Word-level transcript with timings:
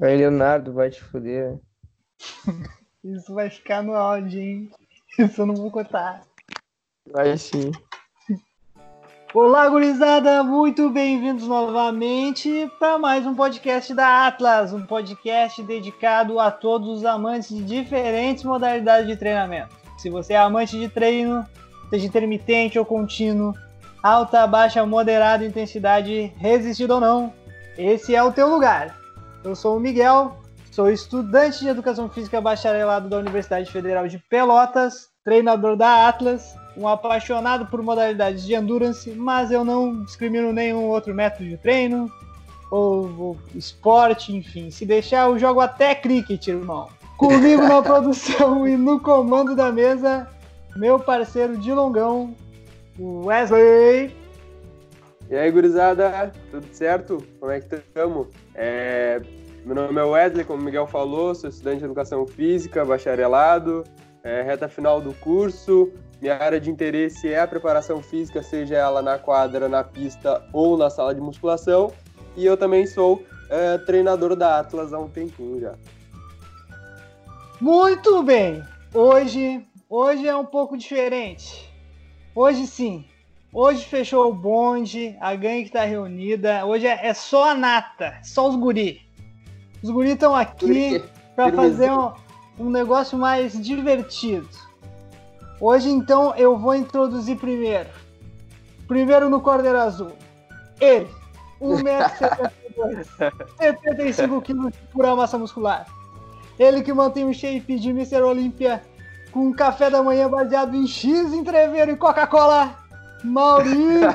Aí, 0.00 0.16
Leonardo, 0.16 0.72
vai 0.72 0.90
te 0.90 1.02
fuder. 1.02 1.58
Isso 3.02 3.34
vai 3.34 3.50
ficar 3.50 3.82
no 3.82 3.94
áudio, 3.94 4.40
hein? 4.40 4.70
Isso 5.18 5.42
eu 5.42 5.46
não 5.46 5.56
vou 5.56 5.72
contar. 5.72 6.22
Vai 7.10 7.36
sim. 7.36 7.72
Olá, 9.34 9.68
gurizada! 9.68 10.44
Muito 10.44 10.88
bem-vindos 10.88 11.48
novamente 11.48 12.70
para 12.78 12.96
mais 12.96 13.26
um 13.26 13.34
podcast 13.34 13.92
da 13.92 14.28
Atlas, 14.28 14.72
um 14.72 14.86
podcast 14.86 15.60
dedicado 15.64 16.38
a 16.38 16.52
todos 16.52 16.98
os 16.98 17.04
amantes 17.04 17.48
de 17.48 17.64
diferentes 17.64 18.44
modalidades 18.44 19.08
de 19.08 19.16
treinamento. 19.16 19.76
Se 19.98 20.08
você 20.08 20.34
é 20.34 20.38
amante 20.38 20.78
de 20.78 20.88
treino, 20.88 21.44
seja 21.90 22.06
intermitente 22.06 22.78
ou 22.78 22.84
contínuo, 22.84 23.52
alta, 24.00 24.46
baixa, 24.46 24.86
moderada, 24.86 25.44
intensidade, 25.44 26.32
resistido 26.36 26.92
ou 26.92 27.00
não, 27.00 27.32
esse 27.76 28.14
é 28.14 28.22
o 28.22 28.32
teu 28.32 28.48
lugar. 28.48 28.97
Eu 29.44 29.54
sou 29.54 29.76
o 29.76 29.80
Miguel, 29.80 30.36
sou 30.70 30.90
estudante 30.90 31.60
de 31.60 31.68
Educação 31.68 32.08
Física 32.08 32.40
bacharelado 32.40 33.08
da 33.08 33.18
Universidade 33.18 33.70
Federal 33.70 34.08
de 34.08 34.18
Pelotas, 34.18 35.08
treinador 35.24 35.76
da 35.76 36.08
Atlas, 36.08 36.56
um 36.76 36.88
apaixonado 36.88 37.66
por 37.66 37.82
modalidades 37.82 38.44
de 38.44 38.54
endurance, 38.54 39.10
mas 39.10 39.50
eu 39.50 39.64
não 39.64 40.02
discrimino 40.04 40.52
nenhum 40.52 40.84
outro 40.88 41.14
método 41.14 41.48
de 41.48 41.56
treino 41.56 42.10
ou, 42.70 43.10
ou 43.18 43.36
esporte, 43.54 44.34
enfim. 44.34 44.70
Se 44.70 44.84
deixar, 44.84 45.28
eu 45.28 45.38
jogo 45.38 45.60
até 45.60 45.94
cricket, 45.94 46.48
irmão. 46.48 46.88
Comigo 47.16 47.62
na 47.62 47.80
produção 47.82 48.66
e 48.66 48.76
no 48.76 49.00
comando 49.00 49.54
da 49.54 49.72
mesa, 49.72 50.28
meu 50.76 50.98
parceiro 50.98 51.56
de 51.56 51.72
longão, 51.72 52.34
Wesley. 52.98 54.14
E 55.30 55.36
aí, 55.36 55.50
gurizada, 55.50 56.32
tudo 56.50 56.66
certo? 56.72 57.22
Como 57.38 57.52
é 57.52 57.60
que 57.60 57.74
estamos? 57.74 58.28
É... 58.54 59.20
Meu 59.62 59.74
nome 59.74 60.00
é 60.00 60.04
Wesley, 60.04 60.44
como 60.44 60.62
o 60.62 60.64
Miguel 60.64 60.86
falou, 60.86 61.34
sou 61.34 61.50
estudante 61.50 61.80
de 61.80 61.84
Educação 61.84 62.26
Física, 62.26 62.82
bacharelado, 62.82 63.84
é, 64.22 64.40
reta 64.40 64.68
final 64.68 65.02
do 65.02 65.12
curso. 65.14 65.92
Minha 66.22 66.36
área 66.36 66.58
de 66.58 66.70
interesse 66.70 67.28
é 67.28 67.40
a 67.40 67.46
preparação 67.46 68.02
física, 68.02 68.42
seja 68.42 68.76
ela 68.76 69.02
na 69.02 69.18
quadra, 69.18 69.68
na 69.68 69.84
pista 69.84 70.42
ou 70.52 70.78
na 70.78 70.88
sala 70.88 71.14
de 71.14 71.20
musculação. 71.20 71.92
E 72.34 72.46
eu 72.46 72.56
também 72.56 72.86
sou 72.86 73.22
é, 73.50 73.76
treinador 73.78 74.34
da 74.34 74.60
Atlas 74.60 74.94
há 74.94 74.98
um 74.98 75.08
tempinho 75.08 75.60
já. 75.60 75.74
Muito 77.60 78.22
bem! 78.22 78.64
Hoje, 78.94 79.62
hoje 79.90 80.26
é 80.26 80.34
um 80.34 80.46
pouco 80.46 80.78
diferente. 80.78 81.70
Hoje 82.34 82.66
sim, 82.66 83.04
Hoje 83.52 83.84
fechou 83.84 84.28
o 84.28 84.34
bonde, 84.34 85.16
a 85.20 85.34
gangue 85.34 85.64
que 85.64 85.72
tá 85.72 85.84
reunida. 85.84 86.66
Hoje 86.66 86.86
é, 86.86 87.06
é 87.06 87.14
só 87.14 87.50
a 87.50 87.54
nata, 87.54 88.18
só 88.22 88.48
os 88.48 88.56
guri. 88.56 89.00
Os 89.82 89.90
guri 89.90 90.10
estão 90.10 90.34
aqui 90.34 91.02
para 91.34 91.50
fazer 91.52 91.90
um, 91.90 92.12
um 92.58 92.70
negócio 92.70 93.16
mais 93.16 93.58
divertido. 93.60 94.48
Hoje, 95.60 95.88
então, 95.88 96.34
eu 96.36 96.58
vou 96.58 96.74
introduzir 96.74 97.38
primeiro. 97.38 97.88
Primeiro 98.86 99.30
no 99.30 99.40
Cordeiro 99.40 99.78
Azul. 99.78 100.12
Ele, 100.80 101.08
1,72m, 101.60 103.40
75 103.58 104.42
kg 104.42 104.70
de 104.70 104.78
pura 104.92 105.16
massa 105.16 105.38
muscular. 105.38 105.86
Ele 106.58 106.82
que 106.82 106.92
mantém 106.92 107.24
o 107.24 107.34
shape 107.34 107.78
de 107.78 107.90
Mr. 107.90 108.22
Olímpia 108.22 108.82
com 109.32 109.46
um 109.46 109.52
café 109.52 109.88
da 109.90 110.02
manhã 110.02 110.28
baseado 110.28 110.74
em 110.74 110.86
X, 110.86 111.32
entreveiro 111.32 111.92
e 111.92 111.96
Coca-Cola. 111.96 112.87
Maurício! 113.24 114.08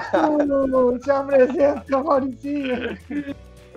Se 1.04 1.12
apresenta, 1.12 2.04
Mauricinho! 2.04 2.98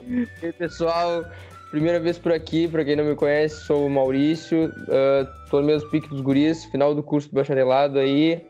E 0.09 0.29
aí, 0.43 0.53
pessoal, 0.53 1.25
primeira 1.71 1.99
vez 1.99 2.17
por 2.17 2.33
aqui, 2.33 2.69
para 2.69 2.85
quem 2.85 2.97
não 2.97 3.05
me 3.05 3.15
conhece, 3.15 3.57
sou 3.65 3.87
o 3.87 3.91
Maurício, 3.91 4.67
uh, 4.67 5.49
tô 5.51 5.61
no 5.61 5.67
mesmo 5.67 5.91
pique 5.91 6.09
dos 6.09 6.21
guris, 6.21 6.65
final 6.67 6.95
do 6.95 7.03
curso 7.03 7.29
do 7.29 7.35
bacharelado 7.35 7.99
aí. 7.99 8.41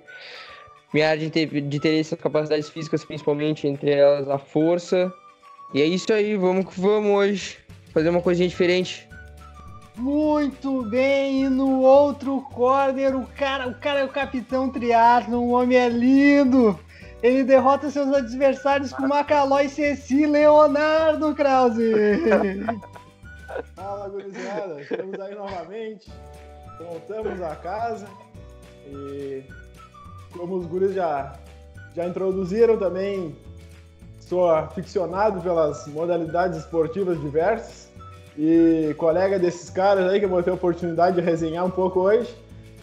Minha 0.93 1.11
área 1.11 1.29
de, 1.29 1.47
de 1.47 1.77
interesse 1.77 2.11
são 2.11 2.19
capacidades 2.19 2.69
físicas, 2.69 3.05
principalmente, 3.05 3.67
entre 3.67 3.91
elas 3.91 4.29
a 4.29 4.39
força. 4.39 5.13
E 5.75 5.81
é 5.83 5.85
isso 5.85 6.13
aí, 6.13 6.37
vamos 6.37 6.67
que 6.67 6.81
vamos 6.81 7.11
hoje, 7.11 7.59
fazer 7.93 8.09
uma 8.09 8.21
coisinha 8.21 8.49
diferente. 8.49 9.06
Muito 9.97 10.83
bem, 10.83 11.45
e 11.45 11.49
no 11.49 11.81
outro 11.81 12.43
corner, 12.53 13.17
o 13.17 13.27
cara, 13.27 13.67
o 13.67 13.75
cara 13.75 14.01
é 14.01 14.05
o 14.05 14.11
capitão 14.11 14.69
triatlo, 14.69 15.39
o 15.39 15.51
homem 15.53 15.79
é 15.79 15.89
lindo. 15.89 16.79
Ele 17.23 17.43
derrota 17.43 17.89
seus 17.89 18.13
adversários 18.13 18.93
com 18.93 19.09
Macalói 19.09 19.71
Ceci 19.71 20.27
Leonardo 20.27 21.35
Krause. 21.35 21.93
Fala, 23.75 24.09
gurizada, 24.11 24.83
estamos 24.83 25.19
aí 25.19 25.35
novamente. 25.35 26.13
Voltamos 26.79 27.41
a 27.41 27.57
casa 27.57 28.07
e 28.87 29.45
como 30.37 30.57
os 30.57 30.67
guris 30.67 30.95
já, 30.95 31.33
já 31.95 32.05
introduziram 32.05 32.77
também, 32.77 33.35
sou 34.21 34.51
aficionado 34.51 35.41
pelas 35.41 35.87
modalidades 35.87 36.59
esportivas 36.59 37.19
diversas 37.19 37.86
e 38.39 38.95
colega 38.99 39.39
desses 39.39 39.71
caras 39.71 40.11
aí 40.11 40.19
que 40.19 40.27
eu 40.27 40.31
vou 40.31 40.43
ter 40.43 40.51
a 40.51 40.55
oportunidade 40.55 41.17
de 41.17 41.23
resenhar 41.23 41.65
um 41.65 41.71
pouco 41.71 42.01
hoje. 42.01 42.35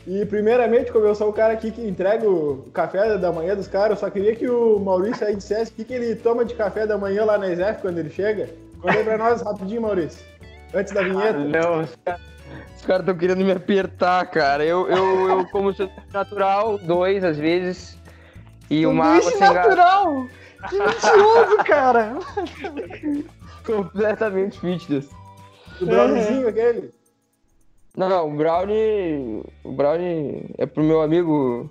E 0.06 0.26
primeiramente, 0.26 0.92
como 0.92 1.06
eu 1.06 1.16
sou 1.16 1.30
o 1.30 1.34
cara 1.34 1.54
aqui 1.54 1.72
que 1.72 1.82
entrega 1.82 2.28
o 2.30 2.70
café 2.74 3.18
da 3.18 3.32
manhã 3.32 3.56
dos 3.56 3.68
caras, 3.68 3.92
eu 3.92 4.08
só 4.08 4.10
queria 4.10 4.36
que 4.36 4.50
o 4.50 4.78
Maurício 4.80 5.26
aí 5.26 5.36
dissesse 5.36 5.72
o 5.72 5.76
que, 5.76 5.86
que 5.86 5.94
ele 5.94 6.16
toma 6.16 6.44
de 6.44 6.56
café 6.56 6.86
da 6.86 6.98
manhã 6.98 7.24
lá 7.24 7.38
na 7.38 7.50
ESF 7.50 7.82
quando 7.82 8.00
ele 8.00 8.10
chega. 8.10 8.50
Conta 8.82 8.98
aí 8.98 9.04
pra 9.04 9.18
nós 9.18 9.42
rapidinho, 9.42 9.82
Maurício. 9.82 10.26
Antes 10.74 10.92
da 10.92 11.04
vinheta. 11.04 11.38
Ah, 11.38 11.46
não, 11.46 11.82
os 11.82 12.86
caras 12.86 13.02
estão 13.02 13.16
querendo 13.16 13.46
me 13.46 13.52
apertar, 13.52 14.26
cara. 14.26 14.66
Eu, 14.66 14.90
eu, 14.90 15.30
eu 15.30 15.48
como 15.48 15.74
natural, 16.12 16.78
dois 16.80 17.24
às 17.24 17.38
vezes. 17.38 17.98
E 18.70 18.86
uma 18.86 19.18
água 19.18 19.32
sem 19.32 19.40
natural! 19.40 20.28
Que 20.70 20.80
mentiroso, 20.80 21.58
cara! 21.66 22.16
Completamente 23.66 24.60
fitness. 24.60 25.08
O 25.82 25.86
browniezinho 25.86 26.48
aquele? 26.48 26.92
Não, 27.96 28.10
não, 28.10 28.34
o 28.34 28.36
brownie. 28.36 29.44
O 29.64 29.72
brownie 29.72 30.50
é 30.58 30.66
pro 30.66 30.84
meu 30.84 31.02
amigo. 31.02 31.70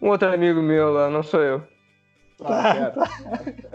Um 0.00 0.08
outro 0.08 0.32
amigo 0.32 0.60
meu 0.60 0.92
lá, 0.92 1.08
não 1.08 1.22
sou 1.22 1.40
eu. 1.40 1.62
Tá, 2.38 2.90
tá. 2.90 3.08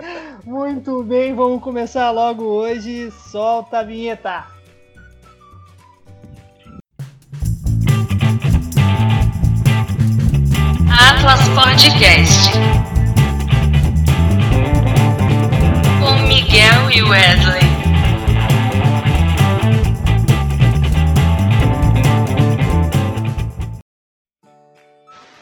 Muito 0.46 1.04
bem, 1.04 1.34
vamos 1.34 1.64
começar 1.64 2.12
logo 2.12 2.44
hoje. 2.44 3.10
Solta 3.12 3.80
a 3.80 3.84
vinheta. 3.84 4.46
Atlas 10.92 11.48
Podcast. 11.50 12.52
Com 16.00 16.28
Miguel 16.28 16.92
e 16.92 17.02
Wesley. 17.02 17.69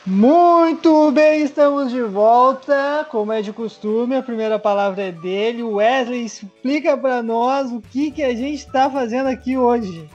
Muito 0.09 1.11
bem, 1.11 1.43
estamos 1.43 1.91
de 1.91 2.01
volta. 2.01 3.05
Como 3.11 3.33
é 3.33 3.41
de 3.41 3.51
costume, 3.51 4.15
a 4.15 4.23
primeira 4.23 4.57
palavra 4.57 5.03
é 5.03 5.11
dele. 5.11 5.61
Wesley, 5.61 6.23
explica 6.23 6.97
para 6.97 7.21
nós 7.21 7.73
o 7.73 7.81
que, 7.81 8.09
que 8.09 8.23
a 8.23 8.33
gente 8.33 8.59
está 8.59 8.89
fazendo 8.89 9.27
aqui 9.27 9.57
hoje. 9.57 10.09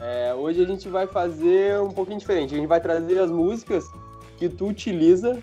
É, 0.00 0.32
hoje 0.32 0.62
a 0.62 0.64
gente 0.64 0.88
vai 0.88 1.08
fazer 1.08 1.80
um 1.80 1.90
pouquinho 1.90 2.20
diferente. 2.20 2.54
A 2.54 2.58
gente 2.58 2.68
vai 2.68 2.80
trazer 2.80 3.18
as 3.18 3.32
músicas 3.32 3.84
que 4.38 4.48
tu 4.48 4.68
utiliza, 4.68 5.42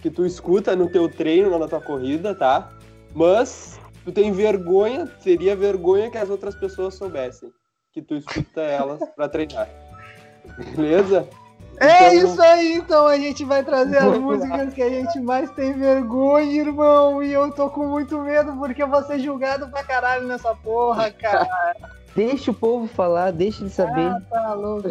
que 0.00 0.10
tu 0.10 0.24
escuta 0.24 0.76
no 0.76 0.88
teu 0.88 1.10
treino, 1.10 1.58
na 1.58 1.66
tua 1.66 1.80
corrida, 1.80 2.36
tá? 2.36 2.70
Mas 3.12 3.80
tu 4.04 4.12
tem 4.12 4.30
vergonha, 4.30 5.10
seria 5.18 5.56
vergonha 5.56 6.08
que 6.08 6.18
as 6.18 6.30
outras 6.30 6.54
pessoas 6.54 6.94
soubessem 6.94 7.50
que 7.92 8.00
tu 8.00 8.14
escuta 8.14 8.60
elas 8.60 9.00
para 9.16 9.28
treinar. 9.28 9.68
Beleza? 10.76 11.28
É 11.80 12.14
então, 12.14 12.30
isso 12.30 12.42
aí, 12.42 12.74
então 12.74 13.06
a 13.06 13.16
gente 13.16 13.44
vai 13.44 13.62
trazer 13.62 13.98
as 13.98 14.18
músicas 14.18 14.74
que 14.74 14.82
a 14.82 14.88
gente 14.88 15.20
mais 15.20 15.50
tem 15.52 15.72
vergonha, 15.74 16.60
irmão. 16.60 17.22
E 17.22 17.32
eu 17.32 17.50
tô 17.52 17.70
com 17.70 17.86
muito 17.86 18.18
medo 18.20 18.56
porque 18.56 18.82
eu 18.82 18.88
vou 18.88 19.02
ser 19.04 19.20
julgado 19.20 19.68
pra 19.68 19.84
caralho 19.84 20.26
nessa 20.26 20.54
porra, 20.54 21.10
cara. 21.10 21.48
Deixa 22.16 22.50
o 22.50 22.54
povo 22.54 22.88
falar, 22.88 23.30
deixa 23.30 23.62
ele 23.62 23.70
saber. 23.70 24.08
Ah, 24.08 24.20
tá 24.28 24.54
louco. 24.54 24.88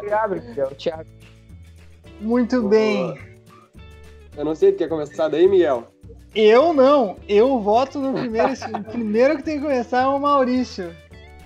Thiago, 0.00 0.40
Thiago. 0.78 1.04
Muito 2.20 2.62
bem. 2.62 3.18
Eu 4.34 4.46
não 4.46 4.54
sei, 4.54 4.72
tu 4.72 4.78
quer 4.78 4.88
começar 4.88 5.28
daí, 5.28 5.46
Miguel? 5.46 5.88
Eu 6.34 6.72
não. 6.72 7.16
Eu 7.28 7.60
voto 7.60 7.98
no 7.98 8.14
primeiro. 8.14 8.52
o 8.52 8.84
primeiro 8.84 9.36
que 9.36 9.42
tem 9.42 9.56
que 9.56 9.62
começar 9.62 10.02
é 10.02 10.06
o 10.06 10.18
Maurício. 10.18 10.94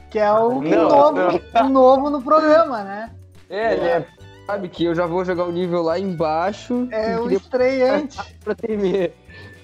Que 0.08 0.20
é 0.20 0.30
o 0.30 0.60
não, 0.60 0.88
novo, 0.88 1.40
não. 1.52 1.68
novo 1.68 2.10
no 2.10 2.22
programa, 2.22 2.84
né? 2.84 3.10
É, 3.50 3.76
né? 3.76 4.06
Sabe 4.46 4.68
que 4.68 4.84
eu 4.84 4.94
já 4.94 5.06
vou 5.06 5.24
jogar 5.24 5.44
o 5.44 5.52
nível 5.52 5.82
lá 5.82 5.98
embaixo. 5.98 6.86
É 6.90 7.18
o 7.18 7.30
estreante. 7.30 8.18
pra 8.44 8.54
temer. 8.54 9.14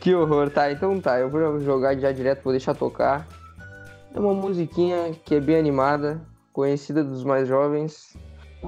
Que 0.01 0.15
horror, 0.15 0.51
tá? 0.51 0.73
Então 0.73 0.99
tá, 1.01 1.19
eu 1.21 1.29
vou 1.29 1.61
jogar 1.61 1.95
já 1.99 2.11
direto, 2.11 2.43
vou 2.43 2.53
deixar 2.53 2.75
tocar. 2.75 3.29
É 4.15 4.19
uma 4.19 4.33
musiquinha 4.33 5.15
que 5.25 5.35
é 5.35 5.41
bem 5.41 5.57
animada, 5.57 6.21
conhecida 6.53 7.05
dos 7.05 7.23
mais 7.23 7.47
jovens. 7.47 8.17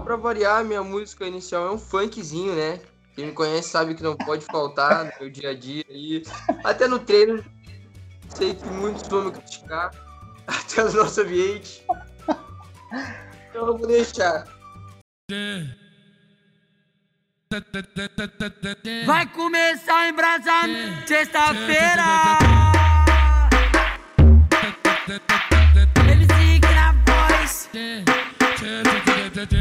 Pra 0.04 0.16
variar, 0.16 0.64
minha 0.64 0.82
música 0.82 1.26
inicial 1.26 1.66
é 1.66 1.70
um 1.72 1.78
funkzinho, 1.78 2.54
né? 2.54 2.78
Quem 3.14 3.26
me 3.26 3.32
conhece 3.32 3.70
sabe 3.70 3.94
que 3.94 4.02
não 4.02 4.16
pode 4.16 4.44
faltar 4.44 5.04
no 5.04 5.12
meu 5.20 5.30
dia 5.30 5.50
a 5.50 5.54
dia 5.54 5.84
aí. 5.88 6.22
Até 6.62 6.86
no 6.86 6.98
treino, 6.98 7.42
sei 8.28 8.54
que 8.54 8.66
muitos 8.68 9.08
vão 9.08 9.24
me 9.24 9.32
criticar. 9.32 9.90
Até 10.46 10.84
no 10.84 10.92
nosso 10.92 11.20
ambiente. 11.20 11.84
Então 13.50 13.66
eu 13.66 13.78
vou 13.78 13.86
deixar. 13.86 14.44
Vai 19.04 19.26
começar 19.26 19.94
a 19.94 20.08
embrasar 20.08 20.64
sexta-feira. 21.06 22.38
MC 26.08 26.60
na 26.74 26.94
voz. 27.04 27.68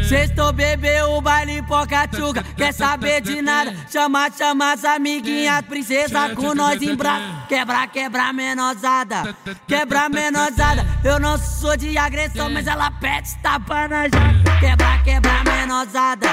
Sextou 0.08 0.54
bebeu 0.54 1.18
o 1.18 1.22
baile 1.22 1.62
pocatuga, 1.64 2.42
quer 2.56 2.74
saber 2.74 3.20
de 3.20 3.42
nada? 3.42 3.76
Chama, 3.92 4.32
chama 4.32 4.72
as 4.72 4.86
amiguinhas, 4.86 5.62
princesa 5.64 6.34
com 6.34 6.56
nós 6.56 6.82
em 6.82 6.96
braço. 6.96 7.26
Quebra, 7.50 7.88
quebra 7.88 8.32
menosada, 8.32 9.36
quebra 9.68 10.08
menosada. 10.08 10.86
Eu 11.04 11.20
não 11.20 11.38
sou 11.38 11.76
de 11.76 11.98
agressão, 11.98 12.50
mas 12.50 12.68
ela 12.68 12.90
pede 12.90 13.36
tapa 13.42 13.90
na 13.90 14.04
jaca. 14.04 14.60
Quebra, 14.62 14.98
quebra 15.04 15.44
menosada, 15.44 16.30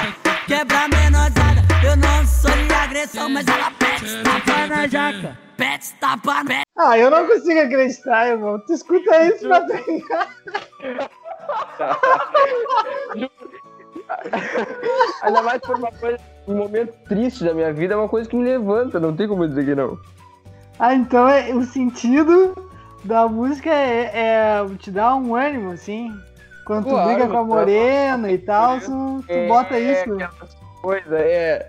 quebra 0.49 0.87
menosada. 0.87 1.61
Eu 1.85 1.95
não 1.95 2.25
sou 2.25 2.49
de 2.49 2.73
agressão, 2.73 3.29
mas 3.29 3.45
ela 3.47 3.69
pede 3.69 4.23
tapa 4.23 4.65
na 4.67 4.87
jaca. 4.87 5.37
Pede 5.55 5.93
tapa, 5.99 6.43
pede. 6.43 6.63
Ah, 6.75 6.97
eu 6.97 7.11
não 7.11 7.27
consigo 7.27 7.59
acreditar, 7.59 8.29
irmão. 8.29 8.59
Tu 8.65 8.73
escuta 8.73 9.25
isso 9.25 9.47
pra 9.47 9.61
treinar. 9.61 10.27
Ainda 15.21 15.41
mais 15.43 15.61
por 15.61 15.77
uma 15.77 15.91
coisa, 15.91 16.17
um 16.47 16.55
momento 16.55 16.93
triste 17.07 17.43
da 17.43 17.53
minha 17.53 17.71
vida, 17.71 17.93
é 17.93 17.97
uma 17.97 18.09
coisa 18.09 18.27
que 18.27 18.35
me 18.35 18.43
levanta, 18.43 18.99
não 18.99 19.15
tem 19.15 19.27
como 19.27 19.47
dizer 19.47 19.65
que 19.65 19.75
não. 19.75 19.99
Ah, 20.79 20.95
então 20.95 21.27
é, 21.27 21.53
o 21.53 21.63
sentido 21.63 22.55
da 23.03 23.27
música 23.27 23.69
é, 23.69 24.11
é 24.13 24.65
te 24.79 24.89
dar 24.89 25.15
um 25.15 25.35
ânimo, 25.35 25.73
assim. 25.73 26.11
Quando 26.69 26.83
tu 26.83 26.89
Claro, 26.91 27.09
briga 27.09 27.27
com 27.27 27.37
a 27.37 27.39
tá. 27.39 27.43
morena 27.43 28.31
e 28.31 28.37
tal, 28.37 28.79
tu, 28.79 29.23
tu 29.27 29.47
bota 29.47 29.79
isso. 29.79 30.13
aquelas 30.13 30.55
coisas, 30.83 31.11
é. 31.13 31.67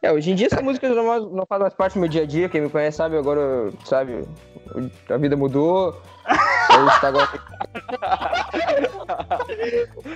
É, 0.00 0.10
hoje 0.10 0.30
em 0.30 0.34
dia 0.34 0.46
essa 0.46 0.62
música 0.62 0.88
não, 0.88 1.28
não 1.28 1.44
faz 1.44 1.60
mais 1.60 1.74
parte 1.74 1.94
do 1.94 2.00
meu 2.00 2.08
dia 2.08 2.22
a 2.22 2.26
dia, 2.26 2.48
quem 2.48 2.62
me 2.62 2.70
conhece 2.70 2.96
sabe, 2.96 3.18
agora, 3.18 3.70
sabe, 3.84 4.26
a 5.10 5.16
vida 5.18 5.36
mudou. 5.36 6.00
Gente 6.72 7.00
tá 7.00 7.08
agora 7.08 7.28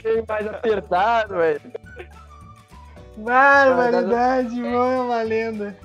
bem 0.02 0.24
mais 0.26 0.46
apertado, 0.46 1.34
velho. 1.34 1.60
Barbaridade, 3.18 4.58
irmão, 4.58 4.92
é 4.92 5.00
uma 5.02 5.22
lenda. 5.22 5.76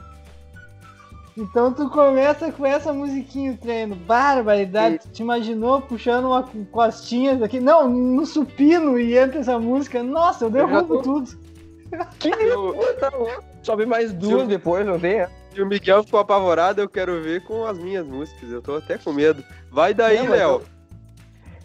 Então 1.38 1.72
tu 1.72 1.88
começa 1.90 2.52
com 2.52 2.66
essa 2.66 2.92
musiquinha 2.92 3.52
o 3.52 3.58
treino. 3.58 3.96
Barbaridade, 3.96 4.98
tu 5.00 5.10
te 5.10 5.22
imaginou 5.22 5.82
puxando 5.82 6.26
uma 6.26 6.44
costinhas 6.72 7.42
aqui? 7.44 7.60
Não, 7.60 7.88
no 7.88 8.26
supino 8.26 8.98
e 9.00 9.16
entra 9.16 9.40
essa 9.40 9.60
música. 9.60 10.02
Nossa, 10.02 10.46
eu 10.46 10.50
derrubo 10.50 10.98
tô- 10.98 11.02
tudo. 11.04 11.48
Que 12.20 12.32
tá 12.32 13.10
louco. 13.16 13.44
Sobe 13.64 13.86
mais 13.86 14.12
duas 14.12 14.42
Sim. 14.42 14.48
depois, 14.48 14.86
não 14.86 15.00
tem? 15.00 15.22
é? 15.22 15.30
Se 15.54 15.62
o 15.62 15.66
Miguel 15.66 16.04
ficou 16.04 16.20
apavorado, 16.20 16.82
eu 16.82 16.90
quero 16.90 17.22
ver 17.22 17.44
com 17.46 17.66
as 17.66 17.78
minhas 17.78 18.06
músicas. 18.06 18.52
Eu 18.52 18.62
tô 18.62 18.76
até 18.76 18.98
com 18.98 19.14
medo. 19.14 19.42
Vai 19.72 19.94
daí, 19.94 20.18
Não, 20.18 20.26
mas 20.28 20.40
Léo. 20.40 20.62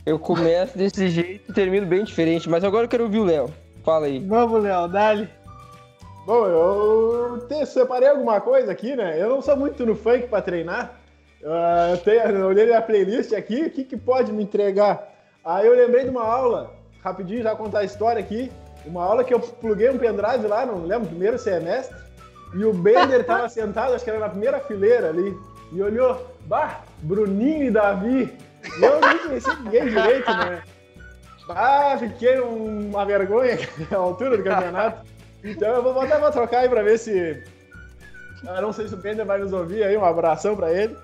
Eu 0.07 0.19
começo 0.19 0.77
desse 0.79 1.09
jeito 1.09 1.51
e 1.51 1.55
termino 1.55 1.87
bem 1.87 2.05
diferente, 2.05 2.49
mas 2.49 2.63
agora 2.63 2.85
eu 2.85 2.89
quero 2.89 3.05
ouvir 3.05 3.19
o 3.19 3.25
Léo. 3.25 3.53
Fala 3.85 4.07
aí. 4.07 4.21
Vamos, 4.21 4.63
Léo, 4.63 4.87
dale. 4.89 5.29
Bom, 6.27 6.47
eu 6.47 7.47
te- 7.49 7.67
separei 7.67 8.09
alguma 8.09 8.41
coisa 8.41 8.71
aqui, 8.71 8.95
né? 8.95 9.21
Eu 9.21 9.29
não 9.29 9.43
sou 9.43 9.57
muito 9.57 9.85
no 9.85 9.97
funk 9.97 10.29
pra 10.29 10.41
treinar. 10.41 10.93
Ah, 11.45 11.89
eu, 11.91 11.99
tenho, 11.99 12.21
eu 12.39 12.47
olhei 12.47 12.67
minha 12.67 12.81
playlist 12.81 13.33
aqui, 13.33 13.65
o 13.65 13.71
que, 13.71 13.83
que 13.85 13.97
pode 13.97 14.31
me 14.33 14.45
entregar? 14.45 15.09
Aí 15.45 15.67
eu 15.67 15.75
lembrei 15.75 16.05
de 16.05 16.11
uma 16.11 16.23
aula, 16.25 16.73
rapidinho, 17.03 17.43
já 17.43 17.57
contar 17.57 17.81
a 17.81 17.85
história 17.85 18.21
aqui. 18.21 18.51
Uma 18.87 19.05
aula 19.05 19.25
que 19.25 19.35
eu 19.35 19.41
pluguei 19.41 19.91
um 19.91 19.99
pendrive 19.99 20.47
lá, 20.47 20.65
não 20.65 20.85
lembro, 20.85 21.09
primeiro 21.09 21.39
semestre. 21.39 21.97
E 22.55 22.65
o 22.65 22.73
Bender 22.73 23.25
tava 23.25 23.49
sentado, 23.51 23.95
acho 23.95 24.05
que 24.05 24.11
era 24.11 24.21
na 24.21 24.29
primeira 24.29 24.61
fileira 24.61 25.09
ali. 25.09 25.37
E 25.73 25.83
olhou, 25.83 26.25
bah, 26.43 26.83
Bruninho 27.01 27.65
e 27.65 27.71
Davi. 27.71 28.39
E 28.79 28.83
eu 28.85 29.01
nem 29.01 29.19
conhecia 29.19 29.55
ninguém 29.55 29.85
direito, 29.87 30.31
né? 30.31 30.63
Ah, 31.49 31.97
fiquei 31.99 32.41
um- 32.41 32.89
uma 32.91 33.05
vergonha 33.05 33.59
à 33.91 33.97
altura 33.97 34.37
do 34.39 34.45
campeonato. 34.45 35.05
Então 35.45 35.69
eu 35.69 35.83
vou 35.83 35.93
botar 35.93 36.19
pra 36.19 36.31
trocar 36.31 36.59
aí 36.61 36.69
pra 36.69 36.83
ver 36.83 36.99
se. 36.99 37.43
Ah, 38.47 38.61
não 38.61 38.73
sei 38.73 38.89
se 38.89 38.95
o 38.95 38.97
Bender 38.97 39.27
vai 39.27 39.39
nos 39.39 39.53
ouvir 39.53 39.83
aí, 39.83 39.97
um 39.97 40.05
abração 40.05 40.57
pra 40.57 40.73
ele. 40.73 40.97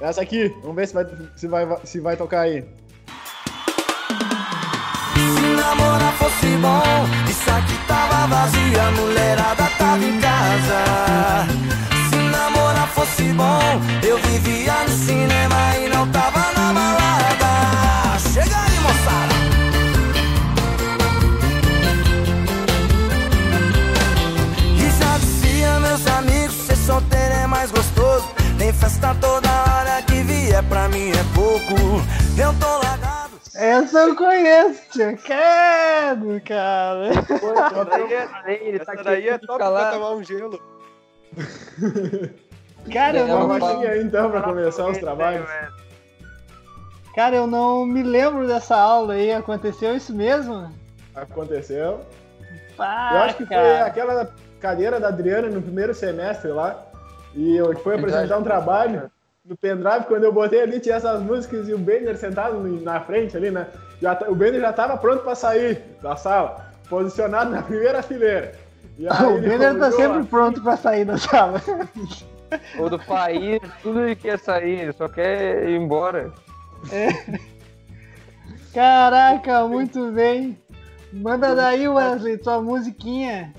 Essa 0.00 0.22
aqui, 0.22 0.48
vamos 0.60 0.76
ver 0.76 0.88
se 0.88 0.94
vai, 0.94 1.06
se 1.36 1.46
vai, 1.46 1.66
se 1.84 2.00
vai 2.00 2.16
tocar 2.16 2.40
aí. 2.40 2.64
Se 5.14 5.46
namorar 5.56 6.12
fosse 6.14 6.46
bom, 6.56 7.06
isso 7.30 7.50
aqui 7.50 7.86
tava 7.86 8.26
vazio, 8.26 8.80
a 8.80 8.90
mulherada 8.92 9.64
tava 9.78 10.04
em 10.04 10.20
casa. 10.20 11.46
Se 12.10 12.16
namorar 12.16 12.88
fosse 12.88 13.22
bom, 13.32 13.60
eu 14.06 14.18
vivia 14.18 14.82
no 14.82 14.88
cinema 14.88 15.76
e 15.78 15.88
não 15.88 16.10
tava 16.10 16.52
na 16.52 16.72
balada. 16.72 18.18
Chega 18.18 18.56
aí, 18.56 18.80
moçada! 18.80 19.33
Festa 28.84 29.14
toda 29.20 29.48
hora 29.48 30.02
que 30.02 30.22
vier, 30.22 30.62
pra 30.68 30.88
mim 30.88 31.10
é 31.10 31.24
pouco. 31.34 31.74
Eu 32.38 32.52
tô 32.60 32.66
largado. 32.86 33.34
Essa 33.54 33.98
eu 34.00 34.14
conheço, 34.16 34.82
tia. 34.90 35.16
Credo, 35.16 36.40
cara. 36.44 37.10
Tá 37.14 38.92
Essa 38.92 39.02
daí 39.04 39.28
é 39.28 39.38
querendo 39.38 39.40
top 39.46 39.52
ficar 39.54 39.68
lá. 39.70 39.80
pra 39.80 39.90
tomar 39.92 40.10
um 40.12 40.22
gelo. 40.24 40.60
Cara, 42.92 43.16
eu 43.16 43.24
É 43.24 43.28
não, 43.28 43.48
Baixinha 43.48 43.96
então 43.96 44.30
pra 44.30 44.42
começar 44.42 44.84
os 44.86 44.98
trabalhos. 44.98 45.48
cara, 47.14 47.34
eu 47.34 47.46
não 47.46 47.86
me 47.86 48.02
lembro 48.02 48.46
dessa 48.46 48.76
aula 48.76 49.14
aí. 49.14 49.32
Aconteceu 49.32 49.96
isso 49.96 50.14
mesmo? 50.14 50.70
Aconteceu. 51.14 52.00
Pá, 52.76 53.10
Eu 53.14 53.18
acho 53.20 53.36
que 53.38 53.46
foi 53.46 53.56
cara. 53.56 53.86
aquela 53.86 54.34
cadeira 54.60 55.00
da 55.00 55.08
Adriana 55.08 55.48
no 55.48 55.62
primeiro 55.62 55.94
semestre 55.94 56.50
lá. 56.50 56.78
E 57.34 57.56
eu 57.56 57.76
fui 57.78 57.94
apresentar 57.96 58.38
um 58.38 58.42
trabalho 58.42 59.10
no 59.44 59.56
pendrive. 59.56 60.04
Quando 60.06 60.24
eu 60.24 60.32
botei 60.32 60.62
ali, 60.62 60.80
tinha 60.80 60.96
essas 60.96 61.20
músicas 61.20 61.68
e 61.68 61.74
o 61.74 61.78
Bender 61.78 62.16
sentado 62.16 62.58
na 62.82 63.00
frente 63.00 63.36
ali, 63.36 63.50
né? 63.50 63.66
Já, 64.00 64.14
tá- 64.14 64.28
o 64.28 64.34
Bender 64.34 64.60
já 64.60 64.72
tava 64.72 64.96
pronto 64.96 65.22
pra 65.22 65.34
sair 65.34 65.82
da 66.02 66.16
sala, 66.16 66.72
posicionado 66.88 67.50
na 67.50 67.62
primeira 67.62 68.02
fileira. 68.02 68.52
E 68.98 69.06
aí 69.10 69.26
o 69.26 69.40
Bender 69.40 69.78
tá 69.78 69.90
sempre 69.90 70.18
lá, 70.18 70.24
pronto 70.24 70.62
pra 70.62 70.76
sair 70.76 71.04
da 71.04 71.18
sala. 71.18 71.60
Ou 72.78 72.88
do 72.88 72.98
país, 73.00 73.58
tudo 73.82 74.02
ele 74.02 74.14
quer 74.14 74.38
sair, 74.38 74.80
ele 74.80 74.92
só 74.92 75.08
quer 75.08 75.68
ir 75.68 75.74
embora. 75.76 76.30
Caraca, 78.72 79.66
muito 79.66 80.12
bem. 80.12 80.56
Manda 81.12 81.54
daí, 81.54 81.88
Wesley, 81.88 82.38
tua 82.38 82.60
musiquinha. 82.60 83.52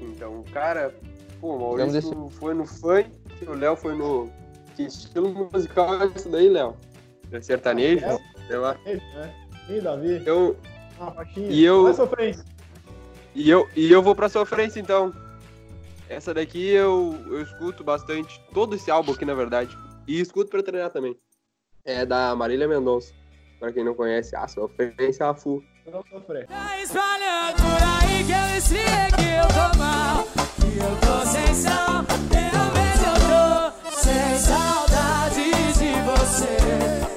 Então, 0.00 0.44
cara, 0.52 0.92
pô, 1.40 1.54
o 1.54 1.58
Vamos 1.76 1.78
Maurício 1.94 2.28
foi 2.30 2.54
no 2.54 2.66
funk, 2.66 3.10
o 3.46 3.52
Léo 3.54 3.76
foi 3.76 3.94
no. 3.96 4.30
Que 4.76 4.84
estilo 4.84 5.28
musical 5.52 6.00
é 6.02 6.06
esse 6.06 6.28
daí, 6.28 6.48
Léo? 6.48 6.76
É 7.32 7.40
sertanejo? 7.40 8.04
É. 8.04 8.18
Sei 8.46 8.56
lá. 8.56 8.76
né? 8.84 9.34
Ih, 9.68 9.80
Davi, 9.80 10.22
Eu, 10.26 10.56
faixinha. 10.98 11.48
E 11.50 11.64
eu- 11.64 11.82
Vai 11.84 11.94
sofrência. 11.94 12.44
e, 13.34 13.48
eu, 13.50 13.68
e 13.76 13.90
eu 13.92 14.02
vou 14.02 14.14
pra 14.14 14.28
sofrência, 14.28 14.80
então. 14.80 15.12
Essa 16.08 16.34
daqui 16.34 16.68
eu, 16.70 17.14
eu 17.28 17.40
escuto 17.42 17.84
bastante. 17.84 18.40
Todo 18.52 18.74
esse 18.74 18.90
álbum 18.90 19.12
aqui, 19.12 19.24
na 19.24 19.34
verdade. 19.34 19.76
E 20.08 20.20
escuto 20.20 20.50
pra 20.50 20.62
treinar 20.62 20.90
também. 20.90 21.16
É 21.84 22.04
da 22.04 22.34
Marília 22.34 22.66
Mendonça. 22.66 23.14
Pra 23.60 23.72
quem 23.72 23.84
não 23.84 23.94
conhece, 23.94 24.34
a 24.34 24.48
sofrência 24.48 25.26
a 25.28 25.34
full. 25.34 25.62
Não 25.90 26.04
sofrer. 26.08 26.46
Tá 26.46 26.80
espalhando 26.80 27.56
por 27.56 27.82
aí 27.82 28.24
que 28.24 28.32
eu 28.32 28.56
esfriei, 28.56 29.10
que 29.16 29.28
eu 29.28 29.48
tô 29.48 29.78
mal, 29.78 30.24
que 30.60 30.78
eu 30.78 30.96
tô 31.00 31.26
sem 31.26 31.54
sal. 31.54 32.04
Realmente 32.30 33.04
eu 33.04 33.16
tô 33.28 33.90
sem 33.90 34.38
saudade 34.38 35.50
de 35.74 35.92
você. 36.02 37.09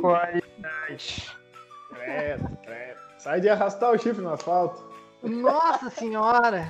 Qualidade. 0.00 1.32
Credo, 1.90 2.58
credo. 2.62 3.00
Sai 3.18 3.40
de 3.40 3.48
arrastar 3.48 3.92
o 3.92 3.98
chifre 3.98 4.22
no 4.22 4.32
asfalto. 4.32 4.86
Nossa 5.22 5.90
senhora! 5.90 6.66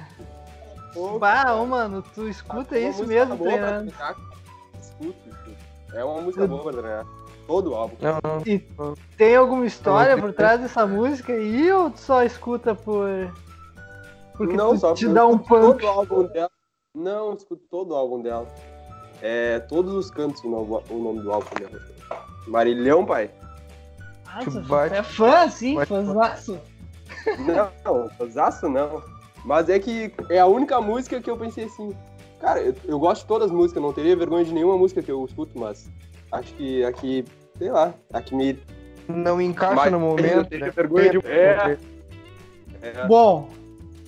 Pô, 0.94 1.18
Bah, 1.18 1.54
ô, 1.54 1.66
mano, 1.66 2.02
tu 2.14 2.28
escuta 2.28 2.76
uma 2.76 2.88
isso 2.88 3.06
mesmo 3.06 3.36
treinando. 3.36 3.92
Escuta, 4.80 5.28
escuta. 5.28 5.56
É 5.94 6.04
uma 6.04 6.20
música 6.20 6.46
boa 6.46 6.62
pra 6.62 6.72
treinar. 6.72 7.06
Todo 7.46 7.70
o 7.70 7.74
álbum. 7.74 7.96
Não, 8.00 8.18
não. 8.22 8.94
Tem 9.16 9.36
alguma 9.36 9.64
história 9.64 10.16
Não, 10.16 10.22
por 10.22 10.34
trás 10.34 10.60
dessa 10.60 10.86
música 10.86 11.32
aí 11.32 11.72
ou 11.72 11.90
tu 11.90 11.98
só 12.00 12.22
escuta 12.22 12.74
por. 12.74 13.08
Porque 14.36 14.54
não, 14.54 14.74
tu 14.74 14.80
só 14.80 14.94
te 14.94 15.08
dá 15.08 15.26
um 15.26 15.38
pump? 15.38 15.80
Todo 15.80 15.84
o 15.84 15.88
álbum 15.88 16.22
dela. 16.24 16.50
Não, 16.94 17.34
escuto 17.34 17.62
todo 17.70 17.92
o 17.92 17.96
álbum 17.96 18.20
dela. 18.20 18.46
É, 19.22 19.58
todos 19.60 19.94
os 19.94 20.10
cantos 20.10 20.42
o 20.44 20.48
nome, 20.50 20.82
o 20.90 20.98
nome 20.98 21.20
do 21.20 21.32
álbum 21.32 21.48
dela. 21.58 21.80
Marilhão, 22.46 23.04
pai? 23.04 23.30
Nossa, 24.34 24.60
bate- 24.60 24.94
é 24.94 25.02
fã, 25.02 25.48
sim, 25.48 25.84
fãzaço. 25.84 26.58
Não, 27.38 28.08
Osaço 28.18 28.68
não. 28.68 29.02
Mas 29.44 29.68
é 29.68 29.78
que 29.78 30.12
é 30.30 30.38
a 30.38 30.46
única 30.46 30.80
música 30.80 31.20
que 31.20 31.30
eu 31.30 31.36
pensei 31.36 31.64
assim. 31.64 31.94
Cara, 32.40 32.60
eu, 32.60 32.74
eu 32.84 32.98
gosto 32.98 33.22
de 33.22 33.26
todas 33.28 33.46
as 33.50 33.56
músicas, 33.56 33.82
não 33.82 33.92
teria 33.92 34.14
vergonha 34.16 34.44
de 34.44 34.52
nenhuma 34.52 34.76
música 34.76 35.02
que 35.02 35.10
eu 35.10 35.24
escuto, 35.24 35.58
mas 35.58 35.90
acho 36.30 36.52
que 36.54 36.84
aqui, 36.84 37.24
sei 37.56 37.70
lá, 37.70 37.92
aqui 38.12 38.34
me. 38.34 38.58
Não 39.08 39.40
encaixa 39.40 39.74
Mas 39.74 39.90
no 39.90 39.96
eu 39.96 40.00
momento. 40.00 40.44
tenho 40.48 40.66
né? 40.66 40.70
vergonha 40.70 41.10
de- 41.10 41.26
É. 41.26 41.78
É, 42.82 43.06
Bom, 43.06 43.48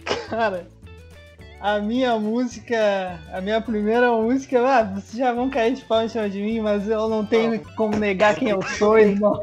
cara, 0.29 0.67
a 1.61 1.79
minha 1.79 2.19
música, 2.19 3.21
a 3.33 3.40
minha 3.40 3.61
primeira 3.61 4.11
música, 4.11 4.61
ah, 4.67 4.83
vocês 4.83 5.19
já 5.19 5.33
vão 5.33 5.50
cair 5.50 5.75
de 5.75 5.85
pau 5.85 6.02
em 6.02 6.09
cima 6.09 6.29
de 6.29 6.40
mim, 6.40 6.61
mas 6.61 6.88
eu 6.88 7.09
não 7.09 7.25
tenho 7.25 7.61
como 7.76 7.97
negar 7.97 8.35
quem 8.35 8.49
eu 8.49 8.62
sou, 8.62 8.97
irmão. 8.99 9.38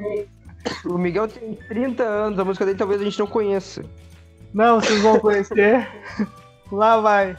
O 0.84 0.98
Miguel 0.98 1.28
tem 1.28 1.54
30 1.68 2.04
anos, 2.04 2.40
a 2.40 2.44
música 2.44 2.66
dele 2.66 2.78
talvez 2.78 3.00
a 3.02 3.04
gente 3.04 3.20
não 3.20 3.28
conheça. 3.28 3.86
Não, 4.54 4.82
vocês 4.82 5.02
vão 5.02 5.20
conhecer. 5.20 5.88
Lá 6.72 7.00
vai. 7.00 7.38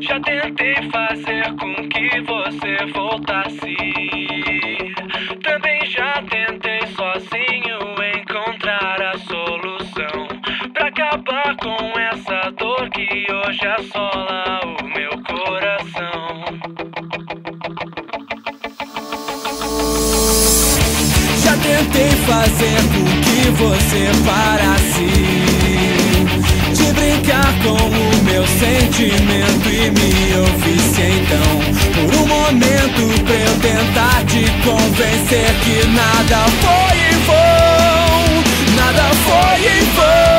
Já 0.00 0.20
tentei 0.20 0.74
fazer 0.90 1.56
com 1.56 1.74
que 1.88 2.20
você 2.20 2.92
voltasse. 2.92 4.27
Assola 13.78 14.60
o 14.64 14.84
meu 14.88 15.10
coração. 15.22 16.44
Já 21.44 21.56
tentei 21.58 22.10
fazer 22.26 22.78
com 22.92 23.04
que 23.22 23.40
você 23.50 24.10
parasse 24.26 25.08
de 26.74 26.92
brincar 26.92 27.52
com 27.62 27.78
o 27.78 28.24
meu 28.24 28.44
sentimento 28.46 29.68
e 29.68 29.90
me 29.92 30.36
ouvisse 30.38 31.02
então 31.02 31.50
por 31.94 32.14
um 32.16 32.26
momento 32.26 33.02
pra 33.24 33.36
eu 33.36 33.54
tentar 33.60 34.24
te 34.24 34.42
convencer 34.64 35.54
que 35.62 35.86
nada 35.86 36.48
foi 36.62 36.98
em 36.98 37.18
vão, 37.26 38.74
nada 38.76 39.06
foi 39.24 39.58
em 39.66 39.84
vão. 39.94 40.37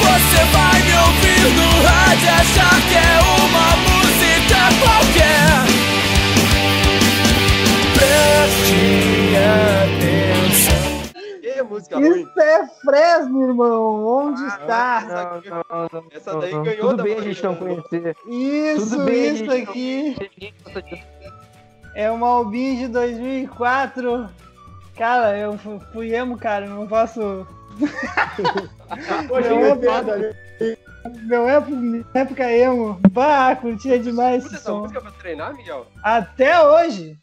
Você 0.00 0.40
vai 0.52 0.78
me 0.82 0.94
ouvir 1.06 1.44
no 1.56 1.68
rádio 1.86 2.30
achar 2.40 2.76
que 2.88 2.96
é 2.96 3.14
uma 3.44 3.68
música 3.86 4.60
qualquer. 4.80 5.50
Preste 7.94 9.36
atenção. 10.16 11.42
que 11.42 11.62
música 11.62 11.96
ruim. 11.96 12.22
Isso 12.22 12.40
é 12.40 12.66
Fresno, 12.84 13.48
irmão. 13.48 14.06
Onde 14.06 14.42
está? 14.46 15.02
Essa, 15.06 15.50
Não, 15.50 15.64
não, 15.70 15.88
não, 15.92 16.04
essa 16.10 16.34
daí 16.38 16.50
ganhou 16.52 16.76
Tudo 16.90 16.96
da 16.96 17.02
bem 17.02 17.18
a 17.18 17.22
gente 17.22 17.42
não 17.44 17.54
conhecer. 17.54 18.16
Isso, 18.26 18.90
Tudo 18.90 19.04
bem, 19.04 19.34
isso 19.34 19.50
aqui 19.50 20.16
é 21.94 22.10
uma 22.10 22.28
Albin 22.28 22.76
de 22.76 22.88
2004. 22.88 24.28
Cara, 24.96 25.36
eu 25.36 25.58
fu- 25.58 25.80
fui 25.92 26.14
emo, 26.14 26.36
cara. 26.38 26.66
Não 26.66 26.86
posso. 26.86 27.46
Hoje 29.30 29.48
Não, 29.48 29.58
é 29.64 29.70
é 29.70 29.76
piada 29.76 30.12
ali. 30.12 30.34
Meu 31.22 31.48
época, 31.48 31.76
época 32.14 32.52
emo. 32.52 33.00
Bah, 33.10 33.56
curtia 33.56 33.98
demais 33.98 34.44
Escuta 34.44 34.56
esse 34.56 34.62
essa 34.62 34.72
som. 34.72 34.80
música 34.80 35.00
pra 35.00 35.10
treinar, 35.12 35.54
Miguel? 35.54 35.86
Até 36.02 36.62
hoje. 36.62 37.16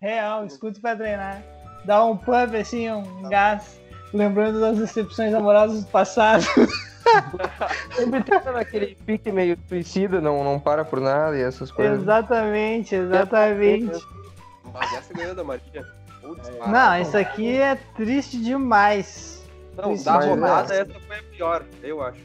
Real, 0.00 0.46
escuto 0.46 0.80
pra 0.80 0.94
treinar. 0.94 1.42
Dá 1.84 2.04
um 2.04 2.16
pump 2.16 2.56
assim, 2.56 2.90
um 2.90 3.28
gás. 3.28 3.80
Lembrando 4.12 4.60
das 4.60 4.78
decepções 4.78 5.34
amorosas 5.34 5.84
do 5.84 5.90
passado. 5.90 6.44
Sempre 7.94 8.22
tá 8.22 8.52
naquele 8.52 8.94
pique 9.06 9.30
meio 9.30 9.58
suicida, 9.68 10.20
não, 10.20 10.42
não 10.42 10.58
para 10.58 10.84
por 10.84 11.00
nada 11.00 11.36
e 11.36 11.42
essas 11.42 11.70
coisas. 11.70 12.00
exatamente, 12.00 12.94
exatamente. 12.94 14.04
Mas 14.72 14.92
essa 14.92 15.14
ganhou 15.14 15.34
da. 15.34 15.44
Putz, 15.44 16.48
cara. 16.48 16.68
Não, 16.68 17.00
isso 17.00 17.16
aqui 17.16 17.56
é 17.56 17.76
triste 17.96 18.38
demais. 18.38 19.35
Não, 19.76 19.92
isso 19.92 20.04
da 20.04 20.12
é 20.12 20.28
rodada 20.28 20.62
demais. 20.62 20.70
essa 20.70 21.00
foi 21.00 21.16
a 21.18 21.22
pior, 21.22 21.64
eu 21.82 22.02
acho. 22.02 22.20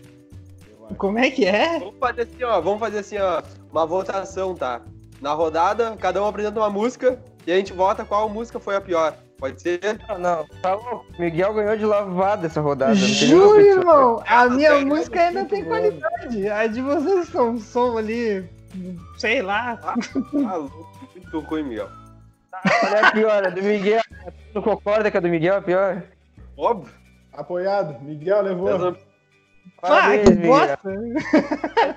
Como 0.98 1.20
é 1.20 1.30
que 1.32 1.46
é? 1.46 1.80
Vamos 1.80 2.00
fazer 2.00 2.22
assim, 2.22 2.44
ó. 2.44 2.62
Vamos 2.62 2.80
fazer 2.80 3.00
assim, 3.00 3.18
ó. 3.18 3.42
Uma 3.72 3.86
votação, 3.86 4.56
tá? 4.56 4.82
Na 5.22 5.34
rodada, 5.34 5.96
cada 5.98 6.22
um 6.22 6.28
apresenta 6.28 6.60
uma 6.60 6.70
música 6.70 7.20
e 7.46 7.52
a 7.52 7.56
gente 7.56 7.74
vota 7.74 8.04
qual 8.04 8.28
música 8.28 8.60
foi 8.60 8.76
a 8.76 8.82
pior. 8.82 9.16
Pode 9.38 9.60
ser? 9.60 9.80
Não, 10.08 10.20
não, 10.20 10.46
tá 10.62 10.76
louco. 10.76 11.06
Miguel 11.18 11.54
ganhou 11.54 11.76
de 11.76 11.86
lavada 11.86 12.46
essa 12.46 12.62
rodada. 12.62 12.94
não 12.94 13.02
tem 13.02 13.28
nenhuma 13.28 13.46
Juro, 13.48 13.60
irmão, 13.60 14.24
a 14.28 14.50
minha 14.50 14.80
música 14.86 15.16
né? 15.16 15.28
ainda 15.28 15.46
tem 15.46 15.66
qualidade. 15.66 16.48
A 16.48 16.68
de 16.68 16.82
vocês 16.82 17.28
são 17.30 17.60
som 17.60 17.98
ali, 17.98 18.48
sei 19.18 19.42
lá. 19.42 19.80
Ah, 19.84 20.56
louco, 20.56 20.88
muito 21.16 21.40
ruim, 21.40 21.64
Miguel. 21.64 21.90
Qual 22.80 22.94
é 22.94 23.00
a 23.04 23.12
pior? 23.12 23.44
A 23.48 23.50
do 23.50 23.64
Miguel. 23.64 24.02
Tu 24.54 24.62
concorda 24.62 25.10
que 25.10 25.18
a 25.18 25.22
do 25.22 25.30
Miguel 25.30 25.56
é 25.56 25.58
a 25.58 25.62
pior? 25.62 26.04
Óbvio. 26.56 27.01
Apoiado. 27.34 28.02
Miguel 28.04 28.42
levou. 28.42 28.96
Ah, 29.84 30.10
que 30.18 30.32
bosta. 30.36 30.90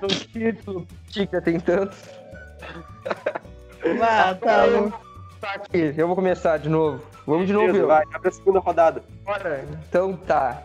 O 0.02 0.06
título, 0.06 0.86
Tica 1.08 1.40
tem 1.40 1.60
tanto. 1.60 1.96
Ah, 4.00 4.34
tá 4.34 4.64
louco. 4.64 5.00
Tá 5.40 5.52
aqui, 5.54 5.94
eu 5.96 6.06
vou 6.06 6.16
começar 6.16 6.58
de 6.58 6.68
novo. 6.68 7.02
Vamos 7.26 7.46
de 7.46 7.52
novo, 7.52 7.66
Beleza, 7.66 7.84
eu. 7.84 7.88
vai, 7.88 8.04
abre 8.14 8.28
a 8.28 8.32
segunda 8.32 8.58
rodada. 8.60 9.02
Bora. 9.24 9.64
Então 9.88 10.16
tá. 10.16 10.62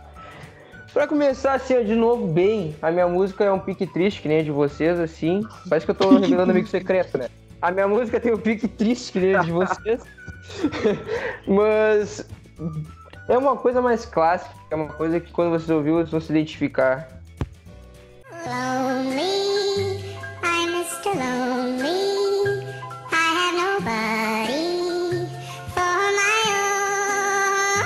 Pra 0.94 1.08
começar 1.08 1.54
assim, 1.54 1.78
ó, 1.78 1.82
de 1.82 1.96
novo, 1.96 2.28
bem, 2.28 2.76
a 2.82 2.90
minha 2.90 3.08
música 3.08 3.44
é 3.44 3.52
um 3.52 3.60
pique 3.60 3.86
triste, 3.86 4.22
que 4.22 4.28
nem 4.28 4.40
a 4.40 4.44
de 4.44 4.52
vocês, 4.52 5.00
assim. 5.00 5.42
Parece 5.70 5.86
que 5.86 5.92
eu 5.92 5.96
tô 5.96 6.18
revelando 6.18 6.52
amigo 6.52 6.68
secreto, 6.68 7.18
né? 7.18 7.28
A 7.62 7.72
minha 7.72 7.88
música 7.88 8.20
tem 8.20 8.34
um 8.34 8.38
pique 8.38 8.68
triste, 8.68 9.12
que 9.12 9.20
nem 9.20 9.36
a 9.36 9.42
de 9.42 9.52
vocês. 9.52 10.02
Mas 11.46 12.26
é 13.30 13.38
uma 13.38 13.56
coisa 13.56 13.80
mais 13.82 14.06
clássica, 14.06 14.54
é 14.72 14.76
uma 14.76 14.88
coisa 14.88 15.20
que 15.20 15.32
quando 15.32 15.52
vocês 15.52 15.70
ouviram, 15.70 15.98
vocês 15.98 16.10
vão 16.10 16.20
se 16.20 16.32
identificar. 16.32 17.08
Lonely, 18.46 20.18
I'm 20.44 20.70
Mr. 20.74 21.14
Lonely. 21.14 22.66
I 23.12 23.16
have 23.38 23.56
nobody 23.56 24.66
for 25.76 26.02
my 26.18 26.40
own. 26.58 27.86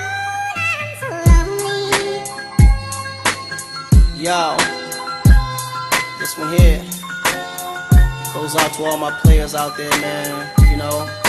I'm 0.79 0.91
so 1.01 1.09
lonely. 1.29 2.23
Yo, 4.23 4.55
this 6.19 6.37
one 6.37 6.51
here 6.57 6.81
goes 8.33 8.55
out 8.55 8.71
to 8.75 8.85
all 8.85 8.97
my 8.97 9.11
players 9.19 9.55
out 9.55 9.75
there, 9.75 9.91
man. 9.99 10.49
You 10.71 10.77
know, 10.77 11.22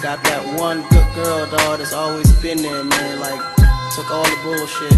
got 0.00 0.22
that 0.24 0.58
one 0.58 0.80
good 0.88 1.14
girl, 1.14 1.44
dog, 1.50 1.78
that's 1.78 1.92
always 1.92 2.30
been 2.40 2.62
there, 2.62 2.84
man. 2.84 3.20
Like, 3.20 3.40
took 3.94 4.10
all 4.10 4.24
the 4.24 4.38
bullshit. 4.42 4.96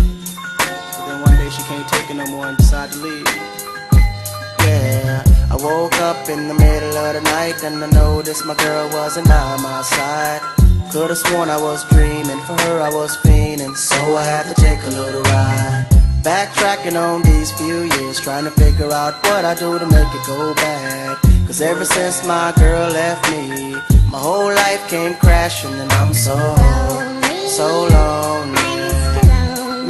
But 0.59 1.07
then 1.07 1.21
one 1.23 1.37
day 1.37 1.51
she 1.51 1.63
can't 1.63 1.89
take 1.89 2.09
it 2.09 2.15
no 2.15 2.27
more 2.27 2.47
and 2.47 2.57
decided 2.57 2.95
to 2.95 2.99
leave. 3.03 3.27
Yeah, 4.63 5.25
I 5.51 5.57
woke 5.59 5.99
up 5.99 6.29
in 6.29 6.47
the 6.47 6.55
middle 6.55 6.97
of 6.97 7.15
the 7.15 7.21
night 7.23 7.65
and 7.65 7.83
I 7.83 7.91
noticed 7.91 8.47
my 8.47 8.55
girl 8.55 8.89
wasn't 8.91 9.27
by 9.27 9.57
my 9.61 9.83
side. 9.83 10.41
Could've 10.93 11.19
sworn 11.19 11.51
I 11.51 11.61
was 11.61 11.83
dreaming, 11.91 12.39
for 12.47 12.55
her 12.63 12.81
I 12.81 12.91
was 12.91 13.17
fiending, 13.17 13.77
so 13.77 13.97
I 14.17 14.23
had 14.25 14.55
to 14.55 14.55
take 14.61 14.83
a 14.85 14.91
little 14.91 15.23
ride. 15.23 15.87
Backtracking 16.23 16.95
on 16.95 17.23
these 17.23 17.51
few 17.51 17.91
years, 17.99 18.21
trying 18.21 18.45
to 18.45 18.53
figure 18.53 18.93
out 18.93 19.15
what 19.27 19.45
I 19.45 19.55
do 19.55 19.79
to 19.81 19.87
make 19.87 20.15
it 20.15 20.27
go 20.27 20.55
bad. 20.55 21.32
Cause 21.53 21.61
ever 21.61 21.85
since 21.85 22.25
my 22.27 22.51
girl 22.57 22.89
left 22.89 23.31
me, 23.31 23.75
my 24.11 24.17
whole 24.17 24.47
life 24.55 24.89
came 24.89 25.15
crashing 25.17 25.71
and 25.75 25.93
I'm 25.93 26.15
so, 26.15 26.33
so 27.47 27.89
lonely. 27.93 28.57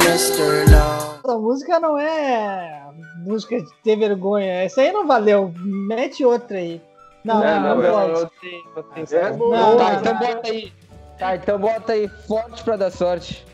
Chester 0.03 0.65
now. 0.69 1.19
Essa 1.23 1.37
música 1.37 1.79
não 1.79 1.97
é 1.97 2.83
música 3.25 3.61
de 3.61 3.69
ter 3.81 3.95
vergonha. 3.95 4.65
Essa 4.65 4.81
aí 4.81 4.91
não 4.91 5.07
valeu. 5.07 5.53
Mete 5.57 6.25
outra 6.25 6.57
aí. 6.57 6.81
Não, 7.23 7.41
É, 7.41 7.57
não, 7.57 7.81
não, 7.81 7.91
pode. 7.93 9.15
É. 9.15 9.29
Não, 9.31 9.77
Tá, 9.77 9.93
não, 9.93 9.99
então 10.01 10.13
não. 10.15 10.19
bota 10.19 10.49
aí. 10.49 10.73
Tá, 11.17 11.35
então 11.37 11.59
bota 11.59 11.93
aí 11.93 12.09
forte 12.27 12.61
pra 12.61 12.75
dar 12.75 12.91
sorte. 12.91 13.45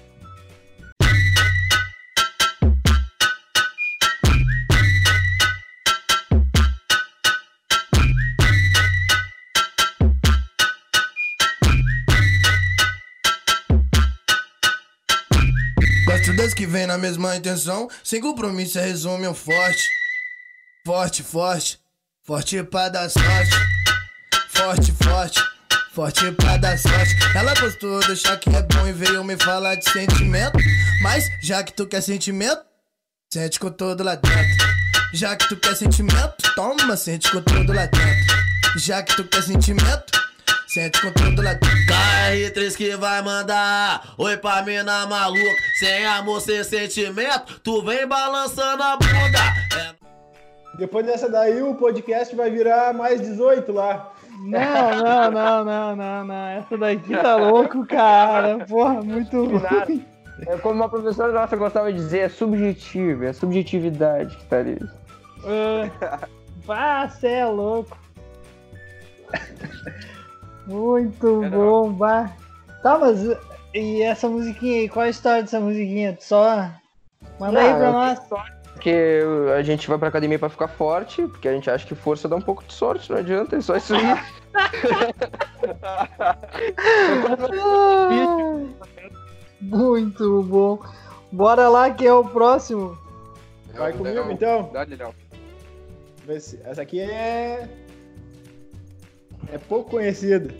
Que 16.60 16.66
vem 16.66 16.86
na 16.86 16.98
mesma 16.98 17.38
intenção, 17.38 17.90
sem 18.04 18.20
compromisso, 18.20 18.78
resume 18.78 19.26
um 19.30 19.34
forte. 19.34 19.82
Forte, 20.86 21.24
forte, 21.24 21.80
forte 22.22 22.62
pra 22.64 22.90
dar 22.90 23.10
sorte. 23.10 23.56
Forte, 24.50 24.92
forte, 24.92 25.40
forte 25.94 26.32
pra 26.34 26.58
dar 26.58 26.78
sorte. 26.78 27.16
Ela 27.34 27.54
postou 27.54 28.02
deixar 28.02 28.36
que 28.36 28.50
é 28.50 28.62
bom 28.62 28.86
e 28.86 28.92
veio 28.92 29.24
me 29.24 29.38
falar 29.38 29.76
de 29.76 29.90
sentimento. 29.90 30.60
Mas 31.02 31.30
já 31.42 31.64
que 31.64 31.72
tu 31.72 31.88
quer 31.88 32.02
sentimento, 32.02 32.62
sente 33.32 33.58
com 33.58 33.72
todo 33.72 34.04
lá 34.04 34.16
dentro. 34.16 34.68
Já 35.14 35.38
que 35.38 35.48
tu 35.48 35.56
quer 35.56 35.78
sentimento, 35.78 36.36
toma, 36.56 36.98
sente 36.98 37.32
com 37.32 37.42
tudo 37.42 37.72
lá 37.72 37.86
dentro. 37.86 38.36
Já 38.76 39.02
que 39.02 39.16
tu 39.16 39.24
quer 39.24 39.44
sentimento, 39.44 40.19
sente 40.70 41.02
com 41.02 41.12
tudo 41.12 41.42
lá 41.42 41.54
dentro. 41.54 41.80
KR3 41.90 42.76
que 42.76 42.96
vai 42.96 43.22
mandar 43.24 44.14
Oi 44.18 44.38
pra 44.38 44.62
mina 44.62 45.08
maluca 45.08 45.62
Sem 45.80 46.06
amor, 46.06 46.40
sem 46.42 46.64
sentimento 46.64 47.60
Tu 47.64 47.82
vem 47.82 48.06
balançando 48.08 48.84
a 48.84 48.96
bunda 48.96 49.40
É 49.80 49.96
Depois 50.78 51.06
dessa 51.06 51.28
daí, 51.28 51.62
o 51.64 51.74
podcast 51.74 52.36
vai 52.36 52.52
virar 52.52 52.94
mais 52.94 53.20
18 53.20 53.72
lá. 53.72 54.14
Não, 54.42 54.52
não, 54.52 55.32
não, 55.32 55.66
não, 55.66 55.96
não, 55.96 56.26
não. 56.26 56.48
Essa 56.48 56.78
daqui 56.78 57.12
tá 57.18 57.36
louco, 57.36 57.86
cara. 57.86 58.66
Porra, 58.66 59.02
muito 59.02 59.44
ruim. 59.44 60.06
É 60.48 60.56
como 60.58 60.76
uma 60.76 60.88
professora 60.88 61.34
nossa 61.34 61.58
gostava 61.58 61.92
de 61.92 61.98
dizer, 61.98 62.20
é 62.20 62.30
subjetivo, 62.30 63.26
é 63.26 63.30
a 63.30 63.34
subjetividade 63.34 64.38
que 64.38 64.46
tá 64.46 64.60
ali. 64.60 64.80
Ah, 66.70 67.10
cê 67.10 67.28
é 67.28 67.46
louco. 67.46 67.98
Muito 70.70 71.42
bom, 71.50 71.92
bah. 71.92 72.32
Tá, 72.84 72.98
mas 72.98 73.20
e 73.74 74.02
essa 74.02 74.30
musiquinha 74.30 74.82
aí? 74.82 74.90
Qual 74.90 75.06
a 75.06 75.10
história 75.10 75.42
dessa 75.42 75.60
musiquinha? 75.60 76.16
Só 76.20 76.70
manda 77.40 77.60
aí 77.60 77.72
Não, 77.72 77.80
pra 77.80 77.92
nós. 77.92 78.20
Porque 78.74 79.22
a 79.58 79.62
gente 79.62 79.90
vai 79.90 79.98
pra 79.98 80.08
academia 80.08 80.40
pra 80.40 80.48
ficar 80.48 80.68
forte, 80.68 81.24
porque 81.24 81.50
a 81.50 81.54
gente 81.54 81.70
acha 81.70 81.86
que 81.86 81.96
força 81.96 82.30
dá 82.30 82.36
um 82.36 82.42
pouco 82.42 82.64
de 82.64 82.72
sorte, 82.72 83.12
não 83.12 83.18
adianta, 83.18 83.58
é 83.58 83.62
só 83.62 83.76
isso 83.76 83.94
aí. 83.94 84.02
Muito 89.60 90.44
bom. 90.44 90.80
Bora 91.32 91.68
lá 91.68 91.92
que 91.92 92.08
é 92.08 92.14
o 92.14 92.24
próximo. 92.24 92.98
Vai 93.74 93.92
comigo 93.92 94.32
então? 94.32 94.70
Dá, 94.72 94.84
Léo. 94.84 95.14
Essa 96.64 96.82
aqui 96.82 97.02
é. 97.02 97.68
É 99.52 99.58
pouco 99.58 99.92
conhecida. 99.92 100.54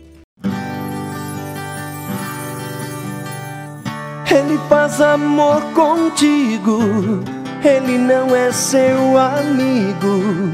Ele 4.32 4.58
faz 4.68 5.00
amor 5.00 5.60
contigo, 5.74 6.78
ele 7.64 7.98
não 7.98 8.34
é 8.34 8.52
seu 8.52 9.16
amigo. 9.16 10.52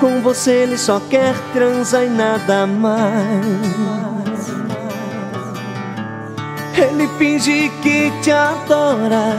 Com 0.00 0.20
você 0.20 0.50
ele 0.50 0.78
só 0.78 1.00
quer 1.10 1.34
transar 1.52 2.04
e 2.04 2.08
nada 2.08 2.66
mais. 2.66 3.48
Ele 6.76 7.08
finge 7.18 7.70
que 7.82 8.10
te 8.22 8.30
adora, 8.30 9.34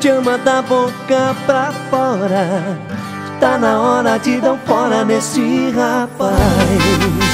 te 0.00 0.08
ama 0.08 0.38
da 0.38 0.62
boca 0.62 1.36
pra 1.46 1.72
fora. 1.90 2.78
Tá 3.40 3.58
na 3.58 3.80
hora 3.80 4.18
de 4.18 4.40
dar 4.40 4.52
um 4.52 4.58
fora 4.58 5.04
nesse 5.04 5.70
rapaz. 5.70 7.33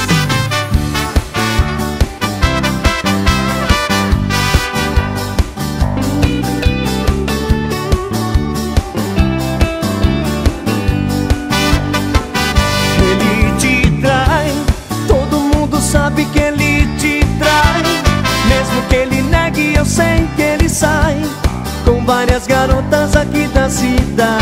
Várias 22.41 22.47
garotas 22.47 23.15
aqui 23.15 23.47
da 23.49 23.69
cidade. 23.69 24.41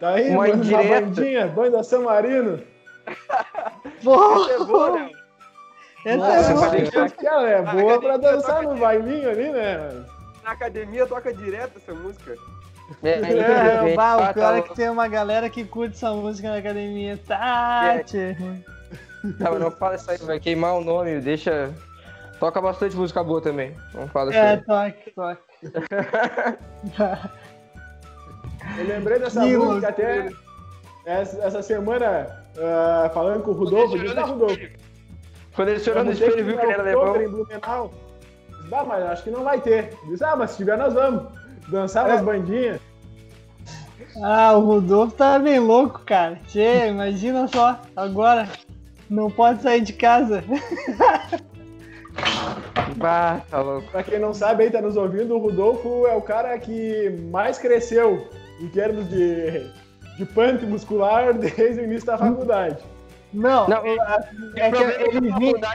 Tá 0.00 0.10
aí, 0.10 0.30
Uma 0.30 0.38
uma 0.44 0.48
indireta. 0.50 1.00
bandinha, 1.06 1.46
banda 1.48 1.82
San 1.82 2.00
Marino. 2.00 2.60
Porra, 4.04 4.52
É 4.52 4.58
boa, 4.58 4.90
Léo. 4.90 5.10
essa 6.04 6.16
Nossa, 6.16 6.32
é 6.76 6.80
essa 6.82 6.92
boa. 6.92 7.06
aqui 7.06 7.26
ela 7.26 7.48
é 7.50 7.62
boa 7.62 8.00
pra 8.00 8.16
dançar 8.16 8.62
no 8.62 8.76
bailinho 8.76 9.28
ali, 9.30 9.50
né? 9.50 9.78
mano? 9.78 10.06
Na 10.44 10.52
academia 10.52 11.06
toca 11.06 11.32
direto 11.32 11.72
essa 11.78 11.92
música. 11.92 12.34
É, 13.02 13.10
É, 13.10 13.18
infelizmente, 13.20 13.96
bah, 13.96 14.16
o 14.16 14.20
tá, 14.20 14.32
pior 14.34 14.56
é 14.56 14.62
tá, 14.62 14.68
que 14.68 14.74
tem 14.74 14.88
uma 14.88 15.08
galera 15.08 15.50
que 15.50 15.64
curte 15.64 15.96
essa 15.96 16.10
música 16.12 16.48
na 16.50 16.56
academia. 16.58 17.18
Tá, 17.26 17.98
tchê. 18.04 18.36
tá, 19.38 19.50
mas 19.50 19.60
não 19.60 19.70
fala 19.70 19.96
isso 19.96 20.10
aí, 20.10 20.18
vai 20.18 20.38
queimar 20.38 20.74
o 20.74 20.80
nome, 20.84 21.20
deixa. 21.20 21.70
Toca 22.38 22.60
bastante 22.60 22.96
música 22.96 23.22
boa 23.22 23.40
também. 23.40 23.74
Não 23.94 24.06
fala 24.08 24.30
isso 24.30 24.38
É, 24.38 24.56
toque, 24.58 25.10
toque. 25.10 25.42
Eu 28.78 28.86
lembrei 28.86 29.18
dessa 29.18 29.44
música 29.44 29.88
até 29.88 30.30
essa, 31.04 31.38
essa 31.42 31.62
semana, 31.62 32.44
ah, 32.58 33.10
falando 33.12 33.42
com 33.42 33.50
o 33.50 33.54
Rodolfo. 33.54 33.96
Eu 33.96 34.02
disse, 34.02 34.14
tá, 34.14 34.24
Rodolfo, 34.24 34.60
Quando 35.54 35.68
ele 35.68 35.80
chorou 35.80 36.04
no 36.04 36.12
vamos 36.12 36.20
espelho, 36.20 36.44
viu 36.44 36.54
ir 36.54 36.58
que 36.58 36.66
ele 36.66 36.72
era 36.72 36.82
alemão. 36.82 37.22
em 37.22 37.28
Blumenau. 37.28 37.92
Bah, 38.68 38.84
mas 38.84 39.02
acho 39.04 39.24
que 39.24 39.30
não 39.30 39.42
vai 39.42 39.60
ter. 39.60 39.96
Disse, 40.06 40.22
ah, 40.22 40.36
mas 40.36 40.50
se 40.52 40.58
tiver, 40.58 40.76
nós 40.76 40.92
vamos. 40.94 41.32
Dançar 41.68 42.06
umas 42.06 42.22
bandinhas. 42.22 42.80
Ah, 44.22 44.52
o 44.56 44.64
Rodolfo 44.64 45.14
tá 45.16 45.38
bem 45.38 45.58
louco, 45.58 46.00
cara. 46.04 46.36
Tchê, 46.46 46.88
imagina 46.88 47.46
só, 47.48 47.78
agora 47.94 48.48
não 49.08 49.30
pode 49.30 49.62
sair 49.62 49.80
de 49.80 49.92
casa. 49.92 50.42
Bah, 52.96 53.42
tá 53.50 53.60
louco. 53.60 53.90
Pra 53.90 54.02
quem 54.02 54.18
não 54.18 54.32
sabe 54.32 54.64
aí, 54.64 54.70
tá 54.70 54.80
nos 54.80 54.96
ouvindo, 54.96 55.34
o 55.34 55.38
Rodolfo 55.38 56.06
é 56.06 56.14
o 56.14 56.22
cara 56.22 56.58
que 56.58 57.10
mais 57.30 57.58
cresceu 57.58 58.28
em 58.60 58.68
termos 58.68 59.08
de, 59.08 59.70
de 60.16 60.24
pump 60.26 60.64
muscular 60.66 61.32
desde 61.38 61.80
o 61.80 61.84
início 61.84 62.06
da 62.06 62.18
faculdade. 62.18 62.78
Não, 63.32 63.68
Não, 63.68 63.82
O 63.82 63.86
é 63.86 64.70
que 64.70 64.70
problema 64.70 64.92
é 64.92 65.08
que 65.08 65.16
ele 65.16 65.30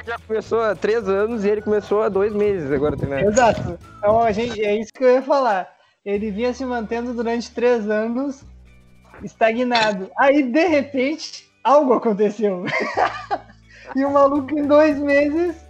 já 0.06 0.18
começou 0.28 0.62
há 0.62 0.76
três 0.76 1.08
anos 1.08 1.46
e 1.46 1.50
ele 1.50 1.62
começou 1.62 2.02
há 2.02 2.10
dois 2.10 2.34
meses 2.34 2.72
agora 2.72 2.98
também. 2.98 3.26
Exato. 3.26 3.78
Então, 4.00 4.22
a 4.22 4.32
gente, 4.32 4.64
é 4.64 4.76
isso 4.76 4.92
que 4.92 5.04
eu 5.04 5.12
ia 5.12 5.22
falar. 5.22 5.72
Ele 6.04 6.32
vinha 6.32 6.54
se 6.54 6.66
mantendo 6.66 7.14
durante 7.14 7.52
três 7.52 7.88
anos 7.88 8.44
estagnado. 9.24 10.10
Aí, 10.18 10.42
de 10.44 10.66
repente, 10.66 11.48
algo 11.64 11.94
aconteceu. 11.94 12.66
e 13.96 14.04
o 14.04 14.12
maluco, 14.12 14.58
em 14.58 14.66
dois 14.66 14.98
meses, 14.98 15.63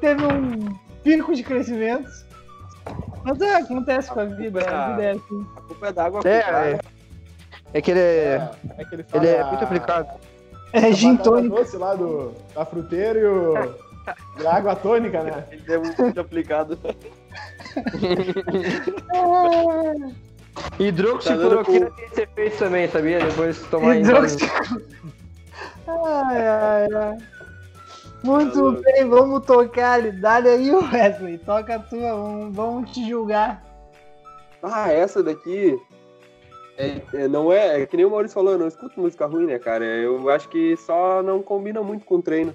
teve 0.00 0.24
um 0.24 0.74
pico 1.02 1.34
de 1.34 1.42
crescimento. 1.42 2.08
Mas 3.24 3.40
é, 3.40 3.56
acontece 3.56 4.10
com 4.12 4.20
a 4.20 4.24
vida. 4.24 4.60
A 4.60 4.90
vida 4.90 5.02
é 5.02 5.10
assim. 5.12 5.46
A 5.56 5.60
culpa 5.60 5.86
é 5.88 5.92
da 5.92 6.04
água 6.04 6.20
É, 6.24 6.70
é. 6.72 6.78
É 7.74 7.80
que 7.82 7.90
ele 7.90 8.00
é. 8.00 8.50
É 8.78 8.84
que 8.84 8.94
ele 8.94 9.04
Ele 9.12 9.26
é 9.28 9.44
muito 9.44 9.64
aplicado. 9.64 10.08
É 10.72 10.92
gin 10.92 11.16
tônica. 11.16 11.54
doce 11.56 11.76
lá 11.76 11.94
do, 11.94 12.32
da 12.54 12.64
fruteira 12.64 13.18
e, 13.18 13.24
o, 13.24 13.54
e 14.40 14.46
a 14.46 14.54
água 14.56 14.76
tônica, 14.76 15.22
né? 15.22 15.44
Ele 15.50 15.72
é 15.72 15.78
muito 15.78 16.02
aplicado. 16.20 16.78
Hidroxicloroquina 20.78 21.90
tem 21.90 22.06
esse 22.06 22.22
efeito 22.22 22.58
também, 22.58 22.88
sabia? 22.88 23.18
Depois 23.20 23.56
de 23.56 23.64
tomar 23.64 24.00
dose. 24.00 24.38
Ai, 25.86 26.46
ai, 26.46 26.88
ai. 26.94 27.16
Muito 28.26 28.72
bem, 28.82 29.08
vamos 29.08 29.46
tocar 29.46 29.92
ali. 29.92 30.12
Dá-lhe 30.12 30.48
aí, 30.48 30.70
Wesley. 30.74 31.38
Toca 31.38 31.76
a 31.76 31.78
tua, 31.78 32.14
vamos, 32.14 32.56
vamos 32.56 32.90
te 32.90 33.08
julgar. 33.08 33.64
Ah, 34.62 34.92
essa 34.92 35.22
daqui. 35.22 35.78
É, 36.76 37.00
é, 37.14 37.28
não 37.28 37.52
é, 37.52 37.82
é 37.82 37.86
que 37.86 37.96
nem 37.96 38.04
o 38.04 38.10
Maurício 38.10 38.34
falou, 38.34 38.52
eu 38.52 38.58
não 38.58 38.68
escuto 38.68 39.00
música 39.00 39.24
ruim, 39.26 39.46
né, 39.46 39.58
cara? 39.58 39.84
Eu 39.84 40.28
acho 40.28 40.48
que 40.48 40.76
só 40.76 41.22
não 41.22 41.40
combina 41.42 41.82
muito 41.82 42.04
com 42.04 42.16
o 42.16 42.22
treino. 42.22 42.52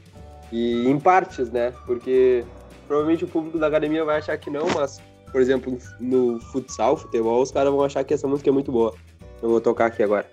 E 0.51 0.87
em 0.87 0.99
partes, 0.99 1.49
né? 1.49 1.73
Porque 1.85 2.43
provavelmente 2.87 3.23
o 3.23 3.27
público 3.27 3.57
da 3.57 3.67
academia 3.67 4.03
vai 4.03 4.17
achar 4.17 4.37
que 4.37 4.49
não, 4.49 4.67
mas, 4.75 5.01
por 5.31 5.41
exemplo, 5.41 5.77
no 5.99 6.39
futsal, 6.51 6.97
futebol, 6.97 7.41
os 7.41 7.51
caras 7.51 7.71
vão 7.71 7.83
achar 7.83 8.03
que 8.03 8.13
essa 8.13 8.27
música 8.27 8.49
é 8.49 8.53
muito 8.53 8.71
boa. 8.71 8.93
Eu 9.41 9.49
vou 9.49 9.61
tocar 9.61 9.85
aqui 9.87 10.03
agora. 10.03 10.29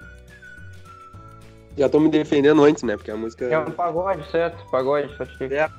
Já 1.78 1.88
tô 1.88 2.00
me 2.00 2.08
defendendo 2.08 2.64
antes, 2.64 2.82
né? 2.82 2.96
Porque 2.96 3.08
a 3.08 3.16
música. 3.16 3.44
É 3.44 3.56
um 3.56 3.70
pagode, 3.70 4.28
certo? 4.32 4.68
Pagode, 4.68 5.16
só 5.16 5.24
te 5.24 5.44
É. 5.44 5.70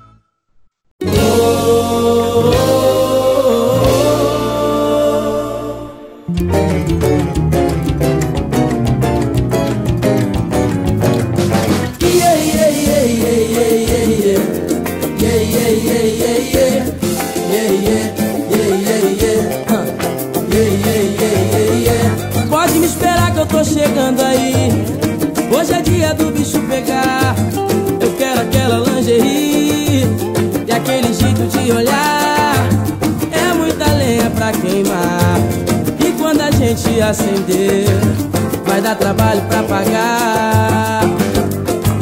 Yeah, 12.00 12.34
yeah, 12.34 12.70
yeah, 12.70 13.04
yeah, 13.04 13.36
yeah, 13.52 13.72
yeah, 13.84 14.06
yeah. 14.24 14.40
Yeah, 15.20 15.36
yeah, 15.36 15.68
yeah, 15.84 16.06
yeah, 16.16 16.38
yeah. 16.56 16.80
Yeah, 17.52 17.72
yeah, 17.76 18.04
yeah, 18.48 18.72
yeah, 18.88 19.04
yeah. 19.20 19.40
Huh. 19.68 19.84
Yeah, 20.48 20.70
yeah, 20.80 21.02
yeah, 21.20 21.36
yeah, 21.52 21.92
yeah. 21.92 22.48
Pode 22.48 22.72
me 22.78 22.86
esperar 22.86 23.34
que 23.34 23.40
eu 23.40 23.46
tô 23.46 23.62
chegando 23.62 24.22
aí. 24.22 24.69
Eu 28.00 28.12
quero 28.16 28.40
aquela 28.40 28.78
lingerie 28.78 30.06
e 30.66 30.72
aquele 30.72 31.12
jeito 31.12 31.46
de 31.48 31.72
olhar. 31.72 32.68
É 33.30 33.52
muita 33.52 33.84
lenha 33.92 34.30
pra 34.30 34.50
queimar. 34.52 35.38
E 35.98 36.12
quando 36.12 36.40
a 36.40 36.50
gente 36.50 37.00
acender, 37.02 37.86
vai 38.64 38.80
dar 38.80 38.94
trabalho 38.94 39.42
pra 39.42 39.62
pagar. 39.62 41.02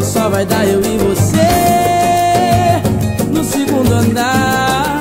E 0.01 0.05
só 0.05 0.29
vai 0.29 0.47
dar 0.47 0.65
eu 0.67 0.81
e 0.81 0.99
você 0.99 1.49
no 3.33 3.43
segundo 3.43 3.93
andar. 3.93 5.01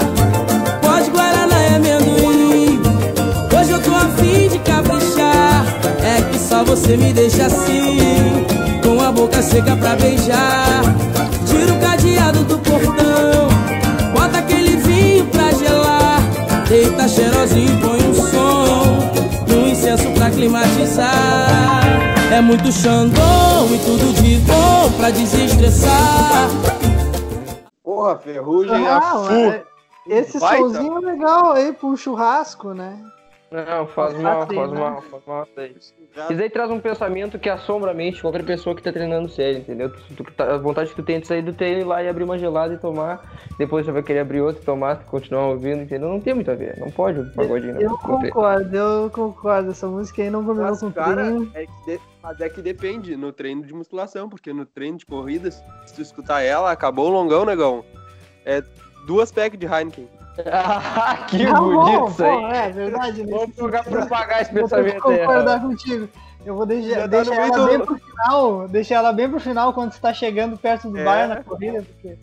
Pode 0.81 1.09
Guaraná 1.11 1.61
e 1.61 1.75
amendoim. 1.75 2.81
Hoje 3.55 3.71
eu 3.71 3.81
tô 3.81 3.93
afim 3.93 4.49
de 4.49 4.59
caprichar. 4.59 5.65
É 6.03 6.21
que 6.31 6.39
só 6.39 6.63
você 6.63 6.97
me 6.97 7.13
deixa 7.13 7.45
assim, 7.45 8.36
boca 9.17 9.41
seca 9.41 9.75
pra 9.75 9.95
beijar. 9.95 10.81
Tira 11.47 11.73
o 11.73 11.79
cadeado 11.81 12.43
do 12.43 12.59
portão, 12.59 13.47
bota 14.13 14.37
aquele 14.39 14.77
vinho 14.77 15.25
pra 15.27 15.51
gelar. 15.51 16.21
Deita 16.67 17.07
cheirosinho, 17.07 17.79
põe 17.81 18.01
um 18.09 18.13
som 18.13 18.99
e 19.47 19.53
um 19.55 19.67
incenso 19.69 20.09
pra 20.11 20.29
climatizar. 20.29 21.81
É 22.31 22.41
muito 22.41 22.71
xandão 22.71 23.67
e 23.73 23.77
tudo 23.79 24.13
de 24.21 24.37
bom 24.39 24.91
pra 24.97 25.09
desestressar. 25.09 26.49
Porra, 27.83 28.17
ferrugem 28.17 28.85
a 28.87 28.97
Ah, 28.97 29.01
fu. 29.01 29.33
é- 29.33 29.63
esse 30.07 30.37
Baita. 30.39 30.57
solzinho 30.61 30.97
é 30.97 31.11
legal 31.11 31.53
aí 31.53 31.73
pro 31.73 31.95
churrasco, 31.97 32.73
né? 32.73 32.93
Não, 33.49 33.87
faz 33.87 34.13
mal, 34.19 34.45
treinando. 34.45 34.75
faz 34.75 34.91
mal, 34.91 35.01
faz 35.03 35.25
mal 35.25 35.43
isso 35.43 35.59
aí. 35.59 35.75
Isso 36.33 36.41
aí 36.41 36.49
traz 36.49 36.69
um 36.69 36.79
pensamento 36.81 37.39
que 37.39 37.49
assombra 37.49 37.91
a 37.91 37.93
mente 37.93 38.15
de 38.15 38.21
qualquer 38.21 38.43
pessoa 38.43 38.75
que 38.75 38.83
tá 38.83 38.91
treinando 38.91 39.29
sério, 39.29 39.59
entendeu? 39.59 39.89
Tu, 39.89 40.15
tu, 40.15 40.23
tá- 40.33 40.55
a 40.55 40.57
vontade 40.57 40.89
que 40.89 40.95
tu 40.97 41.03
tem 41.03 41.19
de 41.21 41.27
sair 41.27 41.41
do 41.41 41.53
treino 41.53 41.79
e 41.79 41.81
ir 41.81 41.85
lá 41.85 42.03
e 42.03 42.09
abrir 42.09 42.25
uma 42.25 42.37
gelada 42.37 42.73
e 42.73 42.77
tomar, 42.77 43.21
depois 43.57 43.85
você 43.85 43.91
vai 43.93 44.03
querer 44.03 44.19
abrir 44.19 44.41
outra 44.41 44.61
e 44.61 44.65
tomar, 44.65 44.97
continuar 45.05 45.47
ouvindo, 45.47 45.81
entendeu? 45.81 46.09
Não 46.09 46.19
tem 46.19 46.33
muito 46.33 46.51
a 46.51 46.55
ver, 46.55 46.77
não 46.77 46.91
pode 46.91 47.21
o 47.21 47.31
pagodinho. 47.33 47.79
Eu 47.79 47.89
não 47.91 47.97
tem. 47.97 48.29
concordo, 48.31 48.75
eu 48.77 49.09
concordo. 49.11 49.71
Essa 49.71 49.87
música 49.87 50.21
aí 50.21 50.29
não 50.29 50.43
combinou 50.43 50.69
Mas, 50.71 50.79
com 50.81 50.87
o 50.87 50.91
cara, 50.93 51.23
treino. 51.23 51.51
é 51.53 51.65
que 51.65 51.71
de- 51.85 52.01
mas 52.21 52.41
é 52.41 52.49
que 52.49 52.61
depende 52.61 53.15
no 53.15 53.31
treino 53.31 53.63
de 53.63 53.73
musculação, 53.73 54.27
porque 54.27 54.51
no 54.51 54.65
treino 54.65 54.97
de 54.97 55.05
corridas, 55.05 55.63
se 55.85 55.93
tu 55.95 56.01
escutar 56.01 56.41
ela, 56.41 56.69
acabou 56.69 57.07
o 57.07 57.11
longão, 57.13 57.45
negão. 57.45 57.85
É 58.45 58.61
duas 59.05 59.31
packs 59.31 59.57
de 59.57 59.65
Heineken. 59.65 60.09
Ah, 60.45 61.25
que 61.29 61.45
bom, 61.45 61.83
bonito 61.83 62.07
isso 62.09 62.17
bom, 62.23 62.45
aí. 62.47 62.57
É 62.57 62.69
verdade. 62.71 63.23
né? 63.23 63.31
Vamos 63.37 63.55
jogar 63.55 63.83
pra 63.83 64.05
pagar 64.05 64.41
esse 64.41 64.53
Vou 64.53 64.63
pensamento 64.63 65.07
aí. 65.09 65.17
concordar 65.19 65.61
contigo. 65.61 66.09
Eu 66.45 66.55
vou 66.55 66.65
deixar, 66.65 67.01
tá 67.01 67.07
deixar 67.07 67.35
ela 67.35 67.57
do- 67.57 67.65
bem 67.67 67.79
pro 67.79 67.97
final. 67.97 68.67
Deixar 68.69 68.95
ela 68.95 69.13
bem 69.13 69.29
pro 69.29 69.39
final 69.39 69.73
quando 69.73 69.91
você 69.91 69.99
tá 69.99 70.13
chegando 70.13 70.57
perto 70.57 70.89
do 70.89 70.97
É. 70.97 71.03
bar 71.03 71.27
na 71.27 71.43
corrida, 71.43 71.81
porque 71.83 72.17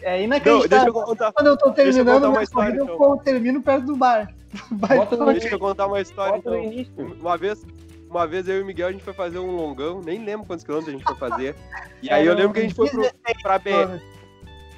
é 0.00 0.16
Não, 0.18 0.24
inacreditável. 0.24 0.68
deixa 0.68 0.88
eu 0.88 0.92
contar. 0.92 1.32
Quando 1.32 1.46
eu 1.48 1.56
tô 1.56 1.66
eu 1.66 1.72
terminando 1.72 2.28
minha 2.30 2.42
história, 2.42 2.70
corrida, 2.78 2.94
então. 2.94 3.10
eu 3.12 3.16
termino 3.18 3.60
perto 3.62 3.84
do 3.86 3.96
bar. 3.96 4.32
Vai 4.70 4.98
Bota 4.98 5.16
no 5.16 5.26
Deixa 5.32 5.48
eu 5.48 5.58
contar 5.58 5.86
uma 5.86 6.00
história, 6.00 6.40
Bota 6.40 6.56
então. 6.58 7.06
Uma 7.20 7.36
vez, 7.36 7.62
uma 8.08 8.26
vez 8.26 8.48
eu 8.48 8.58
e 8.58 8.62
o 8.62 8.66
Miguel, 8.66 8.88
a 8.88 8.92
gente 8.92 9.04
foi 9.04 9.12
fazer 9.14 9.38
um 9.38 9.50
longão, 9.54 10.00
nem 10.02 10.24
lembro 10.24 10.46
quantos 10.46 10.64
quilômetros 10.64 10.94
a 10.94 10.98
gente 10.98 11.06
foi 11.06 11.16
fazer. 11.16 11.54
E 12.02 12.10
aí 12.10 12.26
eu 12.26 12.34
lembro 12.34 12.52
que 12.54 12.60
a 12.60 12.62
gente 12.62 12.74
foi 12.74 12.88
pro, 12.88 13.02
pra 13.42 13.58
BR. 13.58 14.00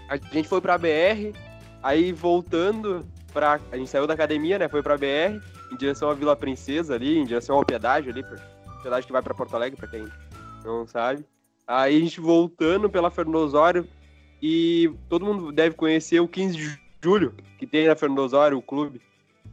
A 0.09 0.17
gente 0.17 0.49
foi 0.49 0.61
pra 0.61 0.77
BR, 0.79 1.33
aí 1.85 2.11
voltando 2.13 3.07
pra. 3.33 3.61
A 3.71 3.77
gente 3.77 3.91
saiu 3.91 4.07
da 4.07 4.15
academia, 4.15 4.59
né? 4.59 4.69
Foi 4.69 4.83
pra 4.83 4.97
BR, 4.97 5.41
em 5.71 5.77
direção 5.77 6.11
à 6.11 6.15
Vila 6.15 6.35
Princesa 6.35 6.95
ali, 6.95 7.19
em 7.19 7.25
direção 7.25 7.57
ao 7.57 7.65
pedágio 7.65 8.11
ali, 8.11 8.23
pra, 8.23 8.37
pedágio 8.83 9.07
que 9.07 9.13
vai 9.13 9.23
pra 9.23 9.35
Porto 9.35 9.55
Alegre, 9.55 9.77
pra 9.79 9.87
quem 9.89 10.09
não 10.65 10.87
sabe. 10.87 11.25
Aí 11.67 11.97
a 11.97 12.01
gente 12.01 12.21
voltando 12.21 12.91
pela 12.91 13.11
Fernando 13.11 13.37
Osório 13.37 13.87
e 14.43 14.91
todo 15.09 15.25
mundo 15.25 15.53
deve 15.53 15.75
conhecer 15.77 16.21
o 16.21 16.29
15 16.29 16.57
de 16.57 16.79
julho, 17.03 17.35
que 17.59 17.67
tem 17.67 17.87
na 17.87 17.95
Fernando 17.97 18.19
Osório, 18.19 18.59
o 18.59 18.63
clube. 18.63 19.01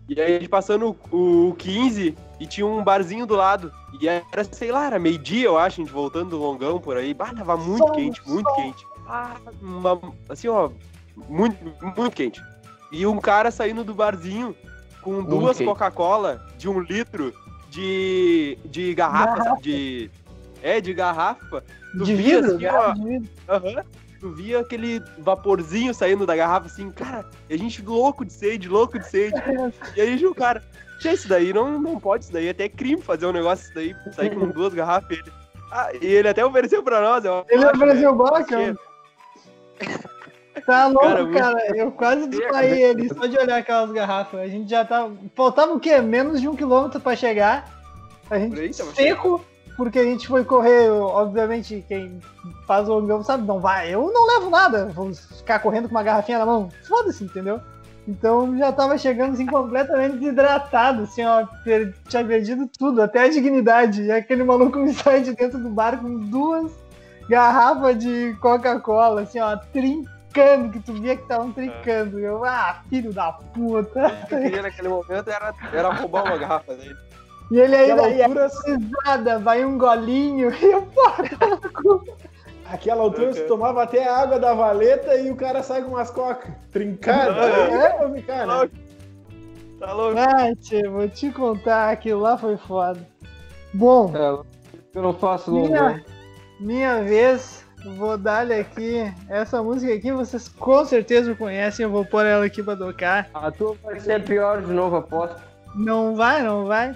E 0.10 0.20
aí 0.20 0.36
a 0.36 0.40
gente 0.40 0.50
passando 0.50 0.96
o, 1.10 1.50
o 1.50 1.56
15 1.56 2.16
e 2.40 2.46
tinha 2.46 2.66
um 2.66 2.84
barzinho 2.84 3.26
do 3.26 3.36
lado. 3.36 3.72
E 4.02 4.08
era, 4.10 4.44
sei 4.52 4.72
lá, 4.72 4.88
era 4.88 5.00
meio-dia, 5.00 5.46
eu 5.46 5.58
acho, 5.58 5.80
a 5.80 5.84
gente 5.86 5.94
voltando 5.94 6.32
do 6.32 6.38
longão 6.40 6.80
por 6.80 6.98
aí. 6.98 7.14
Bah, 7.14 7.34
tava 7.34 7.56
muito 7.56 7.86
Sol, 7.86 7.92
quente, 7.94 8.22
muito 8.28 8.48
sol. 8.50 8.56
quente. 8.58 8.86
Ah, 9.08 9.38
uma- 9.62 10.02
assim, 10.28 10.50
ó, 10.50 10.70
muito, 11.16 11.58
muito 11.82 12.12
quente. 12.16 12.42
E 12.92 13.06
um 13.06 13.20
cara 13.20 13.52
saindo 13.52 13.84
do 13.84 13.94
barzinho 13.94 14.56
com 15.02 15.24
duas. 15.24 15.58
Coca-Cola 15.60 16.46
de 16.58 16.68
um 16.70 16.80
litro 16.80 17.34
de, 17.70 18.58
de 18.66 18.94
garrafa, 18.94 19.38
Garrafa. 19.44 19.62
de. 19.62 20.12
É, 20.62 20.80
de 20.80 20.94
garrafa. 20.94 21.64
Tu 21.94 22.04
De 22.04 22.16
via 22.16 22.36
vidro, 22.42 22.52
assim, 22.56 22.64
garrafa 22.64 22.90
ó, 22.90 22.94
de 22.94 23.04
vidro. 23.06 23.30
Aham. 23.50 23.84
Tu 24.20 24.30
via 24.34 24.60
aquele 24.60 25.02
vaporzinho 25.18 25.94
saindo 25.94 26.28
da 26.28 26.36
garrafa 26.36 26.68
assim, 26.68 26.92
cara, 26.92 27.26
e 27.50 27.56
a 27.56 27.58
gente 27.58 27.82
louco 27.82 28.24
de 28.24 28.32
sede, 28.32 28.70
louco 28.70 29.00
de 29.00 29.08
sede. 29.08 29.34
e 29.98 30.02
aí 30.02 30.24
o 30.28 30.36
cara, 30.36 30.62
"Tchê, 31.00 31.14
isso 31.14 31.28
daí 31.28 31.52
não, 31.52 31.80
não 31.80 32.00
pode, 32.00 32.26
isso 32.26 32.34
daí 32.34 32.46
é 32.46 32.52
até 32.52 32.70
crime 32.70 33.02
fazer 33.02 33.26
um 33.26 33.32
negócio 33.32 33.64
isso 33.66 33.74
daí, 33.74 33.96
sair 34.14 34.30
com 34.36 34.46
duas 34.52 34.76
garrafas. 34.76 35.10
Ele, 35.18 35.32
ah, 35.72 35.90
e 36.00 36.06
ele 36.06 36.28
até 36.28 36.46
ofereceu 36.46 36.84
pra 36.84 37.02
nós. 37.02 37.26
Eu 37.26 37.44
Ele 37.50 37.64
acho, 37.66 37.76
ofereceu 37.78 38.12
né? 38.12 38.18
bola, 38.18 38.44
cara. 38.44 38.78
Tá 40.66 40.88
louco, 40.88 41.06
Cara, 41.08 41.26
cara. 41.32 41.78
Eu 41.78 41.92
quase 41.92 42.28
desmaiei 42.28 42.84
ele 42.84 43.08
só 43.08 43.26
de 43.26 43.38
olhar 43.38 43.58
aquelas 43.58 43.92
garrafas. 43.92 44.42
A 44.42 44.48
gente 44.48 44.70
já 44.70 44.84
tá. 44.84 45.10
Faltava 45.36 45.74
o 45.74 45.80
quê? 45.80 46.00
Menos 46.00 46.42
de 46.42 46.48
um 46.48 46.56
quilômetro 46.56 47.00
pra 47.00 47.16
chegar. 47.16 47.70
A 48.30 48.38
gente 48.38 48.60
aí, 48.60 48.74
tava 48.74 48.94
seco, 48.94 49.44
porque 49.78 50.00
a 50.00 50.04
gente 50.04 50.28
foi 50.28 50.44
correr. 50.44 50.90
Obviamente, 50.90 51.84
quem 51.88 52.20
faz 52.68 52.88
o 52.90 52.94
longão 52.94 53.24
sabe, 53.24 53.46
não 53.48 53.60
vai. 53.60 53.94
Eu 53.94 54.12
não 54.12 54.26
levo 54.28 54.50
nada. 54.50 54.88
Vou 54.88 55.14
ficar 55.14 55.60
correndo 55.60 55.88
com 55.88 55.96
uma 55.96 56.04
garrafinha 56.04 56.40
na 56.40 56.46
mão. 56.46 56.70
Foda-se, 56.88 57.24
entendeu? 57.24 57.60
Então 58.08 58.58
já 58.58 58.72
tava 58.72 58.98
chegando 58.98 59.34
assim 59.34 59.46
completamente 59.46 60.18
desidratado, 60.18 61.04
assim, 61.04 61.24
ó. 61.24 61.46
per- 61.64 61.94
tinha 62.10 62.26
perdido 62.26 62.68
tudo, 62.68 63.02
até 63.02 63.24
a 63.24 63.30
dignidade. 63.30 64.02
E 64.04 64.12
aquele 64.12 64.44
maluco 64.44 64.80
me 64.80 64.92
sai 64.94 65.22
de 65.22 65.34
dentro 65.36 65.60
do 65.60 65.70
bar 65.70 65.98
com 66.00 66.18
duas 66.18 66.72
garrafas 67.30 67.98
de 67.98 68.36
Coca-Cola, 68.42 69.22
assim, 69.22 69.40
ó, 69.40 69.56
trincando, 70.32 70.72
que 70.72 70.80
tu 70.80 70.94
via 70.94 71.16
que 71.16 71.22
estavam 71.24 71.52
trincando. 71.52 72.20
E 72.20 72.24
Eu, 72.24 72.44
ah, 72.46 72.82
filho 72.90 73.14
da 73.14 73.32
puta. 73.32 74.08
O 74.08 74.28
que 74.28 74.36
eu 74.36 74.42
queria 74.42 74.62
naquele 74.62 74.88
momento 74.88 75.30
era, 75.30 75.54
era 75.74 75.94
roubar 75.94 76.26
uma 76.26 76.38
garrafa 76.38 76.74
dele. 76.76 76.96
E 77.52 77.60
ele 77.60 77.76
ainda 77.76 78.04
altura, 78.04 78.50
risada, 78.66 79.40
vai 79.40 79.66
um 79.66 79.78
golinho, 79.78 80.50
e 80.56 80.64
eu, 80.72 80.88
cu. 81.74 82.02
aquela 82.66 83.02
altura 83.04 83.34
você 83.34 83.44
tomava 83.44 83.84
até 83.84 84.08
a 84.08 84.18
água 84.20 84.40
da 84.40 84.54
valeta 84.54 85.16
e 85.16 85.30
o 85.30 85.36
cara 85.36 85.62
sai 85.62 85.82
com 85.82 85.90
umas 85.90 86.10
cocas 86.10 86.50
trincadas. 86.72 87.36
É. 87.36 87.88
Aí, 87.92 87.98
vou 88.08 88.16
ficar, 88.16 88.48
né? 88.48 88.70
Tá 89.80 89.92
louco? 89.94 90.18
Ah, 90.18 90.56
tio, 90.62 90.92
vou 90.92 91.10
te 91.10 91.30
contar, 91.32 91.90
aquilo 91.92 92.22
lá 92.22 92.38
foi 92.38 92.56
foda. 92.56 93.06
Bom, 93.74 94.14
É, 94.16 94.30
eu 94.96 95.02
não 95.02 95.14
faço 95.14 95.52
Minha- 95.52 95.82
longão. 95.82 96.00
minha 96.60 97.04
vez, 97.04 97.61
vou 97.90 98.18
dar-lhe 98.18 98.54
aqui. 98.54 99.12
Essa 99.30 99.62
música 99.62 99.94
aqui 99.94 100.12
vocês 100.12 100.48
com 100.48 100.86
certeza 100.86 101.36
conhecem, 101.36 101.84
eu 101.84 101.92
vou 101.92 102.06
pôr 102.06 102.26
ela 102.26 102.46
aqui 102.46 102.62
pra 102.62 102.76
tocar. 102.76 103.30
A 103.34 103.52
tua 103.52 103.76
vai 103.84 104.00
ser 104.00 104.24
pior 104.24 104.62
de 104.62 104.72
novo, 104.72 104.98
aposto. 104.98 105.42
Não 105.76 106.16
vai, 106.16 106.44
não 106.44 106.66
vai? 106.66 106.96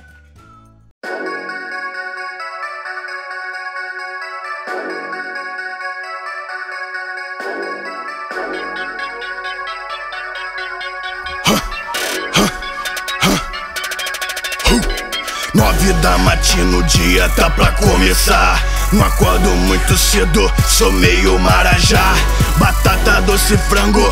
Nove 15.54 15.93
da 16.02 16.17
matina, 16.17 16.78
o 16.78 16.84
dia 16.84 17.30
tá 17.30 17.50
pra 17.50 17.71
começar. 17.71 18.75
Não 18.95 19.03
acordo 19.03 19.49
muito 19.49 19.97
cedo, 19.97 20.49
sou 20.69 20.89
meio 20.89 21.38
marajá. 21.38 22.13
Batata 22.55 23.21
doce 23.23 23.58
frango. 23.67 24.10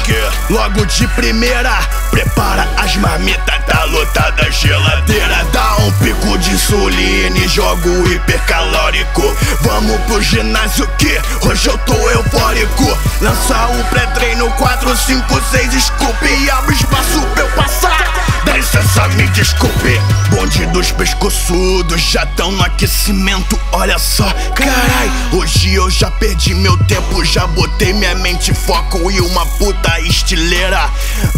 Logo 0.49 0.85
de 0.85 1.07
primeira, 1.07 1.71
prepara 2.11 2.67
as 2.75 2.97
marmitas, 2.97 3.63
tá 3.65 3.85
lotada 3.85 4.45
a 4.45 4.49
geladeira. 4.49 5.47
Dá 5.53 5.77
um 5.77 5.91
pico 5.93 6.37
de 6.37 6.51
insulina 6.51 7.37
e 7.37 7.47
joga 7.47 7.87
o 7.87 8.11
hipercalórico. 8.11 9.21
Vamos 9.61 10.01
pro 10.01 10.21
ginásio 10.21 10.85
que 10.97 11.17
hoje 11.47 11.69
eu 11.69 11.77
tô 11.77 12.09
eufórico. 12.09 12.97
Lança 13.21 13.67
o 13.67 13.85
pré-treino 13.85 14.51
4, 14.51 14.97
5, 14.97 15.41
6 15.49 15.81
scoop 15.81 16.25
e 16.25 16.49
abre 16.49 16.75
espaço 16.75 17.21
pra 17.33 17.43
eu 17.43 17.51
passar. 17.51 18.32
Dá 18.45 18.57
licença, 18.57 19.07
me 19.09 19.27
desculpe. 19.29 20.01
Bonde 20.29 20.65
dos 20.67 20.91
pescoçudos 20.91 22.01
já 22.01 22.25
tão 22.25 22.51
no 22.51 22.63
aquecimento. 22.63 23.59
Olha 23.71 23.97
só, 23.97 24.29
carai. 24.55 25.11
Hoje 25.31 25.73
eu 25.73 25.89
já 25.89 26.11
perdi 26.11 26.53
meu 26.53 26.77
tempo, 26.85 27.23
já 27.23 27.47
botei 27.47 27.93
minha 27.93 28.15
mente 28.15 28.53
foco 28.53 29.11
e 29.11 29.21
uma 29.21 29.45
puta 29.45 29.99
estileira. 30.01 30.89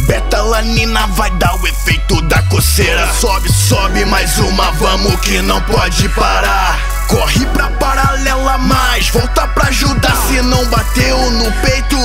Betalanina 0.08 1.08
vai 1.08 1.30
dar 1.32 1.56
o 1.62 1.68
efeito 1.68 2.22
da 2.24 2.42
coceira. 2.44 3.12
Sobe, 3.14 3.52
sobe 3.52 4.06
mais 4.06 4.38
uma, 4.40 4.72
vamos 4.72 5.20
que 5.20 5.42
não 5.42 5.62
pode 5.62 6.10
parar. 6.10 6.95
Corre 7.10 7.46
pra 7.54 7.70
paralela 7.80 8.58
mais, 8.58 9.10
volta 9.10 9.48
pra 9.50 9.68
ajudar. 9.68 10.16
Se 10.28 10.42
não 10.42 10.66
bateu 10.70 11.18
no 11.32 11.46
peito, 11.62 11.98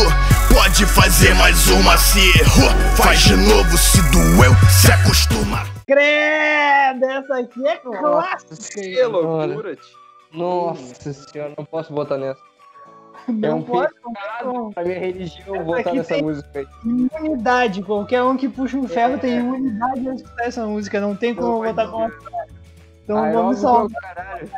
pode 0.54 0.84
fazer 0.86 1.34
mais 1.34 1.66
uma. 1.68 1.96
Se 1.96 2.18
errou, 2.40 2.70
faz 2.96 3.20
de 3.20 3.36
novo. 3.36 3.76
Se 3.78 4.00
doeu, 4.10 4.52
se 4.70 4.92
acostuma. 4.92 5.64
Credo, 5.86 7.04
essa 7.04 7.38
aqui 7.38 7.66
é 7.66 7.76
clássica. 7.78 8.80
Que 8.82 9.02
loucura, 9.04 9.74
tio. 9.76 10.00
Nossa 10.32 11.12
senhora, 11.12 11.54
não 11.58 11.64
posso 11.64 11.92
botar 11.92 12.16
nessa. 12.18 12.40
É 13.28 13.32
Não 13.32 13.58
um 13.58 13.62
pode 13.62 13.92
pecado 13.94 14.70
pra 14.74 14.82
minha 14.84 14.98
religião 14.98 15.54
Essa 15.56 15.64
botar 15.64 15.80
aqui 15.80 15.98
nessa 15.98 16.14
tem- 16.14 16.22
música 16.22 16.48
aí. 16.58 16.66
Imunidade, 16.84 17.82
qualquer 17.82 18.22
um 18.22 18.36
que 18.36 18.48
puxa 18.48 18.76
um 18.76 18.86
ferro 18.88 19.14
É. 19.14 19.18
tem 19.18 19.38
imunidade 19.38 20.08
a 20.08 20.14
escutar 20.14 20.44
essa 20.44 20.64
música, 20.66 21.00
não 21.00 21.14
tem 21.16 21.34
como 21.34 21.62
botar 21.64 21.88
como. 21.88 22.10
Então 23.04 23.18
Aeróbico 23.24 23.42
vamos 23.42 23.56
é 23.56 23.60
o 23.60 23.62
salvar. 23.62 24.00
caralho. 24.14 24.48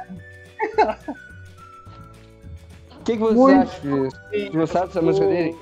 O 3.03 3.05
que, 3.05 3.13
que 3.15 3.19
vocês 3.19 3.37
Muito 3.37 3.63
acham 3.63 4.05
disso? 4.05 4.17
Vocês 4.31 4.51
gostaram 4.51 4.87
dessa 4.87 5.03
música 5.03 5.27
dele? 5.27 5.59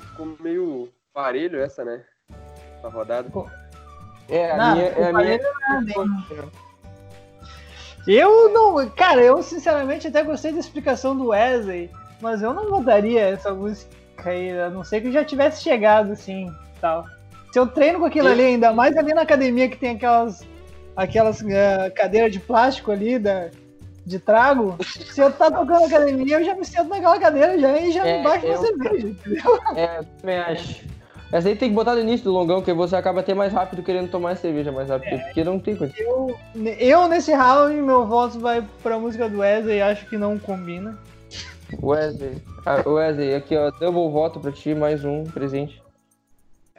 Ficou 0.00 0.36
meio 0.40 0.88
parelho 1.14 1.60
essa, 1.60 1.84
né? 1.84 2.02
Essa 2.78 2.88
rodada. 2.88 3.30
É, 4.28 4.50
a 4.50 4.56
Não, 4.56 4.74
minha. 4.74 4.86
É 4.88 5.04
a 5.04 5.12
não 5.12 5.20
minha... 5.20 5.38
Eu 8.08 8.52
não. 8.52 8.88
Cara, 8.90 9.22
eu 9.22 9.40
sinceramente 9.44 10.08
até 10.08 10.24
gostei 10.24 10.52
da 10.52 10.58
explicação 10.58 11.16
do 11.16 11.28
Wesley, 11.28 11.88
mas 12.20 12.42
eu 12.42 12.52
não 12.52 12.68
botaria 12.68 13.20
essa 13.20 13.54
música 13.54 13.88
aí, 14.24 14.50
a 14.58 14.68
não 14.68 14.82
ser 14.82 15.00
que 15.00 15.06
eu 15.06 15.12
já 15.12 15.24
tivesse 15.24 15.62
chegado 15.62 16.10
assim 16.10 16.52
tal. 16.80 17.06
Se 17.52 17.60
eu 17.60 17.66
treino 17.68 18.00
com 18.00 18.06
aquilo 18.06 18.26
ali, 18.28 18.42
ainda 18.42 18.72
mais 18.72 18.96
ali 18.96 19.14
na 19.14 19.22
academia 19.22 19.68
que 19.68 19.76
tem 19.76 19.96
aquelas. 19.96 20.44
aquelas 20.96 21.40
eh, 21.42 21.90
cadeiras 21.90 22.32
de 22.32 22.40
plástico 22.40 22.90
ali 22.90 23.20
da, 23.20 23.50
de 24.06 24.20
trago, 24.20 24.76
se 24.84 25.20
eu 25.20 25.32
tá 25.32 25.50
tocando 25.50 25.84
academia, 25.84 26.38
eu 26.38 26.44
já 26.44 26.54
me 26.54 26.64
sento 26.64 26.88
naquela 26.88 27.18
cadeira 27.18 27.58
já 27.58 27.76
e 27.80 27.90
já 27.90 28.06
É, 28.06 28.18
me 28.18 28.24
baixo 28.24 28.46
eu- 28.46 28.58
cerveja, 28.58 29.08
entendeu? 29.08 29.60
É, 29.74 29.98
eu 29.98 30.04
também 30.20 30.38
acho. 30.38 30.84
Essa 31.32 31.48
aí 31.48 31.56
tem 31.56 31.68
que 31.70 31.74
botar 31.74 31.94
no 31.94 32.00
início 32.00 32.24
do 32.24 32.32
longão, 32.32 32.62
que 32.62 32.70
aí 32.70 32.76
você 32.76 32.94
acaba 32.94 33.18
até 33.18 33.34
mais 33.34 33.52
rápido 33.52 33.82
querendo 33.82 34.08
tomar 34.08 34.36
cerveja 34.36 34.70
mais 34.70 34.88
rápido, 34.88 35.20
porque 35.24 35.42
não 35.42 35.58
tem 35.58 35.74
coisa. 35.74 35.92
Eu, 35.98 36.38
eu 36.78 37.08
nesse 37.08 37.32
round, 37.32 37.74
meu 37.74 38.06
voto 38.06 38.38
vai 38.38 38.64
pra 38.80 38.96
música 38.96 39.28
do 39.28 39.38
Wesley, 39.40 39.82
acho 39.82 40.06
que 40.06 40.16
não 40.16 40.38
combina. 40.38 40.96
Wesley, 41.82 42.36
ah, 42.64 42.80
Wesley, 42.88 43.34
aqui 43.34 43.56
ó, 43.56 43.72
double 43.72 44.08
voto 44.12 44.38
pra 44.38 44.52
ti, 44.52 44.72
mais 44.72 45.04
um 45.04 45.24
presente. 45.24 45.82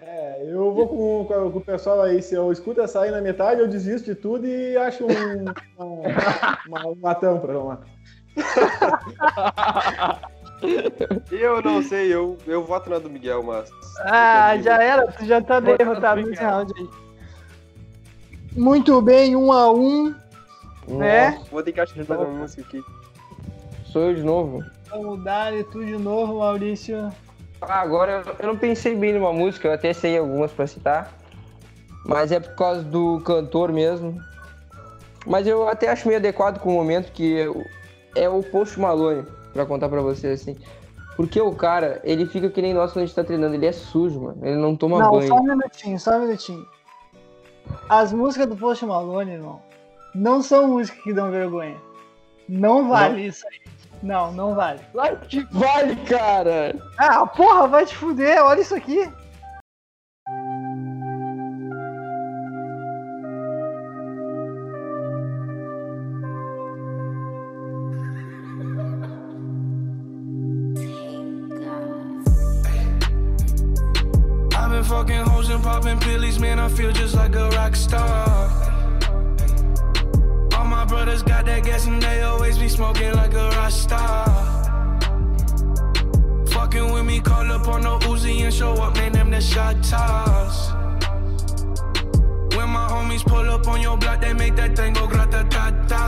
É, 0.09 0.41
eu 0.47 0.71
vou 0.73 0.87
com, 0.87 1.25
com- 1.25 1.57
o 1.57 1.61
pessoal 1.61 2.01
aí. 2.01 2.21
Se 2.21 2.33
eu 2.33 2.49
escuto 2.49 2.79
essa 2.79 3.01
aí 3.01 3.11
na 3.11 3.19
metade, 3.19 3.59
eu 3.59 3.67
desisto 3.67 4.05
de 4.05 4.15
tudo 4.15 4.47
e 4.47 4.77
acho 4.77 5.03
um, 5.05 5.45
uma, 5.77 6.57
uma, 6.65 6.87
uma 6.87 7.13
tampa. 7.15 7.47
Vamos 7.47 7.77
lá. 9.27 10.21
Eu 11.29 11.61
não 11.61 11.83
sei, 11.83 12.13
eu, 12.13 12.37
eu 12.47 12.63
voto 12.63 12.89
na 12.89 12.99
do 12.99 13.09
Miguel, 13.09 13.43
mas. 13.43 13.69
Ah, 13.99 14.57
já 14.57 14.81
era, 14.81 15.11
tu 15.11 15.25
já 15.25 15.41
tá 15.41 15.59
derrotado 15.59 16.21
nesse 16.21 16.41
round 16.41 16.71
aí. 16.77 16.89
Muito 18.55 19.01
bem, 19.01 19.35
um 19.35 19.51
a 19.51 19.69
um. 19.71 20.15
né? 20.87 21.37
Vou 21.51 21.61
ter 21.61 21.73
que 21.73 21.81
achar 21.81 22.01
uma 22.01 22.25
música 22.25 22.61
aqui. 22.61 22.81
Sou 23.91 24.03
eu 24.03 24.15
de 24.15 24.23
novo. 24.23 24.63
Vamos 24.89 25.21
dar 25.23 25.53
e 25.53 25.65
tu 25.65 25.83
de 25.85 25.97
novo, 25.97 26.39
Maurício. 26.39 27.11
Ah, 27.61 27.81
agora 27.81 28.23
eu, 28.39 28.47
não 28.47 28.57
pensei 28.57 28.95
bem 28.95 29.13
numa 29.13 29.33
música, 29.33 29.67
eu 29.67 29.73
até 29.73 29.93
sei 29.93 30.17
algumas 30.17 30.51
pra 30.51 30.67
citar. 30.67 31.13
Mas 32.05 32.31
é 32.31 32.39
por 32.39 32.55
causa 32.55 32.83
do 32.83 33.19
cantor 33.21 33.71
mesmo. 33.71 34.21
Mas 35.25 35.45
eu 35.45 35.67
até 35.67 35.89
acho 35.89 36.07
meio 36.07 36.19
adequado 36.19 36.59
com 36.59 36.69
o 36.69 36.73
momento 36.73 37.11
que 37.11 37.49
é 38.15 38.29
o- 38.29 38.43
Post 38.43 38.79
Malone, 38.79 39.25
pra 39.53 39.65
contar 39.65 39.89
pra 39.89 40.01
vocês 40.01 40.41
assim. 40.41 40.55
Porque 41.17 41.41
o 41.41 41.53
cara, 41.53 41.99
ele 42.03 42.25
fica 42.27 42.49
que 42.49 42.61
nem 42.61 42.73
nós 42.73 42.93
quando 42.93 43.03
a 43.03 43.05
gente 43.07 43.15
tá 43.15 43.23
treinando, 43.23 43.55
ele 43.55 43.65
é 43.65 43.71
sujo, 43.71 44.21
mano. 44.21 44.37
Ele 44.43 44.55
não 44.55 44.75
toma 44.75 44.99
não, 44.99 45.11
banho. 45.11 45.27
só 45.27 45.35
um 45.35 45.43
minutinho, 45.43 45.99
só 45.99 46.11
um 46.17 46.21
minutinho. 46.21 46.65
As 47.89 48.13
músicas 48.13 48.47
do 48.47 48.55
Post 48.55 48.85
Malone, 48.85 49.31
irmão, 49.31 49.61
não 50.15 50.41
são 50.41 50.67
músicas 50.67 51.01
que 51.03 51.11
dão 51.11 51.29
vergonha. 51.31 51.75
Não 52.47 52.87
vale 52.87 53.25
isso 53.27 53.45
aí. 53.47 53.59
Não, 54.03 54.31
não 54.31 54.53
vale. 54.53 54.79
Claro 54.91 55.17
que 55.27 55.45
vale, 55.51 55.95
cara! 56.07 56.75
Ah, 56.97 57.25
porra, 57.25 57.67
vai 57.67 57.85
te 57.85 57.95
fuder, 57.95 58.43
olha 58.43 58.61
isso 58.61 58.75
aqui. 58.75 59.11
I've 74.53 74.69
been 74.71 74.83
fucking 74.83 75.15
hoes 75.15 75.49
and 75.49 75.63
popping 75.63 75.99
pillies, 75.99 76.39
man. 76.39 76.59
I 76.59 76.69
feel 76.69 76.91
just 76.91 77.15
like 77.15 77.35
a 77.35 77.49
rock 77.49 77.75
star. 77.75 78.27
All 80.55 80.65
my 80.65 80.85
brothers 80.85 81.23
got 81.23 81.45
that 81.45 81.63
gas 81.63 81.87
and 81.87 82.01
they 82.01 82.21
always 82.21 82.57
be 82.57 82.67
smoking 82.67 83.13
like 83.13 83.33
a 83.33 83.49
rock 83.49 83.56
star. 83.87 84.25
Fucking 86.47 86.91
with 86.91 87.05
me, 87.05 87.19
call 87.19 87.51
up 87.51 87.67
on 87.67 87.81
the 87.81 87.97
Uzi 88.07 88.41
and 88.41 88.53
show 88.53 88.73
up, 88.73 88.95
man. 88.95 89.13
Them 89.13 89.31
the 89.31 89.41
shot 89.41 89.75
toss. 89.83 90.71
When 92.55 92.69
my 92.69 92.87
homies 92.91 93.23
pull 93.25 93.49
up 93.49 93.67
on 93.67 93.81
your 93.81 93.97
block, 93.97 94.21
they 94.21 94.33
make 94.33 94.55
that 94.55 94.75
thing 94.75 94.93
go 94.93 95.07
grata 95.07 95.45
ta 95.49 95.71
ta. 95.87 96.03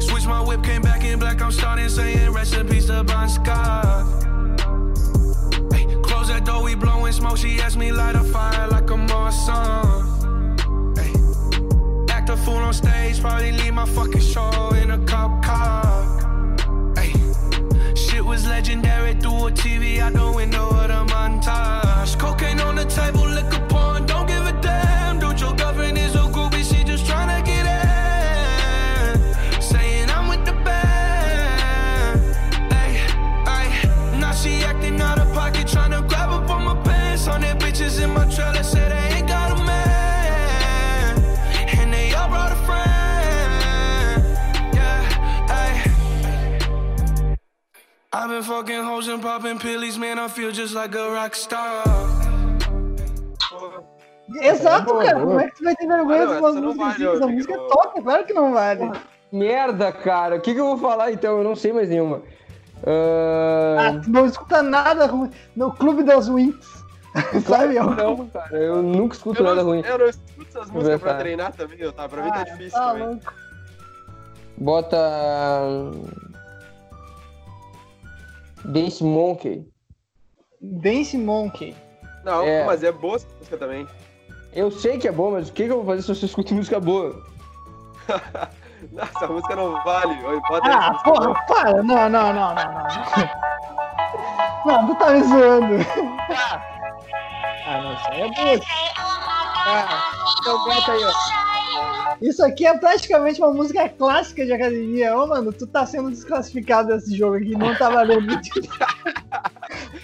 Switch 0.00 0.26
my 0.26 0.40
whip, 0.40 0.62
came 0.62 0.82
back 0.82 1.04
in 1.04 1.18
black. 1.18 1.42
I'm 1.42 1.52
starting 1.52 1.88
saying 1.88 2.30
recipes 2.32 2.86
to 2.86 3.04
Bon 3.04 3.28
Scott. 3.28 4.04
Close 6.02 6.28
that 6.28 6.42
door, 6.44 6.62
we 6.62 6.74
blowing 6.74 7.12
smoke. 7.12 7.36
She 7.36 7.60
asked 7.60 7.76
me 7.76 7.92
light 7.92 8.16
a 8.16 8.24
fire 8.24 8.68
like 8.68 8.90
a 8.90 8.96
Marsan. 8.96 9.93
Stage, 12.74 13.20
probably 13.20 13.52
leave 13.52 13.74
my 13.74 13.86
fucking 13.86 14.20
show 14.20 14.50
in 14.82 14.90
a 14.90 14.98
cop 15.06 15.44
car. 15.44 15.82
Ay, 16.96 17.12
Shit 17.94 18.24
was 18.24 18.46
legendary 18.46 19.14
through 19.14 19.46
a 19.48 19.52
TV 19.52 20.00
out 20.00 20.12
the 20.12 20.32
window 20.32 20.68
of 20.68 20.88
the 20.88 21.02
montage. 21.14 22.18
Cocaine 22.18 22.60
on 22.60 22.74
the 22.76 22.84
table, 22.84 23.33
been 48.34 48.42
fucking 48.42 48.82
hoes 48.82 49.06
and 49.08 49.20
popping 49.22 49.58
pillies, 49.58 49.96
man. 49.96 50.18
I 50.18 50.28
feel 50.28 50.50
just 50.50 50.74
like 50.74 50.94
a 50.94 51.10
rock 51.10 51.34
star. 51.36 51.84
Exato, 54.42 54.86
boa, 54.86 55.04
cara. 55.04 55.18
boa. 55.18 55.26
Como 55.26 55.40
é 55.40 55.48
que 55.48 55.56
tu 55.56 55.64
vai 55.64 55.76
ter 55.76 55.86
vergonha 55.86 56.26
de 56.26 56.32
uma 56.32 56.48
essa 56.48 56.60
não 56.60 56.74
música 56.74 56.84
vale, 56.84 56.94
assim? 57.06 57.16
Essa 57.16 57.26
ô, 57.26 57.28
música 57.28 57.54
é 57.54 57.56
top, 57.68 58.02
claro 58.02 58.24
que 58.26 58.32
não 58.32 58.52
vale. 58.52 58.92
Merda, 59.30 59.92
cara. 59.92 60.36
O 60.36 60.40
que, 60.40 60.54
que 60.54 60.60
eu 60.60 60.66
vou 60.66 60.78
falar 60.78 61.12
então? 61.12 61.38
Eu 61.38 61.44
não 61.44 61.54
sei 61.54 61.72
mais 61.72 61.88
nenhuma. 61.88 62.22
Ah, 62.86 63.88
Ah, 63.88 64.00
tu 64.02 64.10
não 64.10 64.26
escuta 64.26 64.62
nada 64.62 65.06
ruim 65.06 65.30
no 65.54 65.70
Clube 65.72 66.02
das 66.02 66.28
Winx. 66.28 66.82
Sabe? 67.46 67.74
não, 67.74 68.26
cara. 68.28 68.56
Eu 68.56 68.82
nunca 68.82 69.14
escuto 69.14 69.40
Eu 69.40 69.44
nada 69.44 69.62
não, 69.62 69.68
ruim. 69.70 69.82
eu 69.84 69.98
não 69.98 70.06
escuto 70.08 70.46
essas 70.48 70.70
músicas 70.70 71.00
pra 71.00 71.14
treinar 71.14 71.52
também, 71.52 71.78
tá? 71.92 72.08
Pra 72.08 72.22
mim 72.24 72.30
tá 72.30 72.40
Ah, 72.40 72.44
difícil 72.44 72.72
tá 72.78 72.88
também. 72.92 73.06
louco. 73.08 73.32
Bota. 74.58 74.98
Dance 78.64 79.02
Monkey. 79.04 79.66
Dance 80.60 81.16
Monkey. 81.18 81.76
Não, 82.24 82.42
É. 82.42 82.64
mas 82.64 82.82
é 82.82 82.90
boa 82.92 83.16
essa 83.16 83.26
música 83.38 83.56
também. 83.56 83.86
Eu 84.52 84.70
sei 84.70 84.98
que 84.98 85.08
é 85.08 85.12
bom, 85.12 85.32
mas 85.32 85.48
o 85.48 85.52
que, 85.52 85.64
que 85.64 85.70
eu 85.72 85.76
vou 85.82 85.86
fazer 85.86 86.02
se 86.02 86.08
você 86.14 86.26
escuta 86.26 86.54
música 86.54 86.78
boa? 86.80 87.22
Não, 88.92 89.02
essa 89.02 89.26
música 89.26 89.56
não 89.56 89.82
vale. 89.82 90.14
Bota 90.46 90.68
Ah, 90.70 90.92
porra, 91.02 91.26
boa. 91.28 91.40
para! 91.46 91.82
Não, 91.82 92.08
não, 92.08 92.32
não, 92.34 92.54
não, 92.54 92.54
não. 92.54 92.86
Não, 94.66 94.86
tu 94.86 94.94
tá 94.96 95.10
me 95.10 95.22
zoando. 95.22 95.74
Ah, 97.66 97.80
não, 97.82 97.94
isso 97.94 98.08
aí 98.10 98.20
é 98.20 98.26
música. 98.26 98.66
Ah, 99.66 100.02
então 100.38 100.64
bota 100.66 100.92
aí, 100.92 101.02
ó. 101.02 101.43
Isso 102.22 102.44
aqui 102.44 102.66
é 102.66 102.76
praticamente 102.78 103.40
uma 103.40 103.52
música 103.52 103.88
clássica 103.88 104.44
de 104.44 104.52
academia. 104.52 105.16
Ô, 105.16 105.26
mano, 105.26 105.52
tu 105.52 105.66
tá 105.66 105.84
sendo 105.86 106.10
desclassificado 106.10 106.88
desse 106.88 107.16
jogo 107.16 107.36
aqui, 107.36 107.50
não 107.56 107.74
tá 107.74 107.88
valendo. 107.90 108.26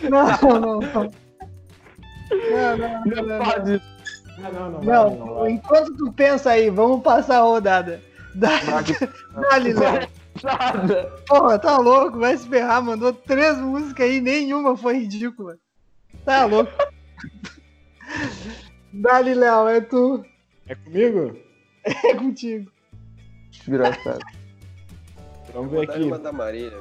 Não, 0.03 0.27
não, 0.61 0.61
não. 0.61 0.81
Não, 0.81 2.77
não, 2.79 3.05
não, 3.05 3.23
não. 3.27 3.45
Ah, 3.45 4.51
não, 4.51 4.71
não, 4.71 4.81
Não, 4.81 5.11
não, 5.11 5.27
não 5.27 5.49
enquanto 5.51 5.95
tu 5.97 6.11
pensa 6.13 6.51
aí, 6.53 6.71
vamos 6.71 7.03
passar 7.03 7.39
a 7.39 7.43
rodada. 7.43 8.01
Dá- 8.35 8.61
Dá-lhe, 9.51 9.75
Léo. 9.75 10.09
Nada. 10.43 11.13
Porra, 11.29 11.59
tá 11.59 11.77
louco, 11.77 12.19
vai 12.19 12.35
se 12.37 12.49
ferrar, 12.49 12.83
mandou 12.83 13.13
três 13.13 13.59
músicas 13.59 14.07
aí, 14.09 14.21
nenhuma 14.23 14.75
foi 14.77 15.01
ridícula. 15.01 15.59
Tá 16.25 16.47
louco. 16.47 16.73
Dá-lhe, 18.93 19.35
Léo, 19.35 19.69
é 19.69 19.81
tu. 19.83 20.25
É 20.67 20.75
comigo? 20.75 21.37
É 21.85 22.15
contigo. 22.15 22.71
Desgraçado. 23.51 24.25
Vamos 25.53 25.73
ver 25.73 25.91
aqui. 25.91 26.03
uma 26.03 26.19
da 26.19 26.33
Marília. 26.33 26.79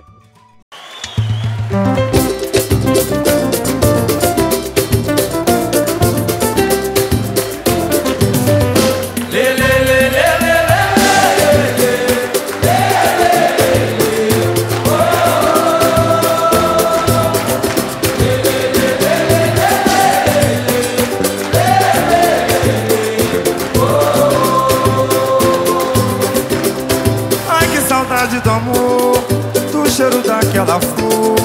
Daquela 30.60 30.80
flor, 30.82 31.36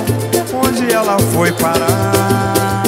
onde 0.65 0.93
ela 0.93 1.17
foi 1.33 1.53
parar. 1.53 2.83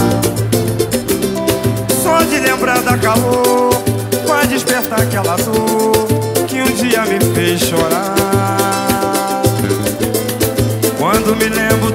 Só 2.03 2.23
de 2.23 2.41
lembrar 2.41 2.81
da 2.83 2.99
calor, 2.99 3.71
vai 4.27 4.47
despertar 4.47 5.03
aquela 5.03 5.37
dor 5.37 6.09
que 6.49 6.61
um 6.63 6.75
dia 6.75 7.05
me 7.05 7.21
fez 7.35 7.61
chorar. 7.61 9.43
Quando 10.99 11.37
me 11.37 11.49
lembro 11.49 11.86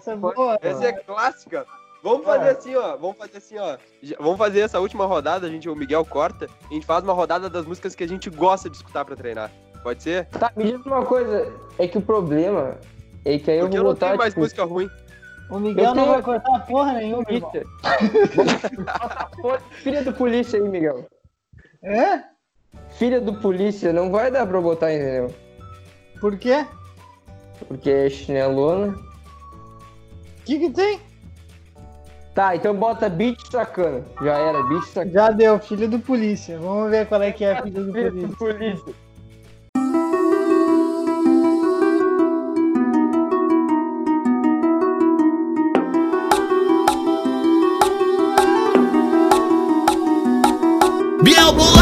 essa 0.00 0.12
é 0.12 0.16
boa. 0.16 0.58
Essa 0.62 0.84
é 0.86 0.92
clássica. 0.92 1.66
Vamos 2.02 2.24
fazer 2.24 2.48
assim, 2.50 2.74
ó. 2.76 2.96
Vamos 2.96 3.18
fazer 3.18 3.36
assim, 3.38 3.58
ó. 3.58 3.76
Vamos 4.18 4.38
fazer 4.38 4.60
essa 4.60 4.80
última 4.80 5.04
rodada, 5.04 5.46
a 5.46 5.50
gente, 5.50 5.68
o 5.68 5.76
Miguel 5.76 6.04
corta. 6.04 6.46
A 6.70 6.74
gente 6.74 6.86
faz 6.86 7.04
uma 7.04 7.12
rodada 7.12 7.50
das 7.50 7.66
músicas 7.66 7.94
que 7.94 8.02
a 8.04 8.08
gente 8.08 8.30
gosta 8.30 8.70
de 8.70 8.76
escutar 8.76 9.04
pra 9.04 9.14
treinar. 9.14 9.50
Pode 9.82 10.02
ser? 10.02 10.26
Tá, 10.26 10.50
me 10.56 10.64
diz 10.64 10.84
uma 10.86 11.04
coisa. 11.04 11.52
É 11.78 11.86
que 11.86 11.98
o 11.98 12.02
problema 12.02 12.78
é 13.24 13.38
que 13.38 13.50
aí 13.50 13.58
eu 13.58 13.64
Porque 13.66 13.76
eu 13.78 13.82
vou 13.82 13.90
não 13.90 13.94
botar. 13.94 14.06
tenho 14.08 14.18
mais 14.18 14.30
tipo, 14.32 14.40
música 14.40 14.64
ruim. 14.64 14.88
O 15.50 15.58
Miguel 15.58 15.84
Eu 15.86 15.94
não 15.94 16.02
tenho- 16.04 16.14
vai 16.14 16.22
cortar 16.22 16.66
porra 16.66 16.92
nenhuma, 16.94 17.24
irmão. 17.28 17.52
Filha 19.82 20.02
do 20.04 20.12
polícia 20.12 20.60
aí, 20.60 20.68
Miguel. 20.68 21.06
É? 21.82 22.22
Filha 22.90 23.20
do 23.20 23.34
polícia, 23.34 23.92
não 23.92 24.10
vai 24.10 24.30
dar 24.30 24.46
pra 24.46 24.60
botar, 24.60 24.92
entendeu? 24.92 25.34
Por 26.20 26.36
quê? 26.38 26.66
Porque 27.66 27.90
é 27.90 28.10
chinelona. 28.10 28.94
O 30.50 30.52
que 30.52 30.58
que 30.58 30.70
tem? 30.70 30.98
Tá, 32.34 32.56
então 32.56 32.74
bota 32.74 33.08
beat 33.08 33.38
sacana. 33.52 34.04
Já 34.20 34.36
era, 34.36 34.60
beat 34.64 34.82
sacana. 34.86 35.12
Já 35.12 35.30
deu, 35.30 35.60
filho 35.60 35.88
do 35.88 36.00
polícia. 36.00 36.58
Vamos 36.58 36.90
ver 36.90 37.06
qual 37.06 37.22
é 37.22 37.30
que 37.30 37.44
é 37.44 37.62
filho 37.62 37.84
do 37.84 37.92
Filha 37.92 38.10
polícia. 38.10 38.28
do 38.28 38.36
polícia. 38.36 38.94
Biel 51.22 51.52
bolado! 51.52 51.79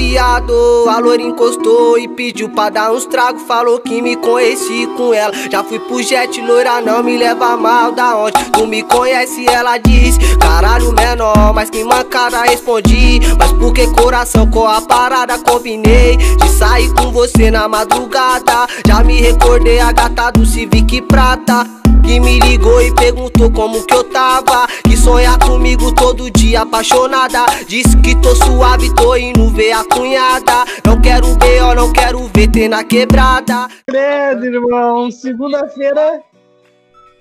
Baseado 0.00 0.88
A 0.88 0.98
loira 0.98 1.22
encostou 1.22 1.98
e 1.98 2.08
pediu 2.08 2.48
pra 2.48 2.70
dar 2.70 2.92
uns 2.92 3.04
tragos 3.04 3.42
Falou 3.42 3.78
que 3.78 4.00
me 4.00 4.16
conheci 4.16 4.86
com 4.96 5.12
ela. 5.12 5.32
Já 5.50 5.62
fui 5.62 5.78
pro 5.78 6.02
jet, 6.02 6.40
loira 6.40 6.80
não 6.80 7.02
me 7.02 7.16
leva 7.16 7.56
mal. 7.56 7.92
Da 7.92 8.16
onde 8.16 8.44
tu 8.52 8.66
me 8.66 8.82
conhece, 8.82 9.46
ela 9.46 9.76
disse 9.78 10.18
Caralho 10.38 10.92
menor, 10.92 11.52
mas 11.54 11.68
que 11.68 11.84
mancada 11.84 12.42
respondi. 12.42 13.20
Mas 13.38 13.52
por 13.52 13.72
que 13.72 13.86
coração 13.88 14.48
com 14.50 14.66
a 14.66 14.80
parada 14.80 15.38
combinei 15.38 16.16
De 16.16 16.48
sair 16.48 16.92
com 16.94 17.10
você 17.10 17.50
na 17.50 17.68
madrugada? 17.68 18.66
Já 18.86 19.02
me 19.02 19.20
recordei 19.20 19.80
a 19.80 19.92
gata 19.92 20.30
do 20.30 20.46
Civic 20.46 21.02
Prata 21.02 21.79
que 22.10 22.18
me 22.18 22.40
ligou 22.40 22.82
e 22.82 22.92
perguntou 22.92 23.52
como 23.52 23.86
que 23.86 23.94
eu 23.94 24.02
tava 24.02 24.66
Que 24.82 24.96
sonha 24.96 25.38
comigo 25.38 25.94
todo 25.94 26.28
dia 26.32 26.62
apaixonada 26.62 27.46
Disse 27.68 27.96
que 27.98 28.20
tô 28.20 28.34
suave, 28.34 28.92
tô 28.96 29.14
indo 29.14 29.48
ver 29.50 29.70
a 29.72 29.84
cunhada 29.84 30.64
Não 30.84 31.00
quero 31.00 31.36
B.O., 31.36 31.72
não 31.72 31.92
quero 31.92 32.18
ver 32.34 32.50
ter 32.50 32.68
na 32.68 32.82
quebrada 32.82 33.68
Credo, 33.86 34.44
irmão. 34.44 35.08
Segunda-feira. 35.10 36.22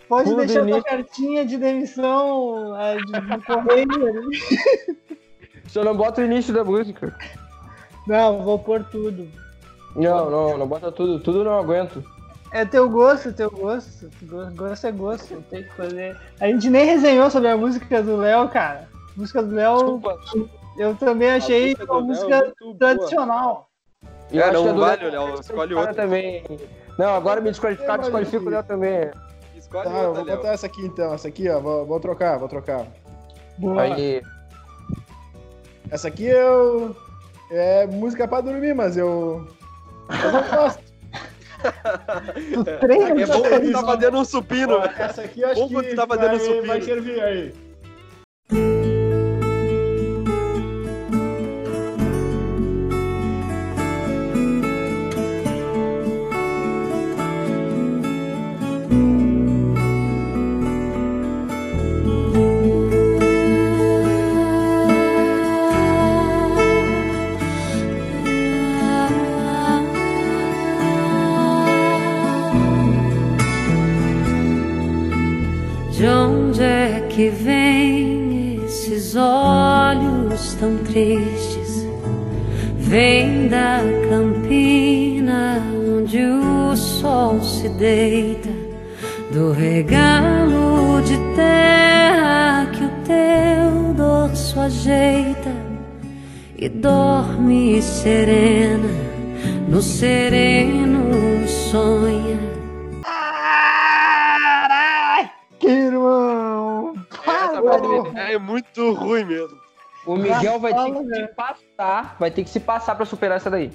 Pode 0.07 0.27
Tudo 0.27 0.37
deixar 0.37 0.61
tua 0.61 0.69
início. 0.69 0.83
cartinha 0.83 1.45
de 1.45 1.57
demissão 1.57 2.75
é, 2.79 2.97
de, 2.97 3.11
do 3.11 3.45
correio 3.45 4.07
ali. 4.07 4.97
Só 5.69 5.83
não 5.83 5.95
bota 5.95 6.21
o 6.21 6.25
início 6.25 6.51
da 6.51 6.63
música. 6.63 7.15
Não, 8.07 8.41
vou 8.41 8.57
pôr 8.57 8.83
tudo. 8.85 9.27
Não, 9.95 10.31
não, 10.31 10.57
não 10.57 10.67
bota 10.67 10.91
tudo. 10.91 11.19
Tudo 11.19 11.43
não 11.43 11.59
aguento. 11.59 12.03
É 12.51 12.65
teu 12.65 12.89
gosto, 12.89 13.31
teu 13.31 13.49
gosto. 13.51 14.09
Go- 14.23 14.49
Gosto 14.55 14.87
é 14.87 14.91
gosto, 14.91 15.41
tem 15.49 15.63
que 15.63 15.73
fazer. 15.75 16.17
A 16.39 16.47
gente 16.47 16.69
nem 16.69 16.85
resenhou 16.85 17.29
sobre 17.29 17.49
a 17.49 17.57
música 17.57 18.01
do 18.01 18.17
Léo, 18.17 18.49
cara. 18.49 18.87
A 19.15 19.19
música 19.19 19.43
do 19.43 19.53
Léo, 19.53 20.01
eu 20.77 20.95
também 20.95 21.29
achei 21.31 21.75
música 21.75 21.91
uma 21.93 21.99
é 21.99 22.03
música 22.03 22.53
tradicional. 22.79 23.69
E 24.31 24.37
eu 24.37 24.43
É, 24.43 24.49
acho 24.49 24.63
não 24.65 24.77
vale, 24.79 25.09
Léo- 25.09 25.11
Léo, 25.31 25.39
escolhe 25.39 25.75
Cara 25.75 25.87
outra. 25.89 26.03
também. 26.03 26.43
Não, 26.97 27.13
agora 27.15 27.39
me 27.41 27.49
desqualificar, 27.51 27.99
desqualifica 27.99 28.43
o 28.45 28.49
Léo 28.49 28.63
também. 28.63 29.11
Escolhe 29.55 29.83
Tá, 29.83 29.89
eu 29.91 30.07
outra, 30.07 30.13
vou 30.15 30.23
Léo. 30.25 30.37
botar 30.37 30.49
essa 30.49 30.65
aqui 30.65 30.81
então. 30.85 31.13
Essa 31.13 31.27
aqui, 31.27 31.47
ó. 31.49 31.59
Vou, 31.59 31.85
vou 31.85 31.99
trocar, 31.99 32.37
vou 32.39 32.47
trocar. 32.49 32.85
Boa. 33.57 33.81
Aí, 33.83 34.21
Essa 35.91 36.07
aqui 36.07 36.25
eu. 36.25 36.95
É 37.51 37.85
música 37.87 38.27
pra 38.27 38.41
dormir, 38.41 38.73
mas 38.75 38.95
eu. 38.97 39.47
Eu 40.23 40.31
não 40.31 40.43
gosto. 40.49 40.88
Tu 42.53 42.63
treina 42.63 43.21
É 43.21 43.25
bom 43.25 43.41
quando 43.41 43.71
tá 43.71 43.85
fazendo 43.85 44.17
um 44.17 44.25
supino. 44.25 44.73
Ó, 44.77 44.85
essa 44.85 45.21
aqui 45.23 45.41
eu 45.41 45.49
acho 45.49 45.67
Bom 45.67 45.81
que 45.81 45.95
tá 45.95 46.07
fazendo 46.07 46.27
vai, 46.29 46.39
supino. 46.39 46.67
vai 46.67 46.81
servir 46.81 47.21
aí. 47.21 47.53
Tristes? 80.89 81.87
Vem 82.77 83.47
da 83.47 83.81
campina 84.09 85.61
onde 85.97 86.23
o 86.23 86.75
sol 86.75 87.41
se 87.41 87.69
deita, 87.69 88.49
do 89.31 89.51
regalo 89.51 91.01
de 91.03 91.17
terra 91.35 92.67
que 92.73 92.83
o 92.83 92.89
teu 93.05 93.93
dorso 93.93 94.59
ajeita 94.59 95.53
e 96.57 96.67
dorme 96.67 97.81
serena, 97.81 98.89
no 99.67 99.81
sereno 99.81 100.78
Miguel 110.39 110.59
vai 110.59 110.73
ter 110.73 110.91
que 110.91 110.97
se 110.97 111.03
velho. 111.05 111.35
passar, 111.35 112.15
vai 112.19 112.31
ter 112.31 112.43
que 112.43 112.49
se 112.49 112.59
passar 112.59 112.95
pra 112.95 113.05
superar 113.05 113.37
essa 113.37 113.49
daí. 113.49 113.71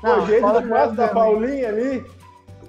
Pô, 0.00 0.14
o 0.14 0.26
jeito 0.26 0.46
do 0.46 0.68
passo 0.68 0.94
da 0.94 1.08
Paulinha 1.08 1.68
ali. 1.68 2.04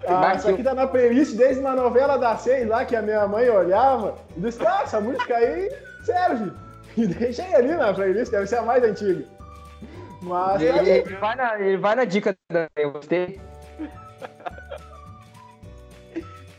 Ah, 0.08 0.34
isso 0.36 0.48
que 0.48 0.54
aqui 0.54 0.64
tá 0.64 0.74
na 0.74 0.86
playlist 0.86 1.36
desde 1.36 1.62
uma 1.62 1.74
novela 1.74 2.18
da 2.18 2.36
seis 2.36 2.68
lá 2.68 2.84
que 2.84 2.96
a 2.96 3.02
minha 3.02 3.26
mãe 3.28 3.50
olhava 3.50 4.16
e 4.36 4.42
disse, 4.42 4.66
ah, 4.66 4.82
essa 4.84 5.00
música 5.00 5.36
aí 5.36 5.72
serve. 6.06 6.52
E 6.96 7.08
deixei 7.08 7.56
ali 7.56 7.74
na 7.74 7.92
playlist, 7.92 8.32
deve 8.32 8.46
ser 8.46 8.58
a 8.58 8.62
mais 8.62 8.84
antiga. 8.84 9.26
Mas 10.22 10.62
tá 10.62 10.64
Ele, 10.64 10.90
ele 10.92 11.16
vai 11.16 11.36
na, 11.36 11.60
ele 11.60 11.78
vai 11.78 11.96
na 11.96 12.06
dica 12.06 12.38
da 12.52 12.68
eu 12.76 12.92
gostei. 12.92 13.42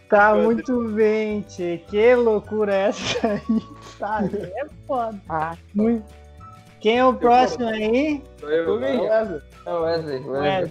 Tá 0.09 0.35
muito 0.35 0.89
bem, 0.91 1.41
tchê. 1.43 1.83
Que 1.89 2.15
loucura 2.15 2.75
é 2.75 2.89
essa 2.89 3.29
aí? 3.29 3.41
Tá, 3.99 4.21
é 4.25 4.67
foda. 4.87 5.21
Ah, 5.29 5.57
Muito. 5.73 6.05
Quem 6.85 6.99
é 6.99 7.07
o 7.07 7.15
próximo 7.15 7.67
aí? 7.67 8.23
Sou 8.39 8.51
eu? 8.51 8.75
Wesley. 8.75 9.43
É 9.65 9.73
o 9.73 9.81
Wesley. 9.81 10.23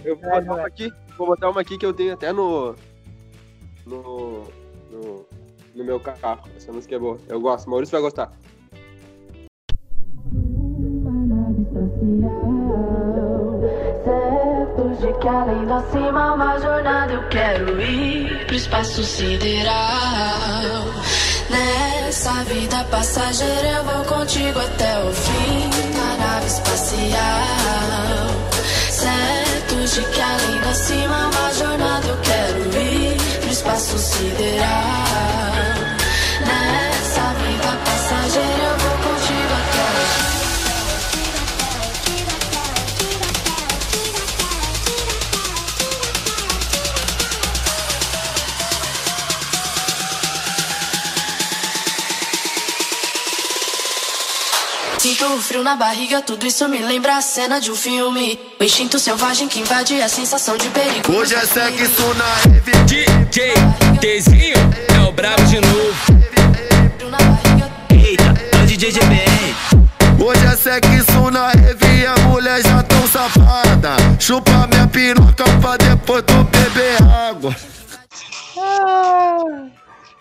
Eu 0.04 0.14
vou 0.16 0.30
botar 0.30 0.52
uma 0.52 0.66
aqui, 0.68 0.92
vou 1.18 1.26
botar 1.26 1.50
uma 1.50 1.60
aqui 1.60 1.76
que 1.76 1.84
eu 1.84 1.92
tenho 1.92 2.12
até 2.14 2.32
no. 2.32 2.76
No. 3.84 4.44
No, 4.92 5.26
no 5.74 5.84
meu 5.84 5.98
carro. 5.98 6.48
Essa 6.56 6.70
música 6.72 6.94
é 6.94 7.00
boa. 7.00 7.18
Eu 7.26 7.40
gosto. 7.40 7.68
Maurício 7.68 7.90
vai 7.90 8.00
gostar. 8.00 8.32
Certos 14.04 14.98
de 15.00 15.18
que 15.18 15.28
além 15.28 15.66
da 15.66 15.80
cima 15.90 16.34
uma 16.34 16.60
jornada 16.60 17.12
eu 17.12 17.28
quero 17.28 17.82
ir 17.82 18.46
pro 18.46 18.54
espaço 18.54 19.02
sideral. 19.02 19.74
Nessa 22.14 22.44
vida 22.44 22.84
passageira 22.92 23.70
eu 23.70 23.82
vou 23.82 24.04
contigo 24.04 24.60
até 24.60 25.00
o 25.00 25.12
fim 25.12 25.68
na 25.96 26.16
nave 26.16 26.46
espacial. 26.46 27.18
Certos 28.88 29.94
de 29.94 30.00
que 30.00 30.20
além 30.20 30.60
da 30.60 30.74
cima 30.74 31.26
uma 31.26 31.52
jornada 31.52 32.06
eu 32.06 32.16
quero 32.18 32.80
ir 32.80 33.40
pro 33.40 33.50
espaço 33.50 33.98
sideral. 33.98 35.43
Sinto 55.24 55.36
o 55.36 55.40
frio 55.40 55.62
na 55.62 55.74
barriga, 55.74 56.20
tudo 56.20 56.46
isso 56.46 56.68
me 56.68 56.78
lembra 56.80 57.16
a 57.16 57.22
cena 57.22 57.58
de 57.58 57.70
um 57.70 57.74
filme. 57.74 58.38
O 58.60 58.64
instinto 58.64 58.98
selvagem 58.98 59.48
que 59.48 59.58
invade 59.58 60.00
a 60.02 60.08
sensação 60.08 60.54
de 60.58 60.68
perigo. 60.68 61.10
Hoje 61.10 61.34
é 61.34 61.40
sexo 61.46 62.14
na 62.14 62.24
rave. 62.24 62.72
DJ 62.84 63.54
Tzinho 64.00 64.56
é 64.94 65.08
o 65.08 65.12
brabo 65.12 65.42
de 65.44 65.60
novo. 65.60 65.94
Frio 66.98 67.08
na 67.08 67.16
barriga, 67.16 67.72
Eita, 67.90 68.34
é 68.52 68.62
o 68.62 68.66
DJ 68.66 68.90
GBR. 68.90 69.54
Hoje 70.22 70.44
é 70.44 70.56
sexo 70.56 71.30
na 71.30 71.48
rave 71.48 72.02
e 72.02 72.06
a 72.06 72.16
mulher 72.28 72.62
já 72.62 72.82
tão 72.82 73.08
safada. 73.08 73.96
Chupa 74.20 74.66
minha 74.66 74.86
piroca 74.88 75.44
pra 75.62 75.78
depois 75.78 76.22
tu 76.26 76.44
beber 76.44 77.02
água. 77.02 77.56
Ah, 78.58 79.38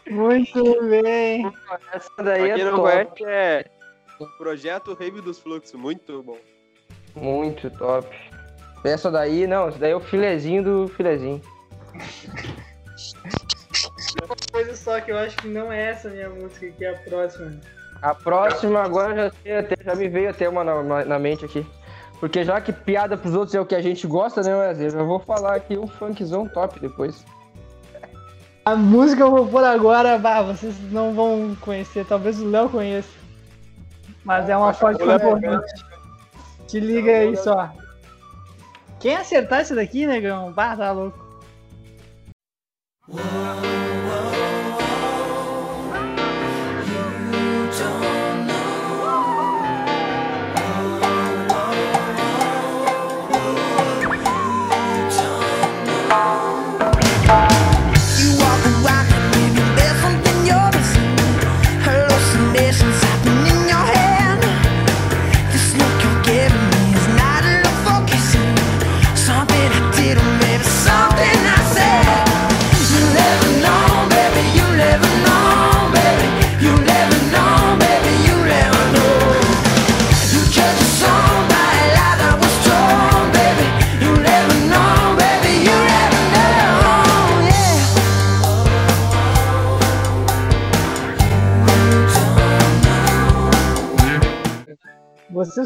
muito 0.09 0.63
bem. 0.89 1.51
Essa 1.93 2.23
daí 2.23 2.51
é 2.51 2.63
não 2.63 2.77
top. 2.77 3.25
é 3.25 3.65
Projeto 4.37 4.93
Rave 4.93 5.21
dos 5.21 5.39
Fluxos. 5.39 5.73
Muito 5.79 6.21
bom. 6.23 6.37
Muito 7.15 7.69
top. 7.71 8.07
Essa 8.83 9.09
daí, 9.11 9.47
não, 9.47 9.67
essa 9.69 9.77
daí 9.79 9.91
é 9.91 9.95
o 9.95 9.99
filezinho 9.99 10.63
do 10.63 10.87
filezinho. 10.89 11.41
Uma 14.25 14.35
coisa 14.51 14.75
só 14.75 14.99
que 14.99 15.11
eu 15.11 15.17
acho 15.17 15.35
que 15.37 15.47
não 15.47 15.71
é 15.71 15.89
essa 15.91 16.09
minha 16.09 16.29
música, 16.29 16.69
que 16.71 16.85
é 16.85 16.89
a 16.93 16.97
próxima. 16.99 17.59
A 18.01 18.13
próxima 18.13 18.81
agora 18.81 19.15
já, 19.15 19.31
sei 19.41 19.57
até- 19.57 19.77
já 19.83 19.95
me 19.95 20.09
veio 20.09 20.29
até 20.29 20.47
uma 20.49 20.63
na, 20.63 20.83
na- 20.83 21.05
na 21.05 21.19
mente 21.19 21.45
aqui. 21.45 21.65
Porque 22.19 22.43
já 22.43 22.59
que 22.61 22.71
piada 22.71 23.17
pros 23.17 23.33
outros 23.33 23.55
é 23.55 23.59
o 23.61 23.65
que 23.65 23.75
a 23.75 23.81
gente 23.81 24.05
gosta, 24.07 24.41
né, 24.41 24.55
Wesley? 24.55 24.87
Eu 24.87 24.91
já 24.91 25.03
vou 25.03 25.19
falar 25.19 25.55
aqui 25.55 25.77
um 25.77 25.87
funkzão 25.87 26.47
top 26.47 26.79
depois. 26.79 27.23
A 28.65 28.75
música 28.75 29.17
que 29.17 29.23
eu 29.23 29.31
vou 29.31 29.45
pôr 29.47 29.63
agora, 29.63 30.17
bah, 30.17 30.41
vocês 30.41 30.73
não 30.91 31.13
vão 31.13 31.55
conhecer, 31.59 32.05
talvez 32.05 32.39
o 32.39 32.49
Léo 32.49 32.69
conheça. 32.69 33.09
Mas 34.23 34.49
é 34.49 34.55
uma 34.55 34.73
forte 34.73 35.03
concorrente. 35.03 35.73
Te 36.67 36.79
liga 36.79 37.11
aí 37.11 37.35
só. 37.35 37.71
Quem 38.99 39.15
acertar 39.15 39.61
isso 39.61 39.75
daqui, 39.75 40.07
negão, 40.07 40.51
bah, 40.53 40.77
tá 40.77 40.91
louco. 40.91 41.23
You 43.09 43.72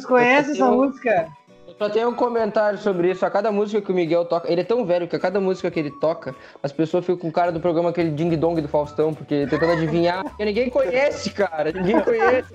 conhecem 0.07 0.53
essa 0.53 0.71
música? 0.71 1.27
Eu 1.67 1.75
só 1.77 1.89
tenho 1.89 2.09
um 2.09 2.13
comentário 2.13 2.79
sobre 2.79 3.11
isso. 3.11 3.25
A 3.25 3.29
cada 3.29 3.51
música 3.51 3.81
que 3.81 3.91
o 3.91 3.95
Miguel 3.95 4.25
toca, 4.25 4.49
ele 4.51 4.61
é 4.61 4.63
tão 4.63 4.85
velho 4.85 5.07
que 5.07 5.15
a 5.15 5.19
cada 5.19 5.39
música 5.39 5.69
que 5.69 5.79
ele 5.79 5.91
toca, 5.99 6.33
as 6.63 6.71
pessoas 6.71 7.05
ficam 7.05 7.19
com 7.19 7.27
o 7.27 7.31
cara 7.31 7.51
do 7.51 7.59
programa 7.59 7.89
aquele 7.89 8.11
Ding 8.11 8.35
Dong 8.37 8.61
do 8.61 8.67
Faustão, 8.67 9.13
porque 9.13 9.45
tentando 9.47 9.73
adivinhar. 9.73 10.23
Porque 10.23 10.45
ninguém 10.45 10.69
conhece, 10.69 11.29
cara. 11.31 11.71
Ninguém 11.71 12.01
conhece. 12.01 12.53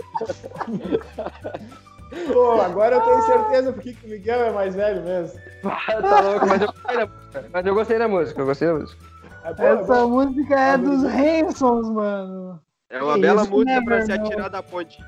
Pô, 2.32 2.60
agora 2.60 2.96
eu 2.96 3.00
tenho 3.00 3.22
certeza 3.22 3.72
porque 3.72 3.94
que 3.94 4.06
o 4.06 4.10
Miguel 4.10 4.40
é 4.44 4.52
mais 4.52 4.74
velho 4.74 5.02
mesmo. 5.02 5.40
Ah, 5.64 6.02
tá 6.02 6.20
louco, 6.20 6.46
mas 6.46 6.60
eu 6.60 6.68
gostei 6.68 6.96
da 6.96 7.06
música. 7.06 7.48
Mas 7.52 7.66
eu 7.66 7.74
gostei 7.74 7.98
da 7.98 8.08
música, 8.08 8.40
eu 8.40 8.46
gostei 8.46 8.68
da 8.68 8.74
música. 8.74 9.04
É, 9.44 9.54
pô, 9.54 9.62
é 9.62 9.72
Essa 9.72 10.06
música 10.06 10.60
é 10.60 10.78
dos 10.78 11.04
Hansons, 11.04 11.90
mano. 11.90 12.60
É 12.90 13.02
uma 13.02 13.14
Que 13.14 13.20
bela 13.20 13.44
música 13.44 13.84
pra 13.84 14.02
se 14.04 14.12
atirar 14.12 14.50
da 14.50 14.62
ponte. 14.62 14.98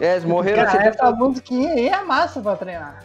É, 0.00 0.12
eles 0.12 0.24
morreram 0.24 0.64
Cara, 0.64 0.78
assim. 0.78 0.88
essa 0.88 1.10
musiquinha 1.12 1.72
aí 1.72 1.88
é 1.88 2.02
massa 2.04 2.40
pra 2.40 2.56
treinar. 2.56 3.04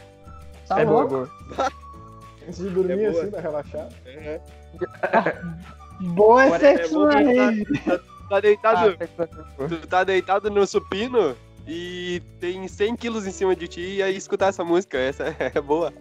Tá 0.67 0.79
É 0.81 0.85
boa, 0.85 1.01
louco? 1.03 1.29
boa. 1.55 1.71
Antes 2.47 2.57
de 2.59 2.69
dormir 2.69 2.99
É 3.03 3.07
assim, 3.07 3.31
pra 3.31 3.41
relaxar. 3.41 3.87
É. 4.05 4.41
Boa 6.01 6.43
é 6.43 6.45
Agora 6.47 6.67
é 6.67 6.77
sexo 6.77 7.07
que 7.07 7.13
tá- 7.13 7.19
rede. 7.19 7.65
Tá, 7.85 7.99
tá 8.29 8.39
deitado, 8.41 8.97
Ah, 8.99 9.67
tu 9.69 9.87
tá 9.87 10.03
deitado 10.03 10.49
no 10.49 10.65
supino 10.67 11.35
e 11.67 12.21
tem 12.39 12.67
100 12.67 12.95
quilos 12.95 13.25
em 13.27 13.31
cima 13.31 13.55
de 13.55 13.67
ti 13.67 13.81
e 13.97 14.03
aí 14.03 14.15
escutar 14.17 14.47
essa 14.47 14.63
música. 14.65 14.97
Essa 14.97 15.23
é 15.39 15.61
boa. 15.61 15.93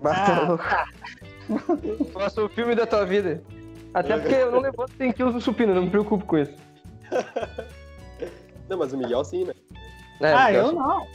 Basta 0.00 0.32
Ah, 0.32 0.40
louco. 0.48 2.04
Faça 2.12 2.42
o 2.42 2.48
filme 2.48 2.74
da 2.74 2.86
tua 2.86 3.04
vida. 3.04 3.42
Até 3.92 4.16
porque 4.16 4.34
eu 4.34 4.50
não 4.52 4.60
levanto 4.60 4.92
100 4.96 5.12
quilos 5.12 5.34
no 5.34 5.40
supino, 5.40 5.74
não 5.74 5.82
me 5.82 5.90
preocupo 5.90 6.24
com 6.24 6.38
isso. 6.38 6.54
Não, 8.68 8.78
mas 8.78 8.92
o 8.92 8.96
Miguel 8.96 9.24
sim, 9.24 9.44
né? 9.44 9.52
É, 10.20 10.32
ah, 10.32 10.46
Miguel 10.46 10.62
eu 10.62 10.68
sim. 10.68 10.76
não. 10.76 11.06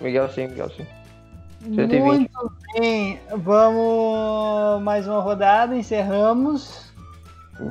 Miguel 0.00 0.28
sim, 0.30 0.46
Miguel 0.48 0.70
sim. 0.70 0.86
120. 1.62 2.00
Muito 2.00 2.52
bem. 2.74 3.20
Vamos 3.36 4.82
mais 4.82 5.06
uma 5.08 5.20
rodada, 5.20 5.74
encerramos. 5.74 6.92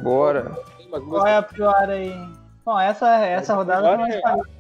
Bora. 0.03 0.51
Qual 0.89 1.26
é 1.26 1.38
a 1.38 1.41
pior 1.41 1.89
aí? 1.89 2.13
Bom, 2.65 2.80
essa, 2.80 3.26
essa 3.26 3.53
rodada 3.53 3.88
foi 3.88 3.97
mais 3.97 4.15
é-. 4.15 4.57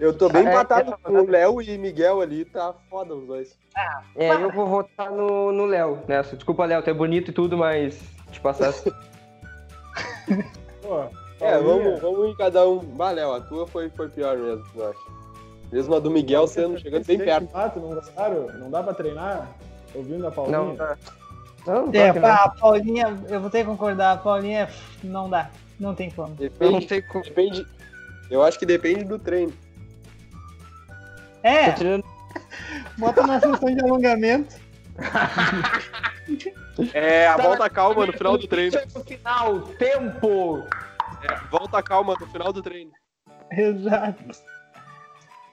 Eu 0.00 0.16
tô 0.16 0.28
bem 0.28 0.46
É, 0.46 0.50
empatado 0.50 0.96
com 1.02 1.12
o 1.12 1.30
Léo 1.30 1.62
e 1.62 1.78
Miguel 1.78 2.20
ali, 2.20 2.44
tá 2.44 2.74
foda 2.90 3.14
os 3.14 3.26
dois. 3.26 3.58
É, 4.16 4.32
eu 4.32 4.50
vou 4.50 4.66
votar 4.66 5.10
no 5.10 5.52
no 5.52 5.66
Léo 5.66 6.02
nessa. 6.08 6.34
Desculpa, 6.34 6.64
Léo, 6.64 6.82
tu 6.82 6.90
é 6.90 6.94
bonito 6.94 7.30
e 7.30 7.34
tudo, 7.34 7.56
mas 7.56 8.02
te 8.30 8.40
passasse. 8.40 8.92
Pô, 10.82 11.04
É, 11.40 11.58
vamos, 11.58 12.00
vamos 12.00 12.30
em 12.30 12.36
cada 12.36 12.66
um. 12.66 12.78
Bah, 12.78 13.10
Léo, 13.10 13.32
a 13.32 13.40
tua 13.40 13.66
foi, 13.66 13.90
foi 13.90 14.08
pior 14.08 14.36
mesmo, 14.36 14.64
eu 14.74 14.90
acho. 14.90 15.21
Mesmo 15.72 15.94
a 15.94 15.98
do 15.98 16.10
Miguel 16.10 16.46
sendo 16.46 16.78
chegando 16.78 17.04
bem 17.06 17.16
perto. 17.18 17.48
não 17.76 17.88
gostaram? 17.94 18.46
Não 18.58 18.70
dá 18.70 18.82
pra 18.82 18.92
treinar? 18.92 19.48
Ouvindo 19.94 20.26
a 20.26 20.30
Paulinha? 20.30 20.58
Não, 20.58 20.76
tá. 20.76 20.98
Não, 21.66 21.86
não 21.86 21.94
É, 21.94 22.12
não. 22.12 22.28
a 22.28 22.48
Paulinha, 22.50 23.18
eu 23.28 23.40
vou 23.40 23.48
ter 23.48 23.60
que 23.60 23.64
concordar, 23.70 24.12
a 24.12 24.16
Paulinha 24.18 24.68
não 25.02 25.30
dá, 25.30 25.50
não 25.80 25.94
tem 25.94 26.10
como. 26.10 26.34
Depende, 26.34 26.86
depende. 27.24 27.66
Eu 28.30 28.42
acho 28.42 28.58
que 28.58 28.66
depende 28.66 29.04
do 29.04 29.18
treino. 29.18 29.52
É, 31.42 31.72
bota 32.98 33.26
na 33.26 33.40
sessão 33.40 33.74
de 33.74 33.82
alongamento. 33.82 34.54
É, 36.94 37.26
a 37.28 37.36
Tá. 37.36 37.42
volta 37.42 37.68
calma 37.68 38.06
no 38.06 38.12
final 38.14 38.38
do 38.38 38.46
treino. 38.48 38.78
No 38.94 39.04
final, 39.04 39.60
tempo! 39.78 40.64
É, 41.22 41.34
volta 41.50 41.82
calma 41.82 42.16
no 42.18 42.26
final 42.28 42.50
do 42.52 42.62
treino. 42.62 42.90
Exato. 43.50 44.24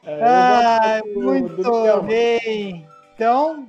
É, 0.05 0.19
Ah, 0.23 1.01
no- 1.05 1.21
muito 1.21 1.61
do 1.61 2.01
bem. 2.03 2.87
Então, 3.15 3.67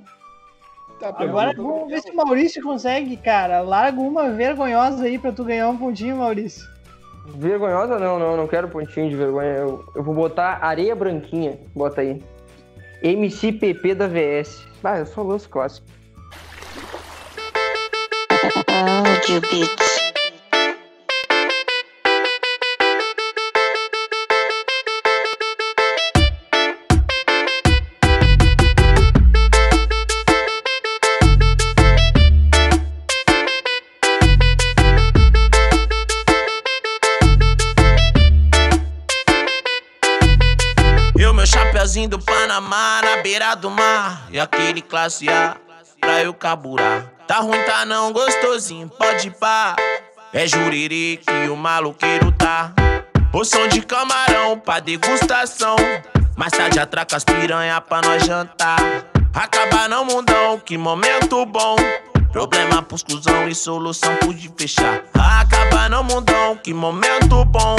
Tá 0.99 1.13
agora 1.17 1.51
vamos 1.55 1.89
ver 1.89 2.01
se 2.01 2.11
o 2.11 2.15
Maurício 2.15 2.61
consegue, 2.61 3.17
cara. 3.17 3.61
Larga 3.61 3.99
uma 3.99 4.29
vergonhosa 4.29 5.03
aí 5.05 5.17
pra 5.17 5.31
tu 5.31 5.43
ganhar 5.43 5.67
um 5.67 5.77
pontinho, 5.77 6.17
Maurício. 6.17 6.63
Vergonhosa 7.37 7.97
não, 7.99 8.17
não, 8.19 8.37
não 8.37 8.47
quero 8.47 8.67
pontinho 8.69 9.09
de 9.09 9.15
vergonha. 9.15 9.49
Eu, 9.49 9.83
eu 9.95 10.03
vou 10.03 10.13
botar 10.13 10.59
areia 10.61 10.95
branquinha. 10.95 11.59
Bota 11.75 12.01
aí. 12.01 12.21
MCPP 13.03 13.95
da 13.95 14.07
VS. 14.07 14.63
Ah, 14.83 14.99
eu 14.99 15.05
só 15.07 15.21
lanço 15.23 15.49
clássico. 15.49 15.87
Beats. 19.49 20.00
Panamá 42.51 42.99
na 43.01 43.21
beira 43.21 43.55
do 43.55 43.69
mar. 43.71 44.27
E 44.29 44.37
aquele 44.37 44.81
classe 44.81 45.29
A 45.29 45.55
pra 46.01 46.21
eu 46.21 46.33
carburar. 46.33 47.05
Tá 47.25 47.37
ruim, 47.37 47.63
tá 47.63 47.85
não, 47.85 48.11
gostosinho, 48.11 48.89
pode 48.89 49.31
pá. 49.31 49.73
É 50.33 50.45
juriri 50.45 51.21
que 51.25 51.49
o 51.49 51.55
maluqueiro 51.55 52.29
tá. 52.33 52.73
Poção 53.31 53.69
de 53.69 53.81
camarão 53.81 54.59
pra 54.59 54.81
degustação. 54.81 55.77
Mais 56.35 56.51
tarde 56.51 56.77
atraca 56.77 57.15
as 57.15 57.23
piranha 57.23 57.79
pra 57.79 58.01
nós 58.01 58.25
jantar. 58.25 58.81
Acabar 59.33 59.87
não 59.87 60.03
mundão, 60.03 60.59
que 60.59 60.77
momento 60.77 61.45
bom. 61.45 61.77
Problema 62.33 62.81
pros 62.81 63.01
cuzão 63.01 63.47
e 63.47 63.55
solução 63.55 64.13
pude 64.17 64.51
fechar. 64.57 65.01
Acabar 65.13 65.89
não 65.89 66.03
mundão, 66.03 66.57
que 66.57 66.73
momento 66.73 67.45
bom. 67.45 67.77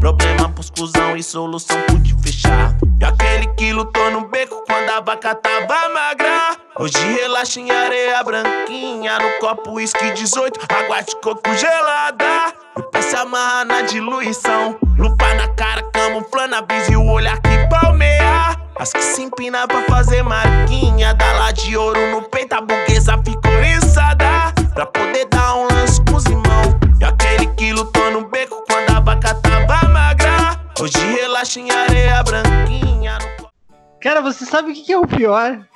Problema 0.00 0.48
pros 0.50 0.70
cuzão 0.70 1.16
e 1.16 1.22
solução 1.22 1.76
pude 1.88 2.14
fechar. 2.22 2.76
E 3.00 3.04
aquele 3.04 3.48
que 3.54 3.72
lutou 3.72 4.10
no 4.12 4.28
beco 4.28 4.62
quando 4.64 4.88
a 4.90 5.00
vaca 5.00 5.34
tava 5.34 5.88
magra. 5.88 6.56
Hoje 6.78 6.98
relaxa 7.20 7.58
em 7.58 7.68
areia 7.68 8.22
branquinha. 8.22 9.18
No 9.18 9.38
copo 9.40 9.72
uísque 9.72 10.12
18, 10.12 10.60
água 10.68 11.00
de 11.00 11.16
coco 11.16 11.52
gelada. 11.54 12.54
O 12.76 12.82
pé 12.84 13.02
se 13.02 13.16
amarra 13.16 13.64
na 13.64 13.82
diluição. 13.82 14.76
Lupa 14.96 15.34
na 15.34 15.48
cara, 15.48 15.82
camuflando 15.92 16.54
a 16.54 16.62
brisa 16.62 16.92
e 16.92 16.96
o 16.96 17.04
olhar 17.10 17.40
que 17.40 17.68
palmeia. 17.68 18.56
As 18.78 18.92
que 18.92 19.02
se 19.02 19.22
empina 19.22 19.66
pra 19.66 19.82
fazer 19.82 20.22
marquinha. 20.22 21.12
Dá 21.14 21.32
lá 21.32 21.50
de 21.50 21.76
ouro 21.76 22.00
no 22.12 22.22
peito, 22.22 22.52
a 22.52 22.60
burguesa 22.60 23.20
ficou 23.24 23.50
oriçada. 23.50 24.52
Pra 24.74 24.86
poder 24.86 25.26
dar 25.26 25.56
um 25.56 25.66
lance 25.66 26.00
com 26.04 26.14
os 26.14 26.24
irmãos. 26.26 26.76
E 27.00 27.04
aquele 27.04 27.46
que 27.54 27.72
lutou 27.72 28.12
no 28.12 28.28
beco 28.28 28.62
quando 28.68 28.96
a 28.96 29.00
vaca 29.00 29.34
magra. 29.34 29.47
Hoje 30.80 30.96
relaxa 30.98 31.58
em 31.58 31.70
areia 31.70 32.22
branquinha. 32.22 33.18
No 33.40 33.48
Cara, 34.00 34.20
você 34.20 34.44
sabe 34.44 34.70
o 34.70 34.74
que 34.74 34.92
é 34.92 34.96
o 34.98 35.06
pior? 35.06 35.66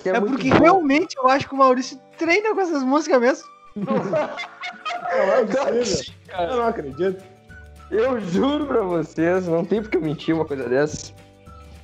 Que 0.00 0.08
É, 0.08 0.18
muito 0.18 0.32
porque 0.32 0.50
bom. 0.50 0.58
realmente 0.58 1.16
eu 1.16 1.28
acho 1.28 1.48
que 1.48 1.54
o 1.54 1.58
Maurício 1.58 2.00
treina 2.18 2.52
com 2.52 2.60
essas 2.60 2.82
músicas 2.82 3.20
mesmo. 3.20 3.48
Não 3.76 3.94
é 5.32 5.44
possível. 5.44 6.14
Eu 6.36 6.56
não 6.56 6.66
acredito. 6.66 7.22
Eu 7.90 8.20
juro 8.20 8.66
pra 8.66 8.82
vocês, 8.82 9.46
não 9.46 9.64
tem 9.64 9.80
porque 9.80 9.96
eu 9.96 10.02
mentir 10.02 10.34
uma 10.34 10.44
coisa 10.44 10.68
dessa. 10.68 11.12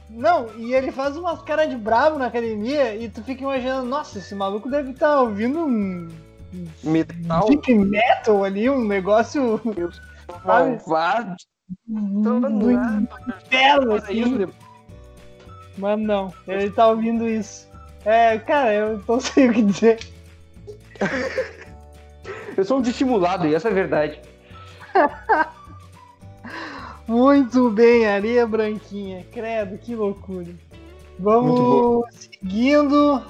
Não, 0.08 0.48
e 0.56 0.74
ele 0.74 0.90
faz 0.90 1.16
umas 1.16 1.40
caras 1.42 1.70
de 1.70 1.76
bravo 1.76 2.18
na 2.18 2.26
academia 2.26 2.96
e 2.96 3.08
tu 3.08 3.22
fica 3.22 3.42
imaginando, 3.44 3.86
nossa, 3.86 4.18
esse 4.18 4.34
maluco 4.34 4.68
deve 4.68 4.90
estar 4.90 5.20
ouvindo 5.20 5.60
um 5.60 6.08
Metal, 6.82 7.48
deep 7.48 7.72
metal 7.76 8.42
ali, 8.42 8.68
um 8.68 8.84
negócio 8.84 9.60
sabe, 10.44 10.80
malvado. 11.86 12.58
do 12.58 12.72
inferno, 12.72 13.94
assim. 13.94 14.46
Mas 15.78 15.98
não, 15.98 16.32
ele 16.46 16.70
tá 16.70 16.88
ouvindo 16.88 17.28
isso. 17.28 17.68
É, 18.04 18.38
cara, 18.38 18.72
eu 18.72 19.02
não 19.06 19.20
sei 19.20 19.48
o 19.48 19.52
que 19.52 19.62
dizer. 19.62 19.98
Eu 22.56 22.64
sou 22.64 22.78
um 22.78 22.82
dissimulado, 22.82 23.46
e 23.46 23.54
essa 23.54 23.68
é 23.68 23.70
a 23.70 23.74
verdade. 23.74 24.20
Muito 27.06 27.70
bem, 27.70 28.06
areia 28.06 28.46
branquinha. 28.46 29.24
Credo, 29.32 29.78
que 29.78 29.94
loucura. 29.94 30.44
Muito 30.44 30.58
Vamos 31.18 32.14
seguindo. 32.14 33.22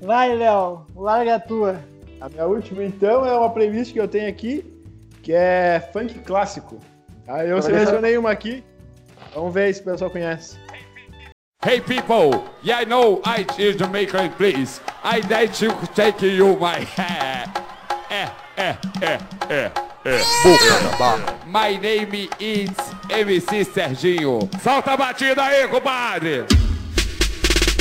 Vai, 0.00 0.34
Léo, 0.34 0.86
larga 0.94 1.34
a 1.36 1.40
tua. 1.40 1.80
A 2.20 2.28
minha 2.28 2.46
última, 2.46 2.84
então, 2.84 3.24
é 3.24 3.36
uma 3.36 3.50
playlist 3.50 3.92
que 3.92 4.00
eu 4.00 4.08
tenho 4.08 4.28
aqui, 4.28 4.64
que 5.22 5.32
é 5.32 5.80
funk 5.92 6.18
clássico. 6.20 6.78
Aí 7.28 7.50
eu 7.50 7.60
selecionei 7.60 8.16
uma 8.16 8.30
aqui. 8.30 8.64
Vamos 9.34 9.52
ver 9.52 9.74
se 9.74 9.82
o 9.82 9.84
pessoal 9.84 10.10
conhece. 10.10 10.56
Hey 11.66 11.80
people, 11.80 12.44
yeah 12.62 12.82
I 12.82 12.86
know 12.86 13.20
I 13.26 13.44
is 13.58 13.76
Jamaican 13.76 14.30
please. 14.30 14.80
I 15.02 15.20
like 15.28 15.52
to 15.58 15.68
take 15.94 16.24
you 16.24 16.56
my 16.56 16.84
hair. 16.96 17.44
É, 18.08 18.28
é, 18.56 18.76
é, 19.02 19.18
é, 19.50 19.70
é. 20.04 20.18
Boca 20.42 20.96
da. 20.98 21.36
My 21.44 21.76
name 21.76 22.30
is 22.40 22.70
MC 23.10 23.64
Serginho. 23.64 24.48
Solta 24.62 24.92
a 24.92 24.96
batida 24.96 25.42
aí, 25.42 25.68
compadre. 25.68 26.46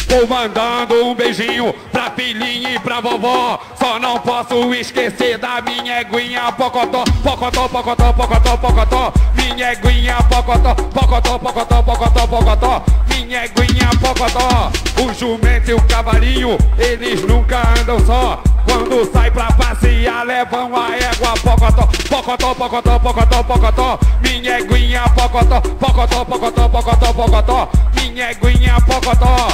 Vou 0.07 0.25
mandando 0.25 1.05
um 1.05 1.13
beijinho 1.13 1.73
pra 1.91 2.09
filhinha 2.11 2.75
e 2.75 2.79
pra 2.79 3.01
vovó. 3.01 3.59
Só 3.77 3.99
não 3.99 4.17
posso 4.19 4.73
esquecer 4.73 5.37
da 5.37 5.61
minha 5.61 6.01
eguinha 6.01 6.49
pocotó, 6.53 7.03
pocotó, 7.21 7.67
pocotó, 7.67 8.13
pocotó, 8.13 8.57
pocotó. 8.57 9.13
Minha 9.35 9.73
eguinha 9.73 10.15
pocotó, 10.29 10.73
pocotó, 10.75 11.37
pocotó, 11.37 11.83
pocotó, 11.83 12.27
pocotó. 12.27 12.83
Minha 13.09 13.45
eguinha 13.45 13.89
pocotó. 14.01 14.71
O 15.03 15.13
jumento 15.13 15.71
e 15.71 15.73
o 15.73 15.81
cavalinho, 15.83 16.57
eles 16.77 17.21
nunca 17.23 17.61
andam 17.77 17.99
só. 18.05 18.41
Quando 18.63 19.11
sai 19.11 19.29
pra 19.29 19.51
passear, 19.51 20.25
levam 20.25 20.73
a 20.75 20.95
égua 20.95 21.33
pocotó, 21.43 21.87
pocotó, 22.09 22.55
pocotó, 22.55 22.99
pocotó, 22.99 23.43
pocotó. 23.43 23.99
Minha 24.21 24.59
eguinha 24.59 25.03
pocotó, 25.09 25.59
pocotó, 25.61 26.25
pocotó, 26.25 26.69
pocotó, 26.69 27.13
pocotó. 27.13 27.69
Minha 27.93 28.31
eguinha 28.31 28.77
pocotó. 28.81 29.47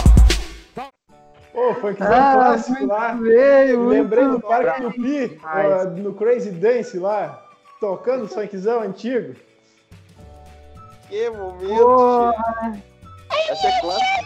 Ô, 1.54 1.74
funkzão 1.76 2.08
Ah, 2.12 2.34
clássico 2.34 2.86
lá. 2.86 3.12
Lembrei 3.14 4.28
do. 4.28 4.40
Parque 4.42 4.82
Tupi, 4.82 5.40
ó, 5.44 5.84
no 5.86 6.14
Crazy 6.14 6.52
Dance 6.52 6.98
lá, 6.98 7.46
tocando 7.80 8.28
funkzão 8.28 8.82
antigo. 8.82 9.36
Que 11.10 11.30
momento. 11.30 11.76
Porra. 11.84 12.78
Essa 13.50 13.68
é 13.68 13.82
clássica. 13.82 14.24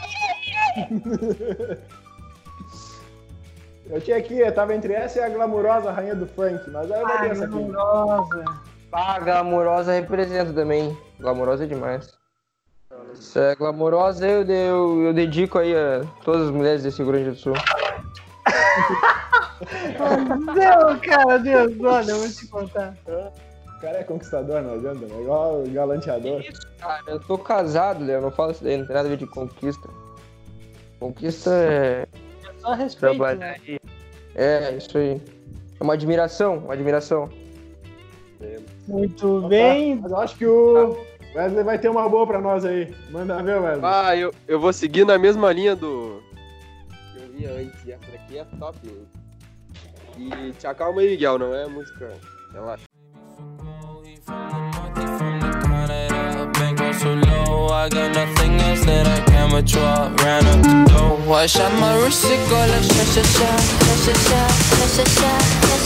Eu 3.89 4.01
tinha 4.01 4.17
aqui, 4.17 4.37
eu 4.39 4.53
tava 4.53 4.75
entre 4.75 4.93
essa 4.93 5.19
e 5.19 5.23
a 5.23 5.29
glamurosa 5.29 5.91
rainha 5.91 6.15
do 6.15 6.27
funk, 6.27 6.69
mas 6.71 6.91
aí 6.91 7.01
eu 7.01 7.07
botei 7.07 7.29
essa 7.29 7.45
aqui. 7.45 7.53
Glamurosa. 7.53 8.43
Ah, 8.91 9.19
Glamourosa 9.19 9.91
representa 9.93 10.53
também. 10.53 10.97
Glamourosa 11.19 11.65
é 11.65 11.67
demais. 11.67 12.17
É 13.35 13.55
glamourosa 13.55 14.27
eu, 14.27 14.43
eu, 14.43 15.03
eu 15.03 15.13
dedico 15.13 15.59
aí 15.59 15.75
a 15.75 16.03
todas 16.23 16.47
as 16.47 16.51
mulheres 16.51 16.83
desse 16.83 16.97
Rio 16.97 17.11
Grande 17.11 17.29
do 17.31 17.35
Sul. 17.35 17.53
Deus, 20.53 20.99
cara, 21.01 21.37
Deus, 21.37 21.73
olha, 21.81 22.11
eu 22.11 22.19
vou 22.19 22.29
te 22.29 22.47
contar. 22.47 22.95
O 23.05 23.79
cara 23.79 23.99
é 23.99 24.03
conquistador, 24.03 24.61
não 24.61 24.75
adianta, 24.75 25.05
né? 25.05 25.21
Igual 25.21 25.63
galanteador. 25.67 26.43
Cara, 26.79 27.03
eu 27.07 27.19
tô 27.19 27.37
casado, 27.37 28.03
Léo, 28.03 28.21
não 28.21 28.31
falo 28.31 28.51
isso 28.51 28.63
daí, 28.63 28.77
não 28.77 28.85
tem 28.85 28.95
nada 28.95 29.07
a 29.07 29.09
ver 29.11 29.17
de 29.17 29.27
conquista. 29.27 29.87
Conquista 30.99 31.51
é 31.51 32.07
Só 32.57 32.73
respeito, 32.73 33.17
trabalhar 33.17 33.59
né? 33.67 33.79
É, 34.35 34.75
isso 34.77 34.97
aí. 34.97 35.21
É 35.79 35.83
uma 35.83 35.93
admiração, 35.93 36.57
uma 36.57 36.73
admiração. 36.73 37.29
Muito 38.87 39.47
bem. 39.47 39.99
Mas 40.01 40.11
eu 40.11 40.17
acho 40.17 40.37
que 40.37 40.45
o 40.45 40.97
Wesley 41.35 41.63
vai 41.63 41.77
ter 41.77 41.89
uma 41.89 42.07
boa 42.09 42.25
pra 42.25 42.41
nós 42.41 42.65
aí. 42.65 42.93
Manda 43.11 43.41
ver, 43.43 43.59
Wesley. 43.61 43.81
Ah, 43.83 44.15
eu, 44.15 44.33
eu 44.47 44.59
vou 44.59 44.73
seguir 44.73 45.05
na 45.05 45.17
mesma 45.17 45.51
linha 45.51 45.75
do. 45.75 46.21
que 47.13 47.19
eu 47.21 47.29
via 47.31 47.51
antes. 47.61 47.85
E 47.85 47.91
essa 47.91 48.11
daqui 48.11 48.37
é 48.39 48.45
top. 48.59 48.77
hein? 48.87 49.07
E 50.49 50.51
te 50.53 50.65
acalma 50.65 51.01
aí, 51.01 51.09
Miguel, 51.11 51.37
não 51.37 51.53
é 51.53 51.67
música. 51.67 52.11
Relaxa. 52.53 52.83
So 56.97 57.13
low, 57.13 57.67
I 57.69 57.89
got 57.89 58.11
nothing 58.15 58.59
else 58.59 58.83
that 58.85 59.05
I 59.05 59.21
can 59.29 59.53
withdraw. 59.53 60.09
Ran 60.23 60.45
up 60.47 60.63
the 60.65 60.85
dough, 60.91 61.31
I 61.31 61.45
shot 61.45 61.71
my 61.79 61.93
wrist, 62.01 62.25
it 62.25 62.39
go 62.49 62.55
like 62.57 62.81
sha 62.81 63.03
sha 63.13 63.21
sha, 63.21 63.57
sha 63.85 63.93
sha 63.93 64.13
sha, 64.25 64.47
sha 64.73 64.87
sha 64.87 65.05
sha, 65.05 65.31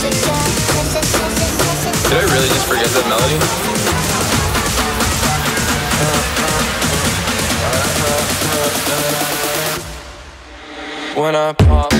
sha 0.00 0.10
sha 0.10 2.08
Did 2.08 2.16
I 2.16 2.24
really 2.32 2.48
just 2.48 2.66
forget 2.66 2.88
that 2.88 3.04
melody? 3.08 3.71
When 11.14 11.36
I 11.36 11.52
pop, 11.52 11.90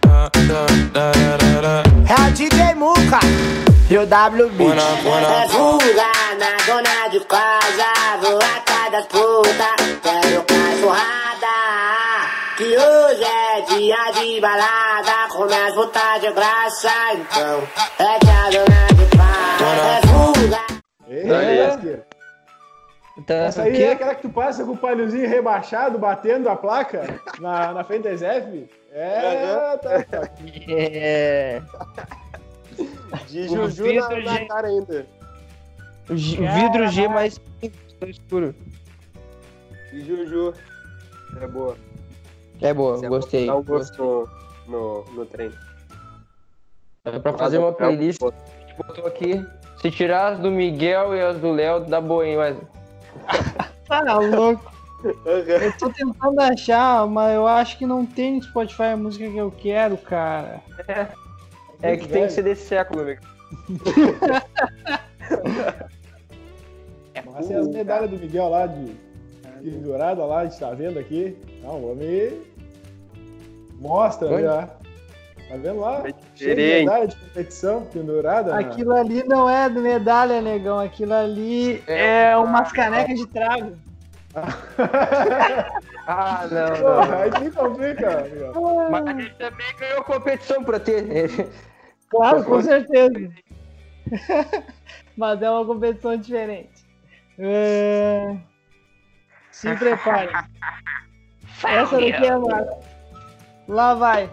da, 0.00 0.28
da, 0.28 0.66
da, 0.92 1.12
da, 1.12 1.36
da, 1.36 1.60
da. 1.60 1.82
É 2.08 2.14
a 2.14 2.30
DJ 2.30 2.74
Muca 2.76 3.18
e 3.90 3.98
o 3.98 4.02
I, 4.02 5.04
when 5.04 5.24
I 5.24 5.48
Fuga 5.48 6.12
na 6.38 6.56
dona 6.66 7.08
de 7.08 7.20
casa, 7.26 8.18
vou 8.22 8.38
atrás 8.38 8.92
das 8.92 9.06
putas, 9.06 9.76
quero 10.02 10.42
cachorrada. 10.44 11.56
Que 12.56 12.64
hoje 12.78 13.24
é 13.24 13.60
dia 13.68 14.12
de 14.14 14.40
balada, 14.40 15.28
começa 15.30 15.72
a 15.72 15.74
botar 15.74 16.18
de 16.18 16.32
graça, 16.32 16.92
então 17.12 17.62
é 17.98 18.18
que 18.18 18.30
a 18.30 18.50
dona 18.50 18.86
de 18.94 19.06
casa 19.16 19.64
é 19.90 20.00
fuga. 20.06 20.64
É. 21.10 22.13
Então, 23.16 23.36
Essa 23.36 23.62
aí 23.62 23.80
é 23.82 23.92
aquela 23.92 24.14
que 24.14 24.22
tu 24.22 24.28
passa 24.30 24.64
com 24.64 24.72
o 24.72 24.76
palhozinho 24.76 25.28
rebaixado, 25.28 25.98
batendo 25.98 26.48
a 26.48 26.56
placa 26.56 27.20
na, 27.40 27.72
na 27.72 27.84
frente 27.84 28.02
da 28.04 28.16
ZF? 28.16 28.68
É, 28.92 29.76
tá, 29.76 30.02
tá. 30.04 30.30
É. 30.68 31.62
De 33.28 33.40
O 33.42 33.70
Juju 33.70 33.94
na, 33.94 34.08
vidro 34.08 34.24
na 34.24 34.38
de- 34.38 34.46
cara 34.46 34.66
ainda. 34.68 35.06
O 36.10 36.16
G- 36.16 36.36
vidro 36.36 36.88
G 36.88 37.06
mais 37.08 37.40
escuro. 38.08 38.52
De 39.92 40.00
Juju. 40.04 40.52
É 41.40 41.46
boa. 41.46 41.76
É 42.60 42.74
boa, 42.74 42.96
Você 42.96 43.08
gostei. 43.08 43.46
Dá 43.46 43.54
um 43.56 43.62
gosto 43.62 44.28
no, 44.66 45.04
no, 45.04 45.04
no 45.12 45.26
trem. 45.26 45.52
É 47.04 47.18
pra 47.18 47.32
fazer 47.34 47.58
uma 47.58 47.72
playlist 47.72 48.20
a 48.22 48.26
gente 48.60 48.76
botou 48.76 49.06
aqui. 49.06 49.44
Se 49.80 49.90
tirar 49.90 50.32
as 50.32 50.38
do 50.40 50.50
Miguel 50.50 51.14
e 51.14 51.20
as 51.20 51.38
do 51.38 51.52
Léo, 51.52 51.80
dá 51.84 52.00
boa, 52.00 52.26
hein, 52.26 52.36
mas. 52.36 52.56
Tá 53.86 54.18
louco. 54.18 54.72
Eu 55.04 55.72
tô 55.78 55.90
tentando 55.90 56.40
achar, 56.40 57.06
mas 57.06 57.34
eu 57.34 57.46
acho 57.46 57.76
que 57.76 57.84
não 57.84 58.06
tem 58.06 58.36
no 58.36 58.42
Spotify 58.42 58.84
a 58.84 58.96
música 58.96 59.28
que 59.28 59.36
eu 59.36 59.50
quero, 59.50 59.98
cara. 59.98 60.62
É 61.82 61.96
que 61.96 62.08
tem 62.08 62.26
que 62.26 62.32
ser 62.32 62.42
desse 62.42 62.66
século, 62.66 63.02
amigo. 63.02 63.20
Mas 67.32 67.46
tem 67.46 67.56
as 67.56 67.68
medalhas 67.68 68.10
do 68.10 68.18
Miguel 68.18 68.48
lá 68.48 68.66
de 68.66 68.96
pendurada 69.62 70.24
lá, 70.24 70.40
a 70.40 70.46
gente 70.46 70.58
tá 70.58 70.72
vendo 70.72 70.98
aqui. 70.98 71.36
Não, 71.62 71.80
o 71.80 71.92
homem 71.92 72.42
mostra 73.78 74.28
ali, 74.28 74.46
Oi? 74.46 74.83
Tá 75.54 75.60
vendo 75.62 75.78
lá? 75.80 76.02
Diferente. 76.34 76.84
medalha 76.84 77.06
de 77.06 77.16
competição 77.16 77.84
pendurada. 77.86 78.52
na- 78.52 78.58
Aquilo 78.58 78.92
ali 78.92 79.22
não 79.22 79.48
é 79.48 79.68
medalha, 79.68 80.40
negão. 80.42 80.80
Aquilo 80.80 81.14
ali 81.14 81.80
é, 81.86 82.36
umas 82.36 82.72
canecas 82.72 83.16
de 83.18 83.26
trago. 83.28 83.76
Ah, 86.06 86.46
não, 86.50 86.82
não. 87.06 87.18
aí 87.18 87.30
que 87.30 87.50
complica. 87.50 88.26
Mas 88.90 89.06
ele 89.16 89.30
também 89.36 89.74
ganhou 89.78 90.04
competição 90.04 90.62
pra 90.62 90.78
ter. 90.78 91.48
Claro, 92.10 92.44
com 92.44 92.60
certeza. 92.60 93.30
Mas 95.16 95.40
é 95.42 95.50
uma 95.50 95.64
competição 95.64 96.16
diferente. 96.16 96.84
É... 97.38 98.36
Se 99.50 99.74
prepare. 99.76 100.28
Essa 101.64 101.96
daqui 101.96 102.26
é 102.26 102.28
a. 102.32 102.38
Lá 103.66 103.94
vai. 103.94 104.30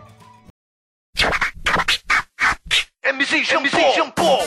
MC 3.32 3.45
Shampoo. 3.45 3.79
Shampoo. 3.95 4.41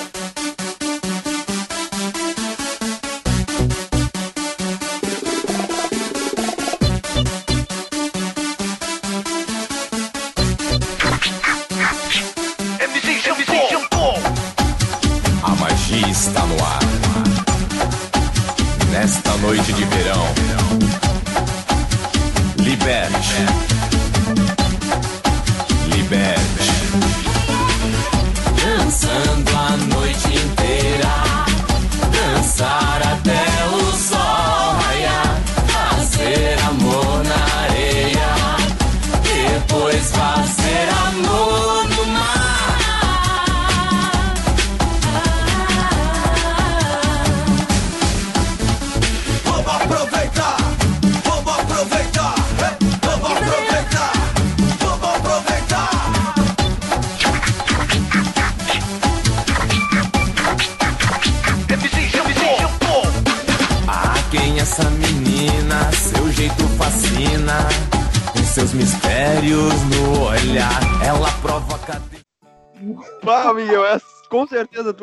MC 12.79 13.23
Shampoo. 13.71 14.15
A 15.43 15.49
magia 15.57 16.09
está 16.09 16.41
no 16.45 16.57
ar. 16.63 16.79
Nesta 18.91 19.31
noite 19.39 19.73
de 19.73 19.85
verão. 19.87 20.27
Liberte. 22.59 23.54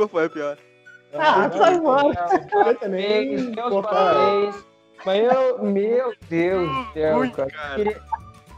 Foi 0.08 0.26
a 0.26 0.30
pior. 0.30 0.58
Ah, 1.14 1.50
sai 1.52 1.78
fora. 1.82 2.28
Parabéns, 2.52 3.46
meus 3.48 3.82
parabéns. 3.86 4.66
Mas 5.06 5.34
eu, 5.34 5.64
meu 5.64 6.14
Deus 6.30 6.70
do 6.70 6.94
céu, 6.94 7.18
Ui, 7.18 7.32
cara. 7.32 7.50
cara. 7.50 8.02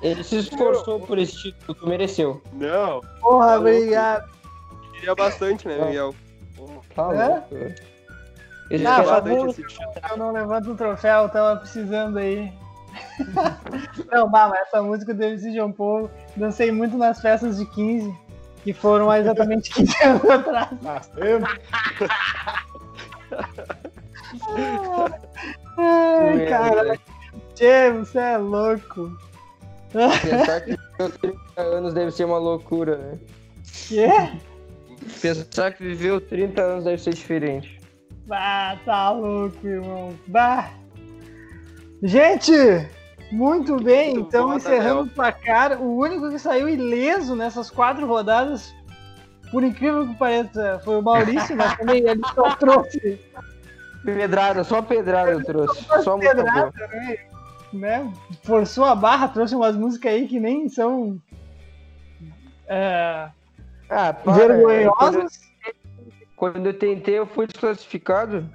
Ele 0.01 0.23
se 0.23 0.37
esforçou 0.37 0.99
por 0.99 1.17
esse 1.17 1.35
título, 1.35 1.73
tu 1.75 1.87
mereceu. 1.87 2.41
Não, 2.51 2.99
Porra, 3.21 3.57
obrigado. 3.57 4.29
queria 4.93 5.15
bastante, 5.15 5.67
né, 5.67 5.85
Miguel? 5.85 6.13
Tá 6.93 7.45
É? 7.51 7.75
Ele 8.69 8.85
Ah, 8.85 9.03
eu 10.11 10.17
não 10.17 10.31
levanto 10.31 10.71
o 10.71 10.75
troféu, 10.75 11.29
tava 11.29 11.59
precisando 11.59 12.17
aí. 12.17 12.51
não, 14.11 14.29
bah, 14.29 14.49
mas 14.49 14.61
essa 14.67 14.81
música 14.81 15.13
do 15.13 15.23
MC 15.23 15.53
João 15.53 15.71
Paulo, 15.71 16.11
dancei 16.35 16.71
muito 16.71 16.97
nas 16.97 17.21
festas 17.21 17.57
de 17.57 17.65
15, 17.65 18.13
que 18.63 18.73
foram 18.73 19.09
há 19.09 19.19
exatamente 19.19 19.69
15 19.71 20.03
anos 20.03 20.29
atrás. 20.29 21.07
Tempo. 21.07 21.47
Ai, 25.77 26.45
cara. 26.47 26.99
Tchê, 27.55 27.91
você 27.91 28.19
é 28.19 28.37
louco. 28.37 29.11
Pensar 29.91 30.61
que 30.61 30.71
viveu 30.71 31.09
30 31.19 31.61
anos 31.61 31.93
deve 31.93 32.11
ser 32.11 32.25
uma 32.25 32.37
loucura, 32.37 32.97
né? 32.97 33.19
Quê? 33.87 34.09
Pensar 35.21 35.73
que 35.73 35.83
viveu 35.83 36.19
30 36.21 36.61
anos 36.61 36.83
deve 36.85 37.01
ser 37.01 37.13
diferente. 37.13 37.79
Bah, 38.25 38.79
tá 38.85 39.11
louco, 39.11 39.67
irmão. 39.67 40.13
Bah. 40.27 40.71
Gente, 42.01 42.53
muito 43.33 43.77
bem. 43.77 44.15
então 44.15 44.49
bom, 44.49 44.55
encerramos 44.55 45.07
o 45.07 45.09
placar. 45.13 45.81
O 45.81 45.97
único 45.97 46.29
que 46.29 46.39
saiu 46.39 46.69
ileso 46.69 47.35
nessas 47.35 47.69
quatro 47.69 48.05
rodadas, 48.07 48.73
por 49.51 49.63
incrível 49.63 50.07
que 50.07 50.15
pareça, 50.15 50.79
foi 50.83 50.97
o 50.97 51.01
Maurício, 51.01 51.55
mas 51.55 51.75
também 51.77 52.07
ele 52.07 52.21
só 52.33 52.55
trouxe 52.57 53.19
Pedrada, 54.03 54.63
só 54.63 54.81
pedrada 54.81 55.31
eu 55.31 55.43
trouxe. 55.43 55.83
Só 56.03 56.17
boa. 56.17 56.19
pedrada, 56.19 56.87
né? 56.87 57.17
né? 57.71 58.13
Forçou 58.43 58.83
a 58.83 58.93
barra, 58.93 59.29
trouxe 59.29 59.55
umas 59.55 59.75
músicas 59.77 60.11
aí 60.11 60.27
que 60.27 60.39
nem 60.39 60.67
são 60.67 61.21
é, 62.67 63.29
Ah, 63.89 64.13
para, 64.13 64.33
vergonhosas. 64.33 65.39
Quando, 66.35 66.53
quando 66.53 66.65
eu 66.67 66.73
tentei, 66.77 67.17
eu 67.17 67.25
fui 67.25 67.47
desclassificado. 67.47 68.49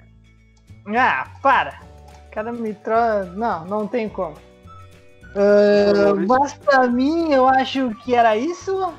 Ah, 0.95 1.29
para. 1.43 1.81
O 2.27 2.31
cara 2.31 2.53
me 2.53 2.75
trouxe. 2.75 3.31
Não, 3.31 3.65
não 3.65 3.87
tem 3.87 4.09
como. 4.09 4.37
Ah, 5.35 6.15
mas 6.27 6.55
pra 6.55 6.87
mim, 6.87 7.33
eu 7.33 7.47
acho 7.47 7.95
que 8.05 8.15
era 8.15 8.37
isso. 8.37 8.93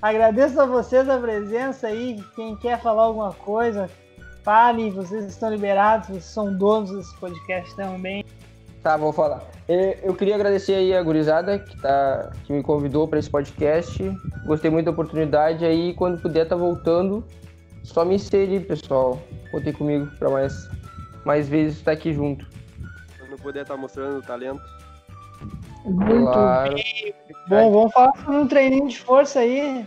Agradeço 0.00 0.60
a 0.60 0.66
vocês 0.66 1.08
a 1.08 1.18
presença 1.18 1.88
aí. 1.88 2.22
Quem 2.36 2.54
quer 2.56 2.80
falar 2.80 3.02
alguma 3.02 3.32
coisa, 3.32 3.90
fale. 4.44 4.90
Vocês 4.90 5.24
estão 5.24 5.50
liberados, 5.50 6.08
vocês 6.08 6.24
são 6.24 6.56
donos 6.56 6.90
desse 6.90 7.14
podcast 7.16 7.74
também. 7.74 8.24
Tá, 8.82 8.96
vou 8.96 9.12
falar. 9.12 9.42
Eu, 9.68 9.78
eu 10.02 10.14
queria 10.14 10.36
agradecer 10.36 10.74
aí 10.74 10.94
a 10.94 11.02
gurizada 11.02 11.58
que, 11.58 11.76
tá, 11.80 12.30
que 12.44 12.52
me 12.52 12.62
convidou 12.62 13.08
para 13.08 13.18
esse 13.18 13.28
podcast. 13.28 14.02
Gostei 14.46 14.70
muito 14.70 14.86
da 14.86 14.92
oportunidade 14.92 15.64
aí. 15.64 15.92
Quando 15.94 16.22
puder, 16.22 16.46
tá 16.46 16.54
voltando. 16.54 17.24
Só 17.82 18.04
me 18.04 18.14
inserir, 18.14 18.60
pessoal. 18.60 19.20
Contem 19.50 19.72
comigo 19.72 20.06
para 20.18 20.30
mais, 20.30 20.68
mais 21.24 21.48
vezes 21.48 21.78
estar 21.78 21.92
aqui 21.92 22.12
junto. 22.12 22.46
Quando 23.18 23.42
puder 23.42 23.62
estar 23.62 23.76
mostrando 23.76 24.18
o 24.18 24.22
talento. 24.22 24.77
Muito 25.88 26.32
Claro. 26.32 26.74
bem. 26.74 27.14
Bom, 27.48 27.72
vamos 27.72 27.92
falar 27.92 28.12
sobre 28.16 28.36
um 28.36 28.46
treininho 28.46 28.88
de 28.88 28.98
força 28.98 29.40
aí. 29.40 29.86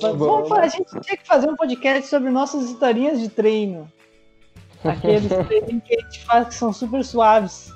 Vamos, 0.00 0.48
falar- 0.48 0.64
a 0.64 0.68
gente 0.68 0.90
tinha 1.00 1.16
que 1.16 1.26
fazer 1.26 1.48
um 1.48 1.56
podcast 1.56 2.08
sobre 2.08 2.30
nossas 2.30 2.64
historinhas 2.64 3.20
de 3.20 3.28
treino. 3.28 3.88
Aqueles 4.84 5.28
treininhos 5.48 5.82
que 5.84 5.94
a 5.94 6.00
gente 6.00 6.24
faz 6.24 6.48
que 6.48 6.54
são 6.54 6.72
super 6.72 7.04
suaves. 7.04 7.72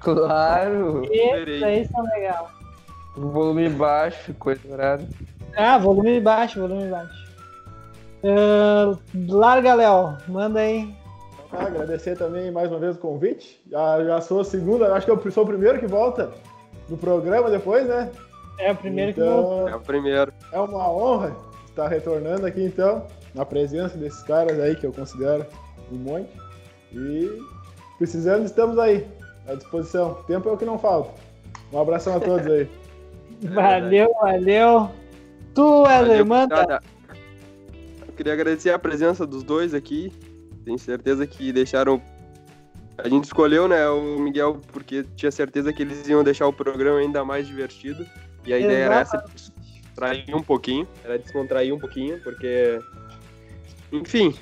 Claro. 0.00 1.02
Esses 1.10 1.62
aí 1.62 1.88
são 1.88 2.02
legal. 2.04 2.50
Volume 3.16 3.68
baixo, 3.70 4.34
coisa 4.34 4.60
arada. 4.74 5.08
Ah, 5.56 5.78
volume 5.78 6.20
baixo, 6.20 6.60
volume 6.60 6.88
baixo. 6.90 7.24
Ah, 8.24 8.96
larga, 9.28 9.74
Léo. 9.74 10.16
Manda 10.28 10.60
aí. 10.60 10.92
Ah, 11.56 11.66
agradecer 11.66 12.16
também 12.16 12.50
mais 12.50 12.70
uma 12.70 12.78
vez 12.78 12.96
o 12.96 12.98
convite. 12.98 13.60
Já, 13.70 14.04
já 14.04 14.20
sou 14.20 14.40
a 14.40 14.44
segunda, 14.44 14.92
acho 14.94 15.06
que 15.06 15.12
eu 15.12 15.32
sou 15.32 15.44
o 15.44 15.46
primeiro 15.46 15.78
que 15.78 15.86
volta 15.86 16.32
no 16.88 16.96
programa 16.96 17.50
depois, 17.50 17.86
né? 17.86 18.10
É 18.58 18.72
o 18.72 18.76
primeiro 18.76 19.12
que 19.14 19.20
Então, 19.20 19.42
volta. 19.42 19.70
É 19.70 19.76
o 19.76 19.80
primeiro. 19.80 20.32
É 20.52 20.60
uma 20.60 20.90
honra 20.90 21.36
estar 21.68 21.88
retornando 21.88 22.46
aqui, 22.46 22.62
então, 22.62 23.06
na 23.34 23.44
presença 23.44 23.96
desses 23.96 24.22
caras 24.22 24.58
aí 24.60 24.76
que 24.76 24.86
eu 24.86 24.92
considero 24.92 25.46
um 25.90 25.96
monte. 25.96 26.30
E 26.92 27.42
precisando, 27.98 28.44
estamos 28.44 28.78
aí, 28.78 29.06
à 29.48 29.54
disposição. 29.54 30.14
Tempo 30.26 30.48
é 30.48 30.52
o 30.52 30.56
que 30.56 30.64
não 30.64 30.78
falta. 30.78 31.10
Um 31.72 31.80
abração 31.80 32.16
a 32.16 32.20
todos 32.20 32.46
aí. 32.46 32.68
Valeu, 33.52 34.14
valeu. 34.22 34.90
Tu, 35.54 35.82
Wesley, 35.82 36.24
manda. 36.24 36.54
gurizada. 36.54 36.80
Eu 38.06 38.12
queria 38.14 38.32
agradecer 38.32 38.70
a 38.70 38.78
presença 38.78 39.26
dos 39.26 39.42
dois 39.42 39.74
aqui. 39.74 40.12
Tenho 40.64 40.78
certeza 40.78 41.26
que 41.26 41.52
deixaram. 41.52 42.00
A 42.96 43.08
gente 43.08 43.24
escolheu, 43.24 43.66
né, 43.66 43.88
o 43.88 44.18
Miguel, 44.20 44.60
porque 44.72 45.04
tinha 45.16 45.30
certeza 45.30 45.72
que 45.72 45.82
eles 45.82 46.06
iam 46.08 46.22
deixar 46.22 46.46
o 46.46 46.52
programa 46.52 47.00
ainda 47.00 47.24
mais 47.24 47.46
divertido. 47.46 48.06
E 48.46 48.52
a 48.52 48.58
ideia 48.58 48.84
era 48.84 49.00
essa, 49.00 49.24
descontrair 49.34 50.36
um 50.36 50.42
pouquinho, 50.42 50.86
era 51.04 51.18
descontrair 51.18 51.74
um 51.74 51.78
pouquinho, 51.78 52.22
porque. 52.22 52.78
Enfim, 53.92 54.34